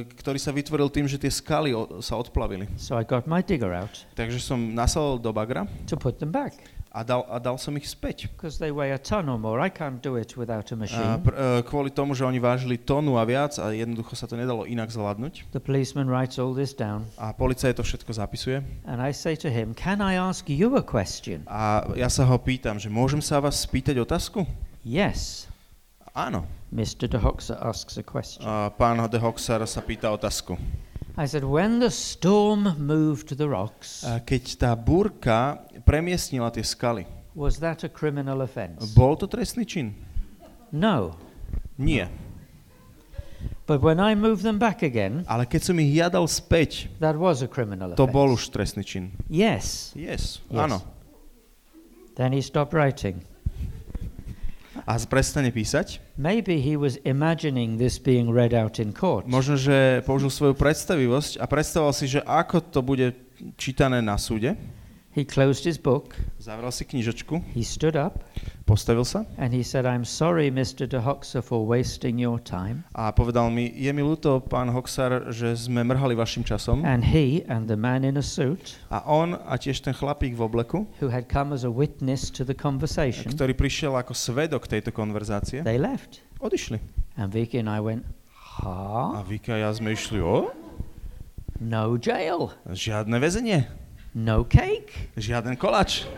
e, 0.00 0.16
ktorý 0.16 0.40
sa 0.40 0.48
vytvoril 0.48 0.88
tým, 0.88 1.04
že 1.04 1.20
tie 1.20 1.28
skaly 1.28 1.76
o, 1.76 2.00
sa 2.00 2.16
odplavili. 2.16 2.64
So 2.80 2.96
I 2.96 3.04
got 3.04 3.28
my 3.28 3.44
digger 3.44 3.76
out 3.76 4.08
Takže 4.16 4.40
som 4.40 4.72
nasadol 4.72 5.20
do 5.20 5.28
bagra 5.36 5.68
to 5.84 6.00
put 6.00 6.16
them 6.16 6.32
back 6.32 6.56
a 6.90 7.06
dal, 7.06 7.22
a 7.30 7.38
dal 7.38 7.54
som 7.54 7.70
ich 7.78 7.86
späť. 7.86 8.26
they 8.58 8.74
weigh 8.74 8.90
a 8.90 8.98
ton 8.98 9.30
or 9.30 9.38
more. 9.38 9.62
I 9.62 9.70
can't 9.70 10.02
do 10.02 10.18
it 10.18 10.34
without 10.34 10.66
a 10.72 10.74
A, 10.74 10.78
machine. 10.78 11.22
pr, 11.22 11.32
e, 11.38 11.62
kvôli 11.62 11.94
tomu, 11.94 12.18
že 12.18 12.26
oni 12.26 12.42
vážili 12.42 12.82
tonu 12.82 13.14
a 13.14 13.22
viac 13.22 13.62
a 13.62 13.70
jednoducho 13.70 14.18
sa 14.18 14.26
to 14.26 14.34
nedalo 14.34 14.66
inak 14.66 14.90
zvládnuť. 14.90 15.54
The 15.54 15.62
policeman 15.62 16.10
writes 16.10 16.42
all 16.42 16.50
this 16.50 16.74
down 16.74 17.06
A 17.14 17.30
policaj 17.30 17.78
to 17.78 17.86
všetko 17.86 18.10
zapisuje. 18.10 18.58
and 18.90 18.98
I 18.98 19.14
say 19.14 19.38
to 19.38 19.46
him, 19.46 19.70
Can 19.78 20.02
I 20.02 20.18
ask 20.18 20.50
you 20.50 20.74
a 20.74 20.82
question? 20.82 21.46
A 21.46 21.86
ja 21.94 22.10
sa 22.10 22.26
ho 22.26 22.34
pýtam, 22.42 22.74
že 22.82 22.90
môžem 22.90 23.22
sa 23.22 23.38
vás 23.38 23.62
spýtať 23.62 23.94
otázku? 24.02 24.42
Yes. 24.82 25.46
Áno. 26.10 26.42
Mr. 26.72 27.08
de 27.10 27.18
Hoxer 27.18 27.58
asks 27.60 27.98
a 27.98 28.02
question. 28.02 28.46
A 28.46 28.70
pán 28.70 29.02
de 29.10 29.18
Hoxar 29.18 29.66
sa 29.66 29.80
pýta 29.82 30.10
otázku. 30.14 30.54
I 31.18 31.26
said, 31.26 31.42
When 31.42 31.80
the 31.80 31.90
storm 31.90 32.78
moved 32.78 33.34
the 33.36 33.48
rocks, 33.50 34.06
A 34.06 34.22
keď 34.22 34.42
tá 34.56 34.70
búrka 34.78 35.66
premiestnila 35.82 36.54
tie 36.54 36.62
skaly, 36.62 37.04
was 37.34 37.58
that 37.58 37.82
a 37.82 37.90
criminal 37.90 38.40
offense? 38.46 38.94
bol 38.94 39.18
to 39.18 39.26
trestný 39.26 39.66
čin? 39.66 39.98
No. 40.70 41.18
Nie. 41.74 42.06
But 43.66 43.82
when 43.82 43.98
I 43.98 44.14
moved 44.14 44.42
them 44.46 44.58
back 44.62 44.82
again, 44.86 45.26
Ale 45.26 45.46
keď 45.50 45.62
som 45.66 45.76
ich 45.82 45.90
jadal 45.90 46.30
späť, 46.30 46.86
that 47.02 47.18
was 47.18 47.42
a 47.42 47.50
criminal 47.50 47.94
to 47.98 48.06
offense. 48.06 48.14
bol 48.14 48.28
už 48.38 48.46
trestný 48.54 48.86
čin. 48.86 49.10
Yes. 49.26 49.90
Yes, 49.98 50.38
Yes. 50.46 50.54
áno. 50.54 50.78
Then 52.14 52.30
he 52.30 52.42
stopped 52.42 52.70
writing. 52.74 53.26
A 54.86 54.94
prestane 55.08 55.50
písať? 55.50 56.00
Maybe 56.16 56.60
he 56.60 56.76
was 56.76 57.00
imagining 57.04 57.76
this 57.80 58.00
being 58.00 58.30
read 58.32 58.52
out 58.52 58.78
in 58.78 58.92
court. 58.94 59.28
Možno, 59.28 59.56
že 59.56 60.04
použil 60.04 60.32
svoju 60.32 60.54
predstavivosť 60.56 61.40
a 61.40 61.44
predstavoval 61.48 61.94
si, 61.96 62.06
že 62.08 62.20
ako 62.24 62.60
to 62.60 62.80
bude 62.84 63.12
čítané 63.56 64.04
na 64.04 64.20
súde. 64.20 64.56
He 65.10 65.26
closed 65.26 65.66
his 65.66 65.74
book, 65.74 66.14
Zavrel 66.38 66.70
si 66.70 66.86
knižočku, 66.86 67.42
he 67.50 67.66
stood 67.66 67.98
up, 67.98 68.22
postavil 68.70 69.02
sa 69.02 69.26
and 69.34 69.50
he 69.50 69.66
said, 69.66 69.82
I'm 69.82 70.06
sorry, 70.06 70.46
Mr. 70.46 70.86
de 70.86 71.02
Hoxer, 71.02 71.42
for 71.42 71.66
wasting 71.66 72.22
your 72.22 72.38
time. 72.38 72.86
a 72.94 73.10
povedal 73.10 73.50
mi, 73.50 73.66
je 73.74 73.90
mi 73.90 73.98
ľúto, 73.98 74.38
pán 74.38 74.70
Hoxar, 74.70 75.34
že 75.34 75.58
sme 75.58 75.82
mrhali 75.82 76.14
vašim 76.14 76.46
časom. 76.46 76.86
And 76.86 77.02
he 77.02 77.42
and 77.50 77.66
the 77.66 77.74
man 77.74 78.06
in 78.06 78.14
a 78.14 78.22
suit, 78.22 78.78
A 78.94 79.02
on 79.02 79.34
a 79.34 79.58
tiež 79.58 79.82
ten 79.82 79.90
chlapík 79.90 80.38
v 80.38 80.46
obleku, 80.46 80.86
who 81.02 81.10
had 81.10 81.26
come 81.26 81.50
as 81.50 81.66
a 81.66 81.72
witness 81.74 82.30
to 82.30 82.46
the 82.46 82.54
conversation, 82.54 83.26
ktorý 83.34 83.58
prišiel 83.58 83.98
ako 83.98 84.14
svedok 84.14 84.70
tejto 84.70 84.94
konverzácie, 84.94 85.66
they 85.66 85.74
left. 85.76 86.22
odišli. 86.38 86.78
And 87.18 87.34
Vicky 87.34 87.58
and 87.58 87.66
I 87.66 87.82
went, 87.82 88.06
A 88.62 89.18
Ha? 89.20 89.24
Vika 89.24 89.56
a 89.56 89.66
ja 89.66 89.70
sme 89.74 89.96
išli, 89.96 90.22
o, 90.22 90.52
No 91.60 91.96
jail, 92.00 92.52
žiadne 92.68 93.20
väzenie, 93.20 93.68
no 94.16 94.48
cake, 94.48 95.12
žiaden 95.16 95.56
koláč, 95.60 96.08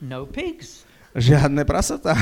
no 0.00 0.26
pigs. 0.26 0.84
žiadne 1.14 1.64
prasatá. 1.64 2.16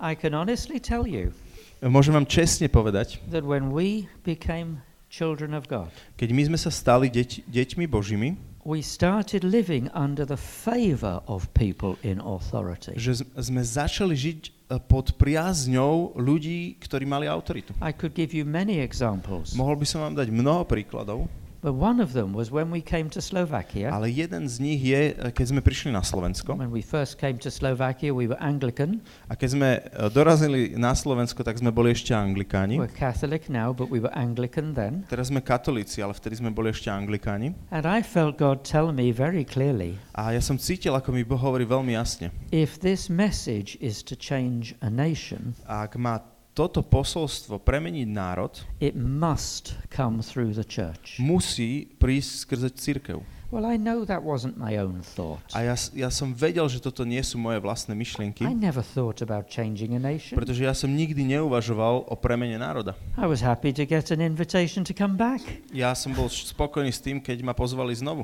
I 0.00 0.14
can 0.16 0.32
honestly 0.34 0.80
tell 0.80 1.04
you 1.06 1.32
Môžem 1.80 2.12
vám 2.12 2.28
čestne 2.28 2.68
povedať, 2.68 3.24
that 3.32 3.40
when 3.40 3.72
we 3.72 4.04
became 4.20 4.84
children 5.08 5.56
of 5.56 5.64
God, 5.64 5.88
keď 6.20 6.28
my 6.36 6.42
sme 6.52 6.58
sa 6.60 6.68
stali 6.68 7.08
deť, 7.08 7.48
deťmi 7.48 7.88
Božími, 7.88 8.36
we 8.68 8.84
started 8.84 9.40
living 9.40 9.88
under 9.96 10.28
the 10.28 10.36
favor 10.36 11.24
of 11.24 11.48
people 11.56 11.96
in 12.04 12.20
authority. 12.20 12.92
že 13.00 13.24
sme 13.40 13.64
začali 13.64 14.12
žiť 14.12 14.40
e, 14.44 14.50
pod 14.84 15.16
priazňou 15.16 16.20
ľudí, 16.20 16.76
ktorí 16.84 17.08
mali 17.08 17.24
autoritu. 17.24 17.72
I 17.80 17.96
could 17.96 18.12
give 18.12 18.36
you 18.36 18.44
many 18.44 18.84
examples, 18.84 19.56
Mohol 19.56 19.80
by 19.80 19.86
som 19.88 20.04
vám 20.04 20.20
dať 20.20 20.28
mnoho 20.28 20.68
príkladov, 20.68 21.32
but 21.62 21.76
one 21.76 22.00
of 22.00 22.12
them 22.12 22.32
was 22.32 22.50
when 22.50 22.70
we 22.70 22.80
came 22.80 23.08
to 23.10 23.20
Slovakia. 23.20 23.92
ale 23.92 24.08
jeden 24.08 24.48
z 24.48 24.60
nich 24.60 24.80
je, 24.80 25.12
e, 25.12 25.30
keď 25.30 25.46
sme 25.52 25.60
prišli 25.60 25.92
na 25.92 26.00
Slovensko 26.00 26.56
When 26.56 26.72
we 26.72 26.80
first 26.80 27.20
came 27.20 27.36
to 27.44 27.50
Slovakia, 27.50 28.12
we 28.12 28.26
were 28.26 28.40
Anglican. 28.40 29.04
a 29.28 29.36
keď 29.36 29.48
sme 29.52 29.68
e, 29.76 29.80
dorazili 30.08 30.74
na 30.74 30.96
Slovensko, 30.96 31.44
tak 31.44 31.58
sme 31.58 31.68
boli 31.70 31.92
ešte 31.92 32.16
anglikáni. 32.16 32.80
We're 32.80 32.88
Catholic 32.92 33.48
now, 33.52 33.72
but 33.72 33.90
we 33.90 34.00
were 34.00 34.12
Anglican 34.16 34.72
then. 34.72 35.04
Teraz 35.08 35.28
sme 35.28 35.40
katolíci, 35.40 36.00
ale 36.00 36.16
vtedy 36.16 36.40
sme 36.40 36.48
boli 36.50 36.70
ešte 36.72 36.88
anglikáni. 36.88 37.52
And 37.74 37.84
I 37.84 38.00
felt 38.00 38.38
God 38.38 38.62
tell 38.62 38.92
me 38.94 39.12
very 39.12 39.44
clearly 39.44 40.00
A 40.14 40.32
ja 40.36 40.42
som 40.44 40.60
cítil, 40.60 40.92
ako 40.92 41.12
mi 41.12 41.24
Boh 41.24 41.40
hovorí 41.40 41.64
veľmi 41.64 41.96
jasne. 41.96 42.28
if 42.52 42.76
this 42.80 43.08
message 43.08 43.76
is 43.80 44.00
to 44.04 44.16
change 44.16 44.72
a 44.80 44.88
nation, 44.92 45.52
Ak 45.64 45.96
má 45.96 46.20
toto 46.50 46.82
posolstvo 46.82 47.62
premeniť 47.62 48.08
národ 48.10 48.52
it 48.82 48.98
must 48.98 49.78
come 49.88 50.18
through 50.20 50.50
the 50.52 50.66
church. 50.66 51.16
musí 51.22 51.86
prísť 51.96 52.30
skrze 52.46 52.68
církev. 52.74 53.18
Well, 53.50 53.66
I 53.66 53.74
know 53.74 54.06
that 54.06 54.22
wasn't 54.22 54.54
my 54.54 54.78
own 54.78 55.02
thought. 55.02 55.42
A 55.58 55.66
ja, 55.66 55.74
ja 55.90 56.06
som 56.06 56.30
vedel, 56.30 56.70
že 56.70 56.78
toto 56.78 57.02
nie 57.02 57.18
sú 57.18 57.34
moje 57.34 57.58
vlastné 57.58 57.98
myšlienky, 57.98 58.46
I 58.46 58.54
never 58.54 58.78
thought 58.78 59.18
about 59.26 59.50
changing 59.50 59.90
a 59.98 59.98
nation. 59.98 60.38
pretože 60.38 60.62
ja 60.62 60.70
som 60.70 60.86
nikdy 60.86 61.26
neuvažoval 61.34 62.06
o 62.06 62.14
premene 62.14 62.54
národa. 62.62 62.94
I 63.18 63.26
was 63.26 63.42
happy 63.42 63.74
to 63.74 63.82
get 63.82 64.14
an 64.14 64.22
invitation 64.22 64.86
to 64.86 64.94
come 64.94 65.18
back. 65.18 65.42
Ja 65.74 65.98
som 65.98 66.14
bol 66.14 66.30
spokojný 66.30 66.94
s 66.94 67.02
tým, 67.02 67.18
keď 67.18 67.42
ma 67.42 67.50
pozvali 67.50 67.90
znovu. 67.90 68.22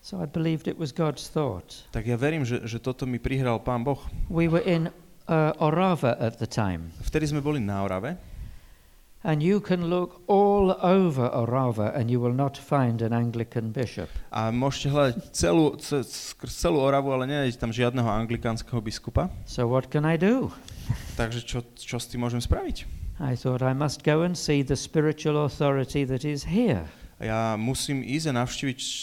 So 0.00 0.18
I 0.18 0.26
believed 0.26 0.66
it 0.66 0.80
was 0.80 0.90
God's 0.90 1.28
thought. 1.28 1.84
Tak 1.92 2.08
ja 2.08 2.16
verím, 2.16 2.48
že, 2.48 2.64
že 2.64 2.80
toto 2.80 3.04
mi 3.04 3.20
prihral 3.20 3.60
Pán 3.60 3.84
Boh. 3.84 4.00
We 4.32 4.48
were 4.48 4.64
in 4.64 4.88
uh, 5.32 5.56
Orava 5.64 6.12
at 6.20 6.36
the 6.36 6.46
time, 6.46 6.92
Vtedy 7.00 7.32
sme 7.32 7.40
boli 7.40 7.64
na 7.64 7.80
Orave 7.80 8.20
and 9.24 9.40
you 9.40 9.62
can 9.62 9.86
look 9.86 10.20
all 10.26 10.74
over 10.82 11.30
Orava 11.30 11.94
and 11.94 12.10
you 12.10 12.20
will 12.20 12.34
not 12.34 12.58
find 12.58 13.00
an 13.00 13.14
Anglican 13.16 13.72
bishop. 13.72 14.10
a 14.28 14.52
môžete 14.52 14.92
hľadať 14.92 15.14
celú, 15.32 15.78
skrz 15.80 16.52
celú 16.52 16.82
Oravu, 16.82 17.14
ale 17.14 17.30
nenájdete 17.30 17.58
tam 17.62 17.72
žiadneho 17.72 18.06
anglikánskeho 18.06 18.82
biskupa. 18.84 19.32
So 19.48 19.64
what 19.64 19.88
can 19.88 20.04
I 20.04 20.20
do? 20.20 20.52
Takže 21.20 21.40
čo, 21.46 21.64
čo 21.78 21.96
s 21.96 22.10
tým 22.12 22.26
môžem 22.26 22.42
spraviť? 22.42 22.84
I 23.22 23.38
thought 23.38 23.62
I 23.62 23.72
must 23.72 24.02
go 24.02 24.26
and 24.26 24.34
see 24.34 24.66
the 24.66 24.74
spiritual 24.74 25.46
authority 25.46 26.02
that 26.02 26.26
is 26.26 26.42
here 26.50 26.90
Ja 27.22 27.54
musím 27.54 28.02
ísť 28.02 28.34
a 28.34 28.42
navštíviť 28.42 28.80
uh, 28.82 28.94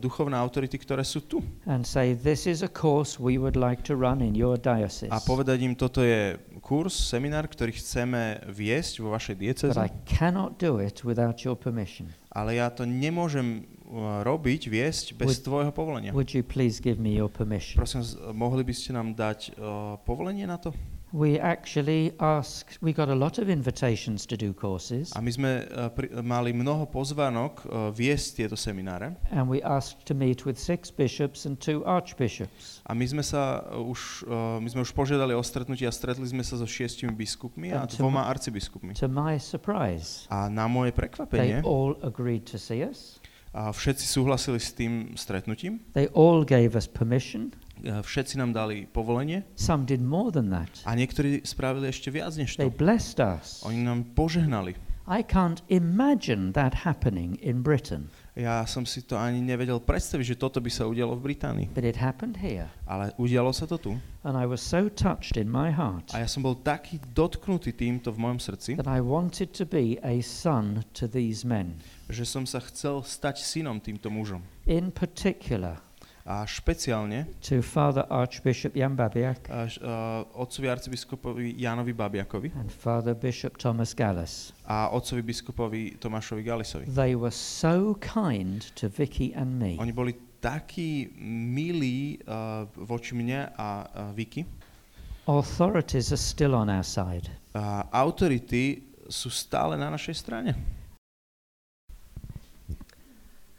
duchovné 0.00 0.32
autority, 0.32 0.80
ktoré 0.80 1.04
sú 1.04 1.20
tu. 1.20 1.44
and 1.68 1.84
say, 1.84 2.16
This 2.16 2.48
is 2.48 2.64
a 2.64 2.72
course 2.72 3.20
we 3.20 3.36
would 3.36 3.52
like 3.52 3.84
to 3.84 3.92
run 3.92 4.24
in 4.24 4.32
your 4.32 4.56
diocese. 4.56 5.12
A 5.12 5.20
povedať 5.20 5.60
im, 5.60 5.76
toto 5.76 6.00
je 6.00 6.40
kurz, 6.64 6.96
seminár, 6.96 7.44
ktorý 7.46 7.76
chceme 7.76 8.40
viesť 8.48 9.04
vo 9.04 9.12
vašej 9.12 9.36
dieceze, 9.36 9.76
But 9.76 9.84
I 9.84 9.92
cannot 10.08 10.56
do 10.56 10.80
it 10.80 11.04
without 11.04 11.44
your 11.44 11.52
permission. 11.52 12.08
ale 12.32 12.56
ja 12.56 12.72
to 12.72 12.88
nemôžem 12.88 13.68
uh, 13.84 14.24
robiť, 14.24 14.72
viesť 14.72 15.12
bez 15.12 15.36
Would- 15.36 15.44
tvojho 15.44 15.72
povolenia. 15.76 16.16
Would 16.16 16.32
you 16.32 16.40
please 16.40 16.80
give 16.80 16.96
me 16.96 17.12
your 17.12 17.28
permission? 17.28 17.76
Prosím, 17.76 18.00
mohli 18.32 18.64
by 18.64 18.72
ste 18.72 18.96
nám 18.96 19.12
dať 19.12 19.52
uh, 19.52 20.00
povolenie 20.00 20.48
na 20.48 20.56
to? 20.56 20.72
We 21.14 21.38
actually 21.38 22.12
asked, 22.18 22.82
we 22.82 22.92
got 22.92 23.08
a 23.08 23.14
lot 23.14 23.38
of 23.38 23.48
invitations 23.48 24.26
to 24.26 24.36
do 24.36 24.52
courses, 24.52 25.14
A 25.14 25.22
my 25.22 25.30
sme 25.30 25.62
uh, 25.70 25.86
pri, 25.94 26.10
mali 26.18 26.50
mnoho 26.50 26.90
pozvánok 26.90 27.52
uh, 27.62 27.94
viesť 27.94 28.42
tieto 28.42 28.58
semináre 28.58 29.14
and 29.30 29.46
we 29.46 29.62
asked 29.62 30.02
to 30.10 30.18
meet 30.18 30.42
with 30.42 30.58
six 30.58 30.90
bishops 30.90 31.46
and 31.46 31.62
two 31.62 31.86
archbishops. 31.86 32.82
a 32.82 32.92
my 32.92 33.06
sme 33.06 33.22
sa 33.22 33.62
už, 33.70 34.26
uh, 34.26 34.58
my 34.58 34.66
sme 34.66 34.82
už 34.82 34.90
požiadali 34.98 35.30
o 35.30 35.40
stretnutie 35.46 35.86
a 35.86 35.94
stretli 35.94 36.26
sme 36.26 36.42
sa 36.42 36.58
so 36.58 36.66
šiestimi 36.66 37.14
biskupmi 37.14 37.70
a 37.70 37.82
A 37.82 37.88
dvoma 37.88 38.26
arcibiskupmi. 38.26 38.98
To 38.98 39.06
my 39.06 39.38
surprise, 39.38 40.26
A 40.26 40.50
na 40.50 40.66
moje 40.66 40.90
they 40.90 41.06
prekvapenie 41.06 41.62
all 41.62 41.94
agreed 42.02 42.50
to 42.50 42.58
see 42.58 42.82
us. 42.82 43.22
a 43.54 43.70
všetci 43.70 44.04
súhlasili 44.04 44.58
s 44.58 44.74
tým 44.74 45.14
stretnutím, 45.14 45.80
They 45.94 46.10
all 46.12 46.42
gave 46.42 46.74
us 46.74 46.90
permission. 46.90 47.54
Uh, 47.86 48.02
všetci 48.02 48.36
nám 48.36 48.50
dali 48.50 48.84
povolenie 48.84 49.46
Some 49.54 49.86
did 49.86 50.02
more 50.02 50.28
than 50.28 50.50
that. 50.50 50.68
a 50.82 50.92
niektorí 50.92 51.40
spravili 51.42 51.88
ešte 51.88 52.10
viac 52.10 52.34
než 52.34 52.58
They 52.58 52.68
to. 52.68 52.74
blessed 52.74 53.22
us. 53.22 53.62
Oni 53.62 53.80
nám 53.80 54.02
požehnali. 54.12 54.74
I 55.06 55.22
can't 55.22 55.62
imagine 55.70 56.50
that 56.58 56.82
happening 56.82 57.38
in 57.38 57.62
Britain, 57.62 58.10
Ja 58.34 58.66
som 58.66 58.82
si 58.82 59.06
to 59.06 59.14
ani 59.14 59.38
nevedel 59.38 59.78
predstaviť, 59.78 60.34
že 60.34 60.36
toto 60.36 60.58
by 60.58 60.66
sa 60.66 60.82
udialo 60.82 61.14
v 61.14 61.30
Británii. 61.30 61.66
but 61.70 61.86
it 61.86 61.94
happened 61.94 62.42
here. 62.42 62.66
Ale 62.90 63.14
udialo 63.14 63.54
sa 63.54 63.70
to 63.70 63.78
tu. 63.78 63.94
And 64.26 64.34
I 64.34 64.50
was 64.50 64.58
so 64.58 64.90
touched 64.90 65.38
in 65.38 65.46
my 65.46 65.70
heart 65.70 66.10
A 66.10 66.26
ja 66.26 66.28
som 66.28 66.42
bol 66.42 66.58
taký 66.58 66.98
dotknutý 67.14 67.78
týmto 67.78 68.10
v 68.10 68.18
mojom 68.18 68.42
srdci, 68.42 68.70
that 68.82 68.90
I 68.90 68.98
wanted 68.98 69.54
to 69.54 69.62
be 69.62 69.94
a 70.02 70.18
son 70.26 70.82
to 70.98 71.06
these 71.06 71.46
men. 71.46 71.78
že 72.10 72.26
som 72.26 72.42
sa 72.42 72.58
chcel 72.58 73.06
stať 73.06 73.46
synom 73.46 73.78
týmto 73.78 74.10
mužom. 74.10 74.42
In 74.66 74.90
particular, 74.90 75.85
A 76.26 76.42
špeciálne 76.42 77.38
to 77.38 77.62
Father 77.62 78.02
Archbishop 78.10 78.74
Jan 78.74 78.98
Babiak 78.98 79.46
až, 79.46 79.78
uh, 79.78 80.26
otcovi 80.34 80.66
arcibiskupovi 80.66 81.54
Jánovi 81.54 81.94
Babiakovi 81.94 82.50
and 82.58 82.66
Father 82.66 83.14
Bishop 83.14 83.54
Thomas 83.54 83.94
Gallus. 83.94 84.50
a 84.66 84.90
otcovi 84.90 85.22
biskupovi 85.22 85.94
Tomášovi 86.02 86.42
Galisovi. 86.42 86.90
They 86.90 87.14
were 87.14 87.30
so 87.30 87.94
kind 88.02 88.58
to 88.74 88.90
Vicky 88.90 89.30
and 89.38 89.54
me. 89.54 89.78
Oni 89.78 89.94
boli 89.94 90.18
takí 90.42 91.14
milí 91.54 92.18
uh, 92.26 92.66
voči 92.74 93.14
mne 93.14 93.54
a 93.54 93.86
uh, 93.86 94.10
Vicky. 94.10 94.42
Authorities 95.30 96.10
are 96.10 96.18
still 96.18 96.58
on 96.58 96.66
our 96.66 96.82
side. 96.82 97.30
A 97.54 97.86
autority 97.94 98.82
sú 99.06 99.30
stále 99.30 99.78
na 99.78 99.94
našej 99.94 100.14
strane. 100.18 100.58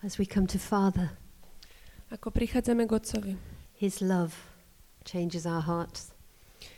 As 0.03 0.19
we 0.19 0.27
come 0.27 0.47
to 0.51 0.59
Father, 0.59 1.15
Ako 2.07 2.31
prichádzame 2.31 2.87
k 2.87 2.91
Otcovi. 2.95 3.33
His 3.75 3.99
love 3.99 4.31
changes 5.03 5.43
our 5.43 5.59
hearts. 5.59 6.15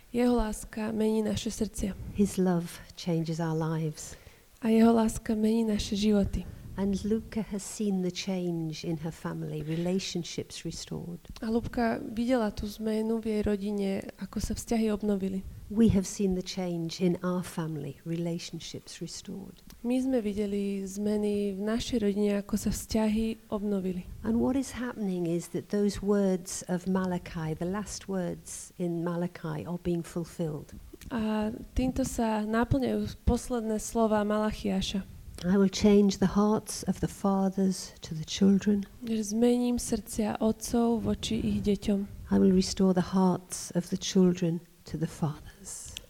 Jeho 0.10 0.34
láska 0.34 0.90
mení 0.92 1.22
naše 1.22 1.54
srdcia. 1.54 1.94
His 2.18 2.42
love 2.42 2.66
changes 2.98 3.38
our 3.38 3.54
lives. 3.54 4.18
A 4.62 4.74
jeho 4.74 4.90
láska 4.94 5.36
mení 5.36 5.64
naše 5.64 5.96
životy. 5.96 6.46
And 6.78 6.98
Luca 7.06 7.46
has 7.52 7.62
seen 7.62 8.02
the 8.02 8.10
change 8.10 8.88
in 8.88 8.98
her 8.98 9.12
family, 9.12 9.62
relationships 9.62 10.66
restored. 10.66 11.20
A 11.42 11.50
Lubka 11.50 12.02
videla 12.02 12.50
tú 12.50 12.66
zmenu 12.66 13.22
v 13.22 13.26
jej 13.38 13.42
rodine, 13.46 14.02
ako 14.18 14.42
sa 14.42 14.58
vzťahy 14.58 14.90
obnovili. 14.90 15.46
We 15.72 15.89
have 15.89 16.07
seen 16.07 16.34
the 16.34 16.41
change 16.41 16.99
in 16.99 17.20
our 17.24 17.43
family, 17.43 17.99
relationships 18.03 19.01
restored. 19.01 19.61
My 19.86 20.01
sme 20.01 20.17
videli 20.17 20.82
zmeny 20.82 21.53
v 21.53 21.61
našej 21.61 22.01
rodine, 22.01 22.41
ako 22.41 22.57
sa 22.57 22.74
vzťahy 22.74 23.38
obnovili. 23.53 24.09
And 24.26 24.41
what 24.41 24.57
is 24.57 24.82
happening 24.82 25.30
is 25.30 25.53
that 25.53 25.70
those 25.70 26.01
words 26.01 26.65
of 26.65 26.89
Malachi, 26.89 27.53
the 27.53 27.70
last 27.70 28.09
words 28.09 28.74
in 28.82 29.05
Malachi, 29.05 29.61
are 29.70 29.78
being 29.78 30.01
fulfilled. 30.01 30.74
A 31.13 31.53
týmto 31.78 32.01
sa 32.01 32.41
náplňajú 32.41 33.13
posledné 33.30 33.78
slova 33.78 34.26
Malachiaša. 34.26 35.05
I 35.45 35.53
will 35.53 35.70
change 35.70 36.17
the 36.17 36.34
hearts 36.34 36.82
of 36.89 36.97
the 36.97 37.07
fathers 37.07 37.93
to 38.01 38.17
the 38.17 38.26
children. 38.26 38.89
Zmením 39.05 39.78
srdcia 39.78 40.41
otcov 40.41 41.05
voči 41.05 41.38
ich 41.38 41.61
deťom 41.61 42.09
I 42.34 42.41
will 42.41 42.57
restore 42.57 42.97
the 42.97 43.13
hearts 43.13 43.70
of 43.78 43.93
the 43.93 44.01
children 44.01 44.65
to 44.89 44.97
the 44.97 45.07
fathers. 45.07 45.49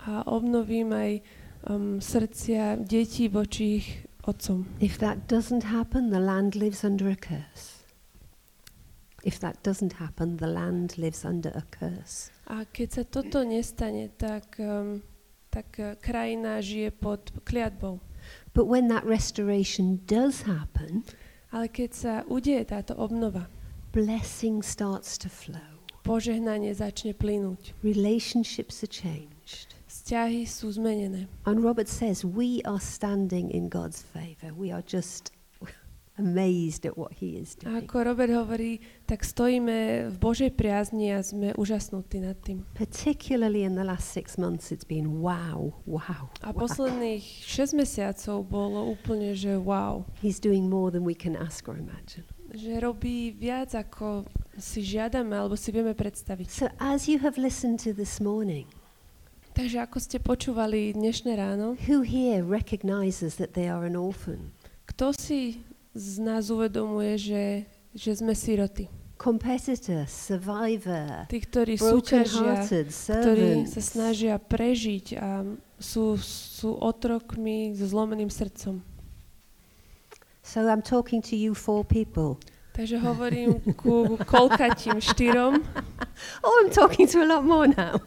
A 0.09 0.25
obnovím 0.25 0.89
aj 0.89 1.11
um, 1.69 2.01
srdcia 2.01 2.81
detí 2.81 3.29
voči 3.29 3.63
ich 3.77 3.87
otcom. 4.25 4.65
If 4.81 4.97
that 4.97 5.29
doesn't 5.29 5.69
happen, 5.69 6.09
the 6.09 6.17
land 6.17 6.57
lives 6.57 6.81
under 6.81 7.13
a 7.13 7.17
curse. 7.17 7.85
If 9.21 9.37
that 9.45 9.61
doesn't 9.61 10.01
happen, 10.01 10.41
the 10.41 10.49
land 10.49 10.97
lives 10.97 11.21
under 11.21 11.53
a 11.53 11.61
curse. 11.69 12.33
A 12.49 12.65
keď 12.65 12.87
sa 12.89 13.03
toto 13.05 13.45
nestane, 13.45 14.09
tak, 14.17 14.57
um, 14.57 15.05
tak 15.53 15.77
uh, 15.77 15.93
krajina 16.01 16.57
žije 16.57 16.89
pod 16.97 17.29
kliatbou. 17.45 18.01
But 18.57 18.65
when 18.65 18.89
that 18.89 19.05
restoration 19.05 20.01
does 20.09 20.49
happen, 20.49 21.05
Ale 21.49 21.65
keď 21.65 21.89
sa 21.93 22.13
udeje 22.29 22.61
táto 22.69 22.93
obnova, 22.93 23.49
blessing 23.89 24.61
starts 24.61 25.17
to 25.17 25.29
flow. 25.33 25.81
požehnanie 26.05 26.73
začne 26.77 27.17
plynúť. 27.17 27.73
Relationships 27.81 28.85
are 28.85 28.89
changed. 28.89 29.38
Vzťahy 29.89 30.45
sú 30.45 30.69
zmenené. 30.69 31.25
And 31.49 31.65
Robert 31.65 31.89
says 31.89 32.21
we 32.21 32.61
are 32.61 32.81
standing 32.81 33.49
in 33.49 33.69
God's 33.69 34.05
favor. 34.05 34.53
We 34.53 34.69
are 34.69 34.85
just 34.85 35.33
amazed 36.21 36.85
at 36.85 36.93
what 36.93 37.13
he 37.17 37.41
is 37.41 37.57
A 37.65 37.65
doing. 37.65 37.89
ako 37.89 38.13
Robert 38.13 38.29
hovorí, 38.29 38.81
tak 39.09 39.25
stojíme 39.25 40.09
v 40.13 40.15
Božej 40.21 40.53
priazni 40.53 41.09
a 41.09 41.25
sme 41.25 41.57
úžasnutí 41.57 42.21
nad 42.21 42.37
tým. 42.41 42.69
Particularly 42.77 43.65
in 43.65 43.73
the 43.73 43.85
last 43.85 44.13
six 44.13 44.37
months, 44.37 44.69
it's 44.69 44.85
been 44.85 45.25
wow, 45.25 45.73
wow. 45.89 46.29
A 46.45 46.53
wow. 46.53 46.69
posledných 46.69 47.25
6 47.45 47.73
mesiacov 47.73 48.45
bolo 48.45 48.93
úplne, 48.93 49.33
že 49.33 49.57
wow. 49.57 50.05
He's 50.21 50.37
doing 50.37 50.69
more 50.69 50.93
than 50.93 51.01
we 51.01 51.17
can 51.17 51.33
ask 51.33 51.65
or 51.65 51.77
imagine. 51.81 52.29
Že 52.49 52.81
robí 52.81 53.33
viac, 53.33 53.77
ako 53.77 54.25
si 54.57 54.81
žiadame 54.81 55.37
alebo 55.37 55.53
si 55.53 55.69
vieme 55.69 55.93
predstaviť. 55.93 56.47
So, 56.49 56.65
as 56.81 57.05
you 57.05 57.21
have 57.21 57.37
listened 57.37 57.77
to 57.85 57.93
this 57.93 58.17
morning, 58.17 58.65
Takže 59.59 59.83
ako 59.83 59.99
ste 59.99 60.23
počúvali 60.23 60.95
dnešné 60.95 61.35
ráno, 61.35 61.75
who 61.83 61.99
here 61.99 62.39
recognizes 62.47 63.35
that 63.43 63.59
they 63.59 63.67
are 63.67 63.83
an 63.83 63.99
orphan? 63.99 64.55
kto 64.87 65.11
si 65.11 65.59
z 65.91 66.23
nás 66.23 66.47
uvedomuje, 66.47 67.19
že, 67.19 67.43
že 67.91 68.23
sme 68.23 68.31
siroty? 68.31 68.87
Competitor, 69.19 70.07
survivor, 70.07 71.27
Tí, 71.27 71.43
ktorí 71.43 71.75
súťažia, 71.75 72.71
ktorí 73.03 73.67
sa 73.67 73.83
snažia 73.83 74.39
prežiť 74.39 75.19
a 75.19 75.43
sú, 75.75 76.15
sú 76.23 76.79
otrokmi 76.79 77.75
so 77.75 77.83
zlomeným 77.83 78.31
srdcom. 78.31 78.79
So, 80.39 80.63
I'm 80.63 80.79
talking 80.79 81.19
to 81.27 81.35
you 81.35 81.51
four 81.51 81.83
people. 81.83 82.39
Takže 82.79 82.95
hovorím 83.03 83.59
ku 83.75 84.15
koľkatím 84.23 85.03
štyrom. 85.03 85.59
Oh, 86.43 86.51
I'm 86.63 86.71
talking 86.71 87.07
to 87.11 87.23
a 87.23 87.27
lot 87.27 87.43
more 87.43 87.67
now. 87.67 87.99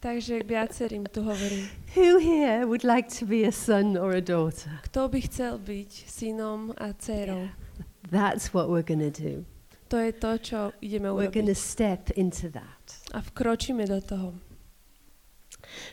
Takže 0.00 0.42
viacerým 0.46 1.06
tu 1.10 1.22
hovorím. 1.22 1.66
Who 1.96 2.18
here 2.22 2.66
would 2.66 2.84
like 2.84 3.10
to 3.18 3.26
be 3.26 3.42
a 3.42 3.52
son 3.52 3.98
or 3.98 4.14
a 4.14 4.20
daughter? 4.22 4.78
Kto 4.86 5.08
by 5.10 5.20
chcel 5.26 5.58
byť 5.58 5.90
synom 6.06 6.70
a 6.78 6.94
dcerou? 6.94 7.50
That's 8.10 8.54
what 8.54 8.70
we're 8.70 8.86
going 8.86 9.02
to 9.02 9.10
do. 9.22 9.44
To 9.88 9.96
je 9.98 10.12
to, 10.12 10.38
čo 10.38 10.58
ideme 10.80 11.10
We're 11.10 11.32
going 11.34 11.50
to 11.50 11.56
urobiť. 11.56 11.66
step 11.74 12.10
into 12.14 12.46
that. 12.54 12.84
A 13.10 13.18
vkročíme 13.20 13.88
do 13.90 13.98
toho. 14.00 14.34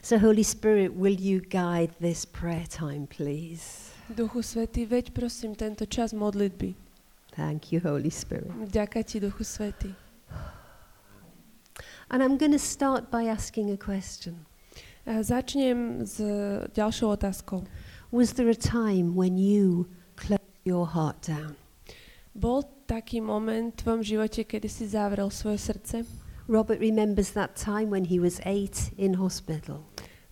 So, 0.02 0.20
Holy 0.22 0.44
Spirit, 0.44 0.94
will 0.94 1.18
you 1.18 1.42
guide 1.42 1.98
this 2.00 2.26
prayer 2.30 2.68
time, 2.70 3.08
please? 3.10 3.90
Duchu 4.10 4.46
Svetý, 4.46 4.86
veď 4.86 5.12
prosím 5.12 5.56
tento 5.58 5.86
čas 5.90 6.14
modlitby. 6.14 6.76
Thank 7.36 7.74
you, 7.74 7.82
Holy 7.82 8.12
Spirit. 8.14 8.48
Ďaká 8.70 9.02
ti, 9.04 9.20
Duchu 9.20 9.44
Svetý. 9.44 10.05
And 12.10 12.22
I'm 12.22 12.38
going 12.38 12.54
to 12.54 12.62
start 12.62 13.10
by 13.10 13.26
asking 13.26 13.72
a 13.72 13.78
question. 13.78 14.46
Začnem 15.06 16.02
s 16.02 16.18
ďalšou 16.74 17.14
otázkou. 17.14 17.66
Was 18.10 18.34
there 18.34 18.50
a 18.50 18.58
time 18.58 19.14
when 19.14 19.38
you 19.38 19.86
closed 20.18 20.42
your 20.66 20.86
heart 20.86 21.22
down? 21.26 21.54
Bol 22.34 22.66
taký 22.90 23.22
moment 23.22 23.74
v 23.74 23.80
tvojom 23.82 24.02
živote, 24.02 24.42
kedy 24.46 24.70
si 24.70 24.90
zavrel 24.90 25.30
svoje 25.30 25.62
srdce? 25.62 26.06
Robert 26.50 26.78
remembers 26.82 27.34
that 27.34 27.58
time 27.58 27.90
when 27.90 28.06
he 28.06 28.22
was 28.22 28.42
eight 28.46 28.94
in 28.98 29.18
hospital. 29.18 29.82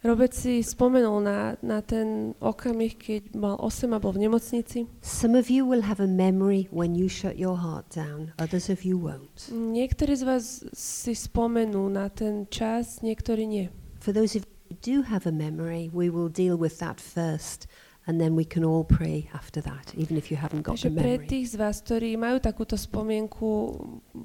Robert 0.04 0.36
si 0.36 0.60
spomenul 0.60 1.24
na, 1.24 1.56
na 1.64 1.80
ten 1.80 2.36
okamih, 2.44 3.00
keď 3.00 3.40
mal 3.40 3.56
8 3.56 3.88
a 3.96 4.00
bol 4.04 4.12
v 4.12 4.28
nemocnici. 4.28 4.84
Some 5.00 5.32
of 5.40 5.48
you 5.48 5.64
will 5.64 5.88
have 5.88 6.04
a 6.04 6.12
memory 6.12 6.68
when 6.76 6.92
you 6.92 7.08
shut 7.08 7.40
your 7.40 7.56
heart 7.56 7.88
down, 7.88 8.36
others 8.36 8.68
of 8.68 8.84
you 8.84 9.00
won't. 9.00 9.48
Niektorí 9.48 10.12
z 10.20 10.24
vás 10.28 10.44
si 10.76 11.16
spomenú 11.16 11.88
na 11.88 12.12
ten 12.12 12.52
čas, 12.52 13.00
niektorí 13.00 13.48
nie. 13.48 13.72
For 14.04 14.12
those 14.12 14.36
of 14.36 14.44
you 14.44 14.60
who 14.68 14.76
do 14.84 14.98
have 15.08 15.24
a 15.24 15.32
memory, 15.32 15.88
we 15.96 16.12
will 16.12 16.28
deal 16.28 16.60
with 16.60 16.84
that 16.84 17.00
first, 17.00 17.72
and 18.04 18.20
then 18.20 18.36
we 18.36 18.44
can 18.44 18.68
all 18.68 18.84
pray 18.84 19.32
after 19.32 19.64
that, 19.64 19.96
even 19.96 20.20
if 20.20 20.28
you 20.28 20.36
haven't 20.36 20.68
got 20.68 20.76
Takže 20.76 20.92
the 20.92 21.00
pre 21.00 21.16
memory. 21.16 21.28
tých 21.32 21.48
z 21.48 21.56
vás, 21.56 21.80
ktorí 21.80 22.20
majú 22.20 22.44
takúto 22.44 22.76
spomienku, 22.76 23.48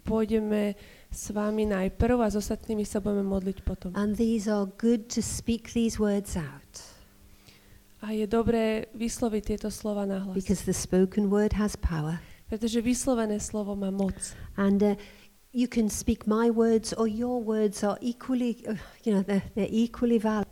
pôjdeme 0.03 0.75
s 1.09 1.33
vami 1.33 1.65
najprv 1.65 2.21
a 2.21 2.29
s 2.29 2.37
ostatnými 2.37 2.85
sa 2.85 3.01
budeme 3.01 3.25
modliť 3.25 3.59
potom. 3.65 3.91
And 3.97 4.15
these 4.15 4.47
are 4.47 4.69
good 4.79 5.09
to 5.17 5.21
speak 5.25 5.73
these 5.73 5.97
words 5.97 6.37
out 6.37 6.99
A 7.99 8.15
je 8.15 8.31
dobré 8.31 8.87
vysloviť 8.95 9.43
tieto 9.43 9.69
slova 9.75 10.07
nahlas. 10.07 10.39
because 10.39 10.63
the 10.63 10.77
spoken 10.77 11.27
word 11.35 11.59
has 11.59 11.75
power. 11.75 12.23
Pretože 12.47 12.79
vyslovené 12.79 13.43
slovo 13.43 13.75
má 13.75 13.91
moc. 13.91 14.15
And 14.55 14.79
uh, 14.81 14.95
you 15.51 15.67
can 15.67 15.91
speak 15.91 16.25
my 16.31 16.47
words 16.47 16.95
or 16.95 17.11
your 17.11 17.43
words 17.43 17.83
are 17.83 17.99
equally, 17.99 18.63
uh, 18.71 18.79
you 19.03 19.11
know, 19.11 19.27
they're, 19.27 19.43
they're 19.59 19.73
equally 19.73 20.23
valid. 20.23 20.47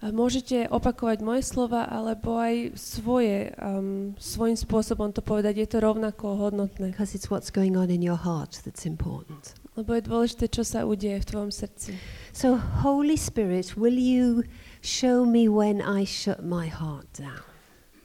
A 0.00 0.08
môžete 0.08 0.64
opakovať 0.72 1.20
moje 1.20 1.44
slova, 1.44 1.84
alebo 1.84 2.40
aj 2.40 2.72
svoje, 2.72 3.52
um, 3.60 4.16
svojím 4.16 4.56
spôsobom 4.56 5.12
to 5.12 5.20
povedať. 5.20 5.60
Je 5.60 5.68
to 5.68 5.84
rovnako 5.84 6.40
hodnotné. 6.40 6.96
Because 6.96 7.12
it's 7.12 7.28
what's 7.28 7.52
going 7.52 7.76
on 7.76 7.92
in 7.92 8.00
your 8.00 8.16
heart 8.16 8.64
that's 8.64 8.88
important. 8.88 9.59
Lebo 9.78 9.94
je 9.94 10.02
dôležité, 10.02 10.50
čo 10.50 10.66
sa 10.66 10.82
udeje 10.82 11.22
v 11.22 11.28
tvojom 11.30 11.52
srdci. 11.54 11.94
So, 12.34 12.58
Holy 12.82 13.14
Spirit, 13.14 13.78
will 13.78 13.94
you 13.94 14.42
show 14.82 15.22
me 15.22 15.46
when 15.46 15.78
I 15.78 16.02
shut 16.02 16.42
my 16.42 16.66
heart 16.66 17.06
down? 17.14 17.46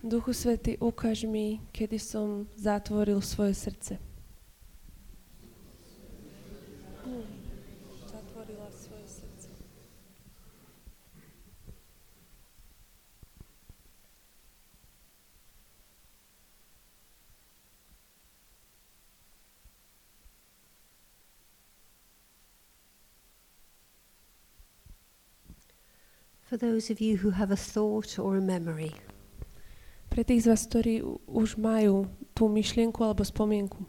Duchu 0.05 0.38
Svety, 0.38 0.78
ukáž 0.78 1.26
mi, 1.26 1.66
kedy 1.74 1.97
som 1.97 2.45
zatvoril 2.53 3.26
svoje 3.26 3.57
srdce. 3.57 3.97
For 26.55 26.71
those 26.71 26.89
of 26.89 27.01
you 27.01 27.17
who 27.17 27.31
have 27.31 27.51
a 27.51 27.57
thought 27.57 28.17
or 28.17 28.37
a 28.37 28.41
memory, 28.41 28.95
Pre 30.07 30.23
tých 30.23 30.47
z 30.47 30.55
vás, 30.55 30.63
ktorí 30.63 31.03
už 31.27 31.59
majú 31.59 32.07
tú 32.31 32.47
myšlienku 32.47 32.95
alebo 33.03 33.27
spomienku, 33.27 33.83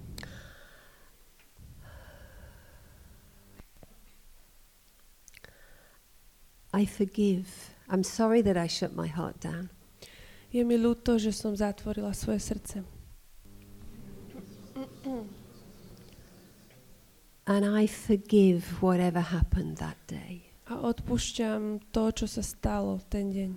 I 6.74 6.82
forgive. 6.90 7.70
I'm 7.86 8.02
sorry 8.02 8.42
that 8.42 8.58
I 8.58 8.66
shut 8.66 8.98
my 8.98 9.06
heart 9.06 9.38
down. 9.38 9.70
je 10.50 10.66
mi 10.66 10.74
ľúto, 10.74 11.22
že 11.22 11.30
som 11.30 11.54
zatvorila 11.54 12.10
svoje 12.18 12.42
srdce. 12.42 12.82
And 17.46 17.62
I 17.62 17.86
forgive 17.86 18.82
whatever 18.82 19.22
happened 19.22 19.78
that 19.78 20.02
day. 20.10 20.45
A 20.66 20.74
odpúšťam 20.82 21.78
to, 21.94 22.10
čo 22.10 22.26
sa 22.26 22.42
stalo 22.42 22.98
ten 23.06 23.30
deň. 23.30 23.52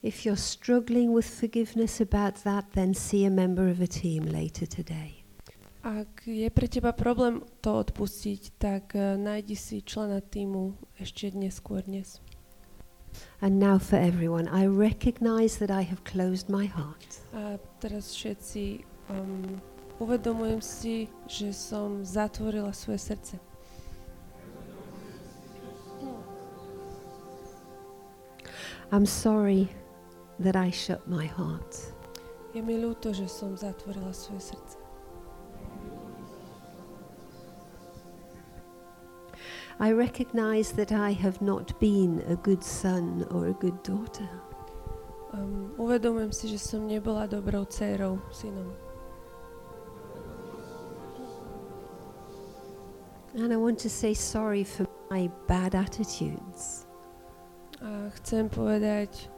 If 0.00 0.24
you're 0.24 0.40
struggling 0.40 1.12
with 1.12 1.28
forgiveness 1.28 2.00
about 2.00 2.40
that, 2.48 2.72
then 2.72 2.94
see 2.94 3.26
a 3.26 3.30
member 3.30 3.68
of 3.68 3.84
a 3.84 3.86
team 3.86 4.24
later 4.24 4.64
today. 4.64 5.20
Ak 5.84 6.24
je 6.24 6.48
pre 6.48 6.68
teba 6.68 6.96
problém 6.96 7.44
to 7.60 7.76
odpustiť, 7.84 8.42
tak 8.56 8.96
uh, 8.96 9.20
nájdi 9.20 9.56
si 9.56 9.84
člena 9.84 10.24
týmu 10.24 10.76
ešte 10.96 11.32
dnes, 11.32 11.60
skôr 11.60 11.84
dnes. 11.84 12.20
And 13.44 13.60
now 13.60 13.76
for 13.76 13.96
everyone, 14.00 14.48
I 14.48 14.64
recognize 14.68 15.60
that 15.60 15.68
I 15.68 15.84
have 15.84 16.04
closed 16.04 16.48
my 16.48 16.64
heart. 16.64 17.20
A 17.36 17.60
teraz 17.80 18.12
všetci 18.16 18.84
um, 19.12 19.60
uvedomujem 20.00 20.60
si, 20.64 21.12
že 21.28 21.52
som 21.52 22.00
zatvorila 22.00 22.72
svoje 22.72 22.98
srdce. 22.98 23.36
I'm 28.90 29.06
sorry 29.06 29.68
that 30.40 30.56
I 30.56 30.72
shut 30.72 31.06
my 31.06 31.28
heart. 31.28 31.94
Je 32.50 32.58
mi 32.58 32.74
ľúto, 32.74 33.14
že 33.14 33.30
som 33.30 33.54
zatvorila 33.54 34.10
svoje 34.10 34.50
srdce. 34.50 34.80
I 39.80 39.94
recognize 39.96 40.76
that 40.76 40.92
I 40.92 41.14
have 41.14 41.40
not 41.40 41.72
been 41.80 42.20
a 42.28 42.36
good 42.36 42.60
son 42.60 43.24
or 43.30 43.48
a 43.48 43.56
good 43.56 43.80
daughter. 43.86 44.28
Um, 45.32 45.72
uvedomujem 45.78 46.34
si, 46.34 46.50
že 46.50 46.58
som 46.58 46.84
nebola 46.84 47.30
dobrou 47.30 47.64
dcérou, 47.64 48.18
synom. 48.34 48.89
And 53.34 53.52
I 53.52 53.56
want 53.56 53.78
to 53.80 53.90
say 53.90 54.14
sorry 54.14 54.64
for 54.64 54.86
my 55.10 55.30
bad 55.46 55.74
attitudes. 55.74 56.86
A 57.80 58.10
chcem 58.20 58.50
povedať, 58.50 59.30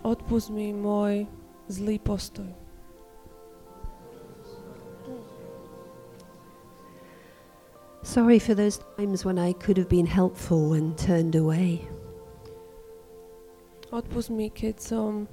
odpust 0.00 0.48
mi 0.48 0.72
môj 0.72 1.28
zlý 1.68 2.00
postoj. 2.00 2.48
Sorry 8.06 8.38
for 8.38 8.54
those 8.54 8.80
times 8.96 9.24
when 9.26 9.36
I 9.36 9.52
could 9.52 9.76
have 9.76 9.90
been 9.90 10.06
helpful 10.06 10.72
and 10.72 10.96
turned 10.96 11.36
away. 11.36 11.84
Odpust 13.92 14.32
mi, 14.32 14.48
keď 14.48 14.80
som 14.80 15.28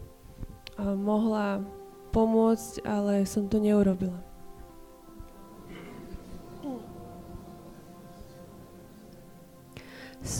uh, 0.75 0.91
mohla 0.97 1.63
pomôcť, 2.11 2.83
ale 2.83 3.23
som 3.23 3.47
to 3.47 3.57
neurobila. 3.61 4.32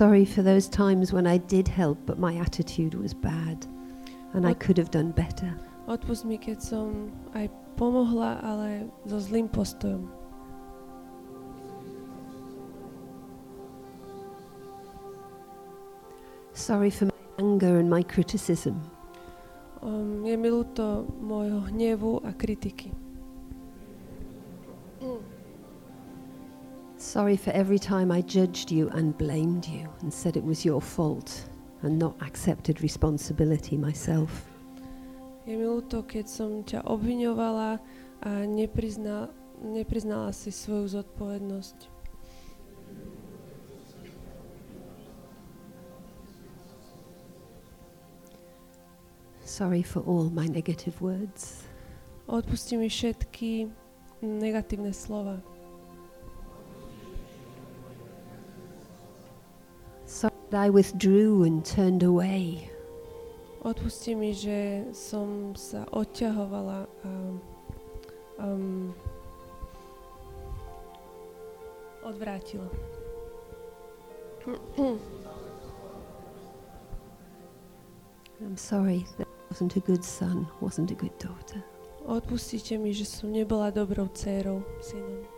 Sorry 0.04 0.26
for 0.26 0.42
those 0.42 0.68
times 0.68 1.14
when 1.14 1.26
I 1.26 1.38
did 1.38 1.66
help, 1.66 1.98
but 2.06 2.20
my 2.20 2.36
attitude 2.36 2.94
was 2.94 3.14
bad 3.14 3.66
and 4.34 4.46
I 4.46 4.54
could 4.54 4.78
have 4.78 4.92
done 4.92 5.12
better. 5.12 5.56
Odpust 5.88 6.28
mi, 6.28 6.36
keď 6.36 6.60
som 6.60 7.08
aj 7.32 7.48
pomohla, 7.80 8.44
ale 8.44 8.92
so 9.08 9.16
zlým 9.24 9.48
postojom. 9.48 10.12
Sorry 16.52 16.92
for 16.92 17.08
my 17.08 17.24
anger 17.40 17.80
and 17.80 17.88
my 17.88 18.04
criticism. 18.04 18.84
Um, 19.80 20.28
je 20.28 20.36
mi 20.36 20.52
ľúto 20.52 21.08
môjho 21.24 21.64
hnevu 21.72 22.20
a 22.28 22.36
kritiky. 22.36 22.92
Sorry 27.04 27.36
for 27.36 27.52
every 27.52 27.78
time 27.78 28.12
I 28.14 28.22
judged 28.22 28.72
you 28.72 28.88
and 28.90 29.16
blamed 29.18 29.68
you 29.68 29.90
and 30.00 30.12
said 30.12 30.38
it 30.38 30.44
was 30.44 30.64
your 30.64 30.82
fault 30.82 31.50
and 31.84 32.00
not 32.00 32.16
accepted 32.24 32.82
responsibility 32.82 33.76
myself. 33.76 34.48
Je 35.44 35.60
mi 35.60 35.68
ľúto, 35.68 36.08
keď 36.08 36.26
som 36.32 36.64
ťa 36.64 36.88
obviňovala 36.88 37.84
a 38.24 38.32
neprizna, 38.48 39.28
nepriznala 39.60 40.32
si 40.32 40.48
svoju 40.48 41.04
zodpovednosť. 41.04 41.92
Sorry 49.44 49.84
for 49.84 50.08
all 50.08 50.32
my 50.32 50.48
negative 50.48 50.96
words. 51.04 51.68
Odpusti 52.32 52.80
mi 52.80 52.88
všetky 52.88 53.68
negatívne 54.24 54.96
slova. 54.96 55.44
I 60.54 60.70
withdrew 60.70 61.44
and 61.44 61.66
turned 61.66 62.04
away. 62.04 62.70
Odpusti 63.64 64.16
mi, 64.16 64.36
že 64.36 64.92
som 64.92 65.56
sa 65.56 65.88
odťahovala 65.90 66.84
a 66.84 67.14
um, 68.44 68.92
odvrátila. 72.04 72.68
I'm 78.44 78.60
sorry 78.60 79.08
that 79.18 79.28
wasn't 79.50 79.76
a 79.78 79.80
good 79.80 80.04
son, 80.04 80.46
wasn't 80.60 80.92
a 80.92 80.96
good 80.96 81.16
daughter. 81.18 81.64
Odpustite 82.04 82.76
mi, 82.76 82.92
že 82.92 83.08
som 83.08 83.32
nebola 83.32 83.72
dobrou 83.72 84.12
dcérou, 84.12 84.60
synom. 84.84 85.33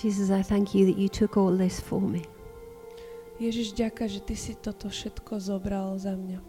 Jesus, 0.00 0.30
I 0.30 0.40
thank 0.40 0.74
you 0.74 0.86
that 0.86 0.96
you 0.96 1.12
took 1.12 1.36
all 1.36 1.52
this 1.52 1.76
for 1.76 2.00
me. 2.00 2.24
Ježiš, 3.36 3.76
ďaká, 3.76 4.08
že 4.08 4.24
Ty 4.24 4.32
si 4.32 4.56
toto 4.56 4.88
všetko 4.88 5.36
zobral 5.36 5.92
za 6.00 6.16
mňa. 6.16 6.40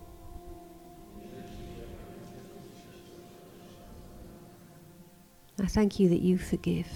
I 5.59 5.67
thank 5.67 5.99
you 5.99 6.07
that 6.07 6.23
you 6.23 6.39
forgive. 6.39 6.87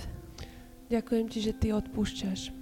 Ďakujem 0.88 1.26
Ti, 1.28 1.40
že 1.44 1.54
Ty 1.60 1.68
odpúšťaš. 1.76 2.56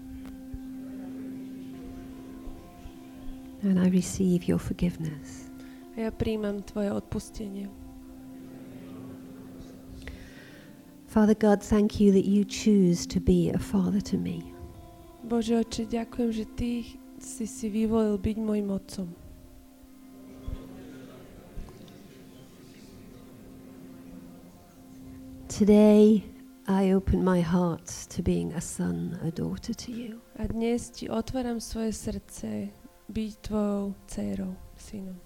And 3.62 3.78
I 3.78 3.94
receive 3.94 4.50
your 4.50 4.58
forgiveness. 4.58 5.54
A 5.94 6.10
ja 6.10 6.12
príjmam 6.12 6.66
Tvoje 6.66 6.90
odpustenie. 6.90 7.83
Father 11.14 11.36
God, 11.36 11.62
thank 11.62 12.00
you 12.00 12.12
that 12.12 12.26
you 12.26 12.44
choose 12.44 13.06
to 13.06 13.20
be 13.20 13.52
a 13.52 13.60
father 13.60 14.02
to 14.02 14.18
me. 14.18 14.42
Bože 15.22 15.62
oče, 15.62 15.86
ďakujem, 15.86 16.30
že 16.34 16.46
Ty 16.58 16.72
si 17.22 17.46
si 17.46 17.70
vyvolil 17.70 18.18
byť 18.18 18.38
môjim 18.42 18.74
otcom. 18.74 19.14
Today, 25.54 26.26
I 26.66 26.98
open 26.98 27.22
my 27.22 27.46
heart 27.46 27.86
to 28.10 28.26
being 28.26 28.50
a 28.58 28.62
son, 28.62 29.14
a 29.22 29.30
daughter 29.30 29.78
to 29.86 29.94
you. 29.94 30.18
A 30.42 30.50
dnes 30.50 30.90
Ti 30.98 31.14
otváram 31.14 31.62
svoje 31.62 31.94
srdce 31.94 32.74
byť 33.14 33.32
Tvojou 33.38 33.94
dcérou, 34.10 34.58
synom. 34.82 35.22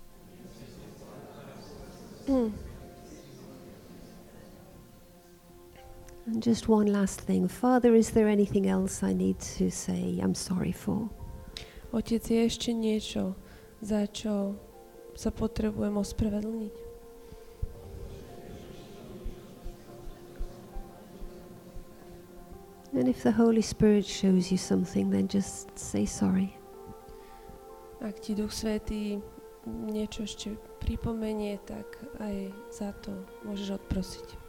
Mm. 2.28 2.67
And 6.28 6.44
just 6.44 6.68
one 6.68 6.92
last 6.92 7.22
thing. 7.22 7.48
Father, 7.48 7.96
is 7.96 8.12
there 8.12 8.28
anything 8.28 8.68
else 8.68 9.02
I 9.02 9.14
need 9.14 9.40
to 9.58 9.72
say 9.72 10.20
I'm 10.22 10.36
sorry 10.36 10.74
for? 10.74 11.10
Otec, 11.96 12.20
je 12.28 12.44
ešte 12.44 12.76
niečo, 12.76 13.32
za 13.80 14.04
čo 14.12 14.60
sa 15.16 15.32
potrebujem 15.32 15.96
ospravedlniť? 15.96 16.76
And 22.92 23.08
if 23.08 23.24
the 23.24 23.32
Holy 23.32 23.64
Spirit 23.64 24.04
shows 24.04 24.52
you 24.52 24.60
something, 24.60 25.08
then 25.08 25.32
just 25.32 25.72
say 25.80 26.04
sorry. 26.04 26.52
Ak 28.04 28.20
ti 28.20 28.36
Duch 28.36 28.52
Svetý 28.52 29.24
niečo 29.64 30.28
ešte 30.28 30.60
pripomenie, 30.84 31.56
tak 31.64 31.88
aj 32.20 32.52
za 32.68 32.92
to 33.00 33.16
môžeš 33.48 33.80
odprosiť. 33.80 34.47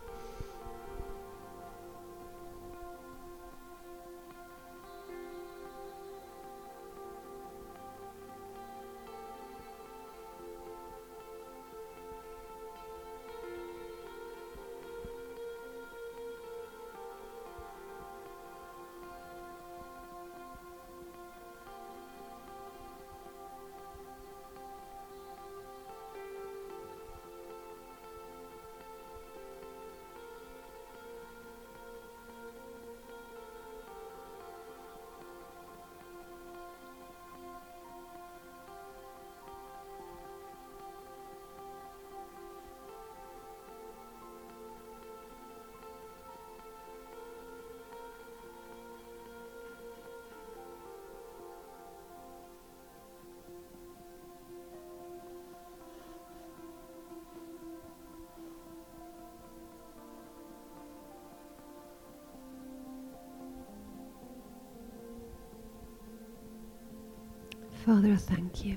Father, 67.89 68.21
thank 68.21 68.69
you 68.69 68.77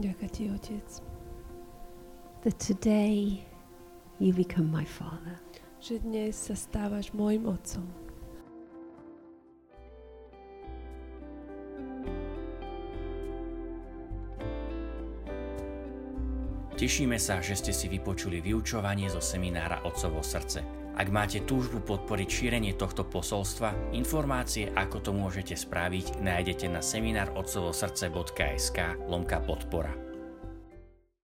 Ďakujem 0.00 0.30
ti, 0.32 0.42
Otec, 0.48 0.88
that 2.40 2.56
today 2.56 3.44
you 4.16 4.32
become 4.32 4.64
my 4.72 4.80
father. 4.80 5.36
že 5.76 6.00
dnes 6.00 6.32
sa 6.32 6.56
stávaš 6.56 7.12
môjim 7.12 7.44
otcom. 7.44 7.84
Tešíme 16.80 17.20
sa, 17.20 17.44
že 17.44 17.60
ste 17.60 17.76
si 17.76 17.92
vypočuli 17.92 18.40
vyučovanie 18.40 19.12
zo 19.12 19.20
seminára 19.20 19.84
Otcovo 19.84 20.24
srdce. 20.24 20.83
Ak 20.94 21.10
máte 21.10 21.42
túžbu 21.42 21.82
podporiť 21.82 22.28
šírenie 22.30 22.78
tohto 22.78 23.02
posolstva, 23.02 23.74
informácie, 23.90 24.70
ako 24.70 25.02
to 25.02 25.10
môžete 25.10 25.58
spraviť, 25.58 26.22
nájdete 26.22 26.70
na 26.70 26.78
seminárotcovosrdce.sk 26.78 28.78
lomka 29.10 29.42
podpora. 29.42 30.03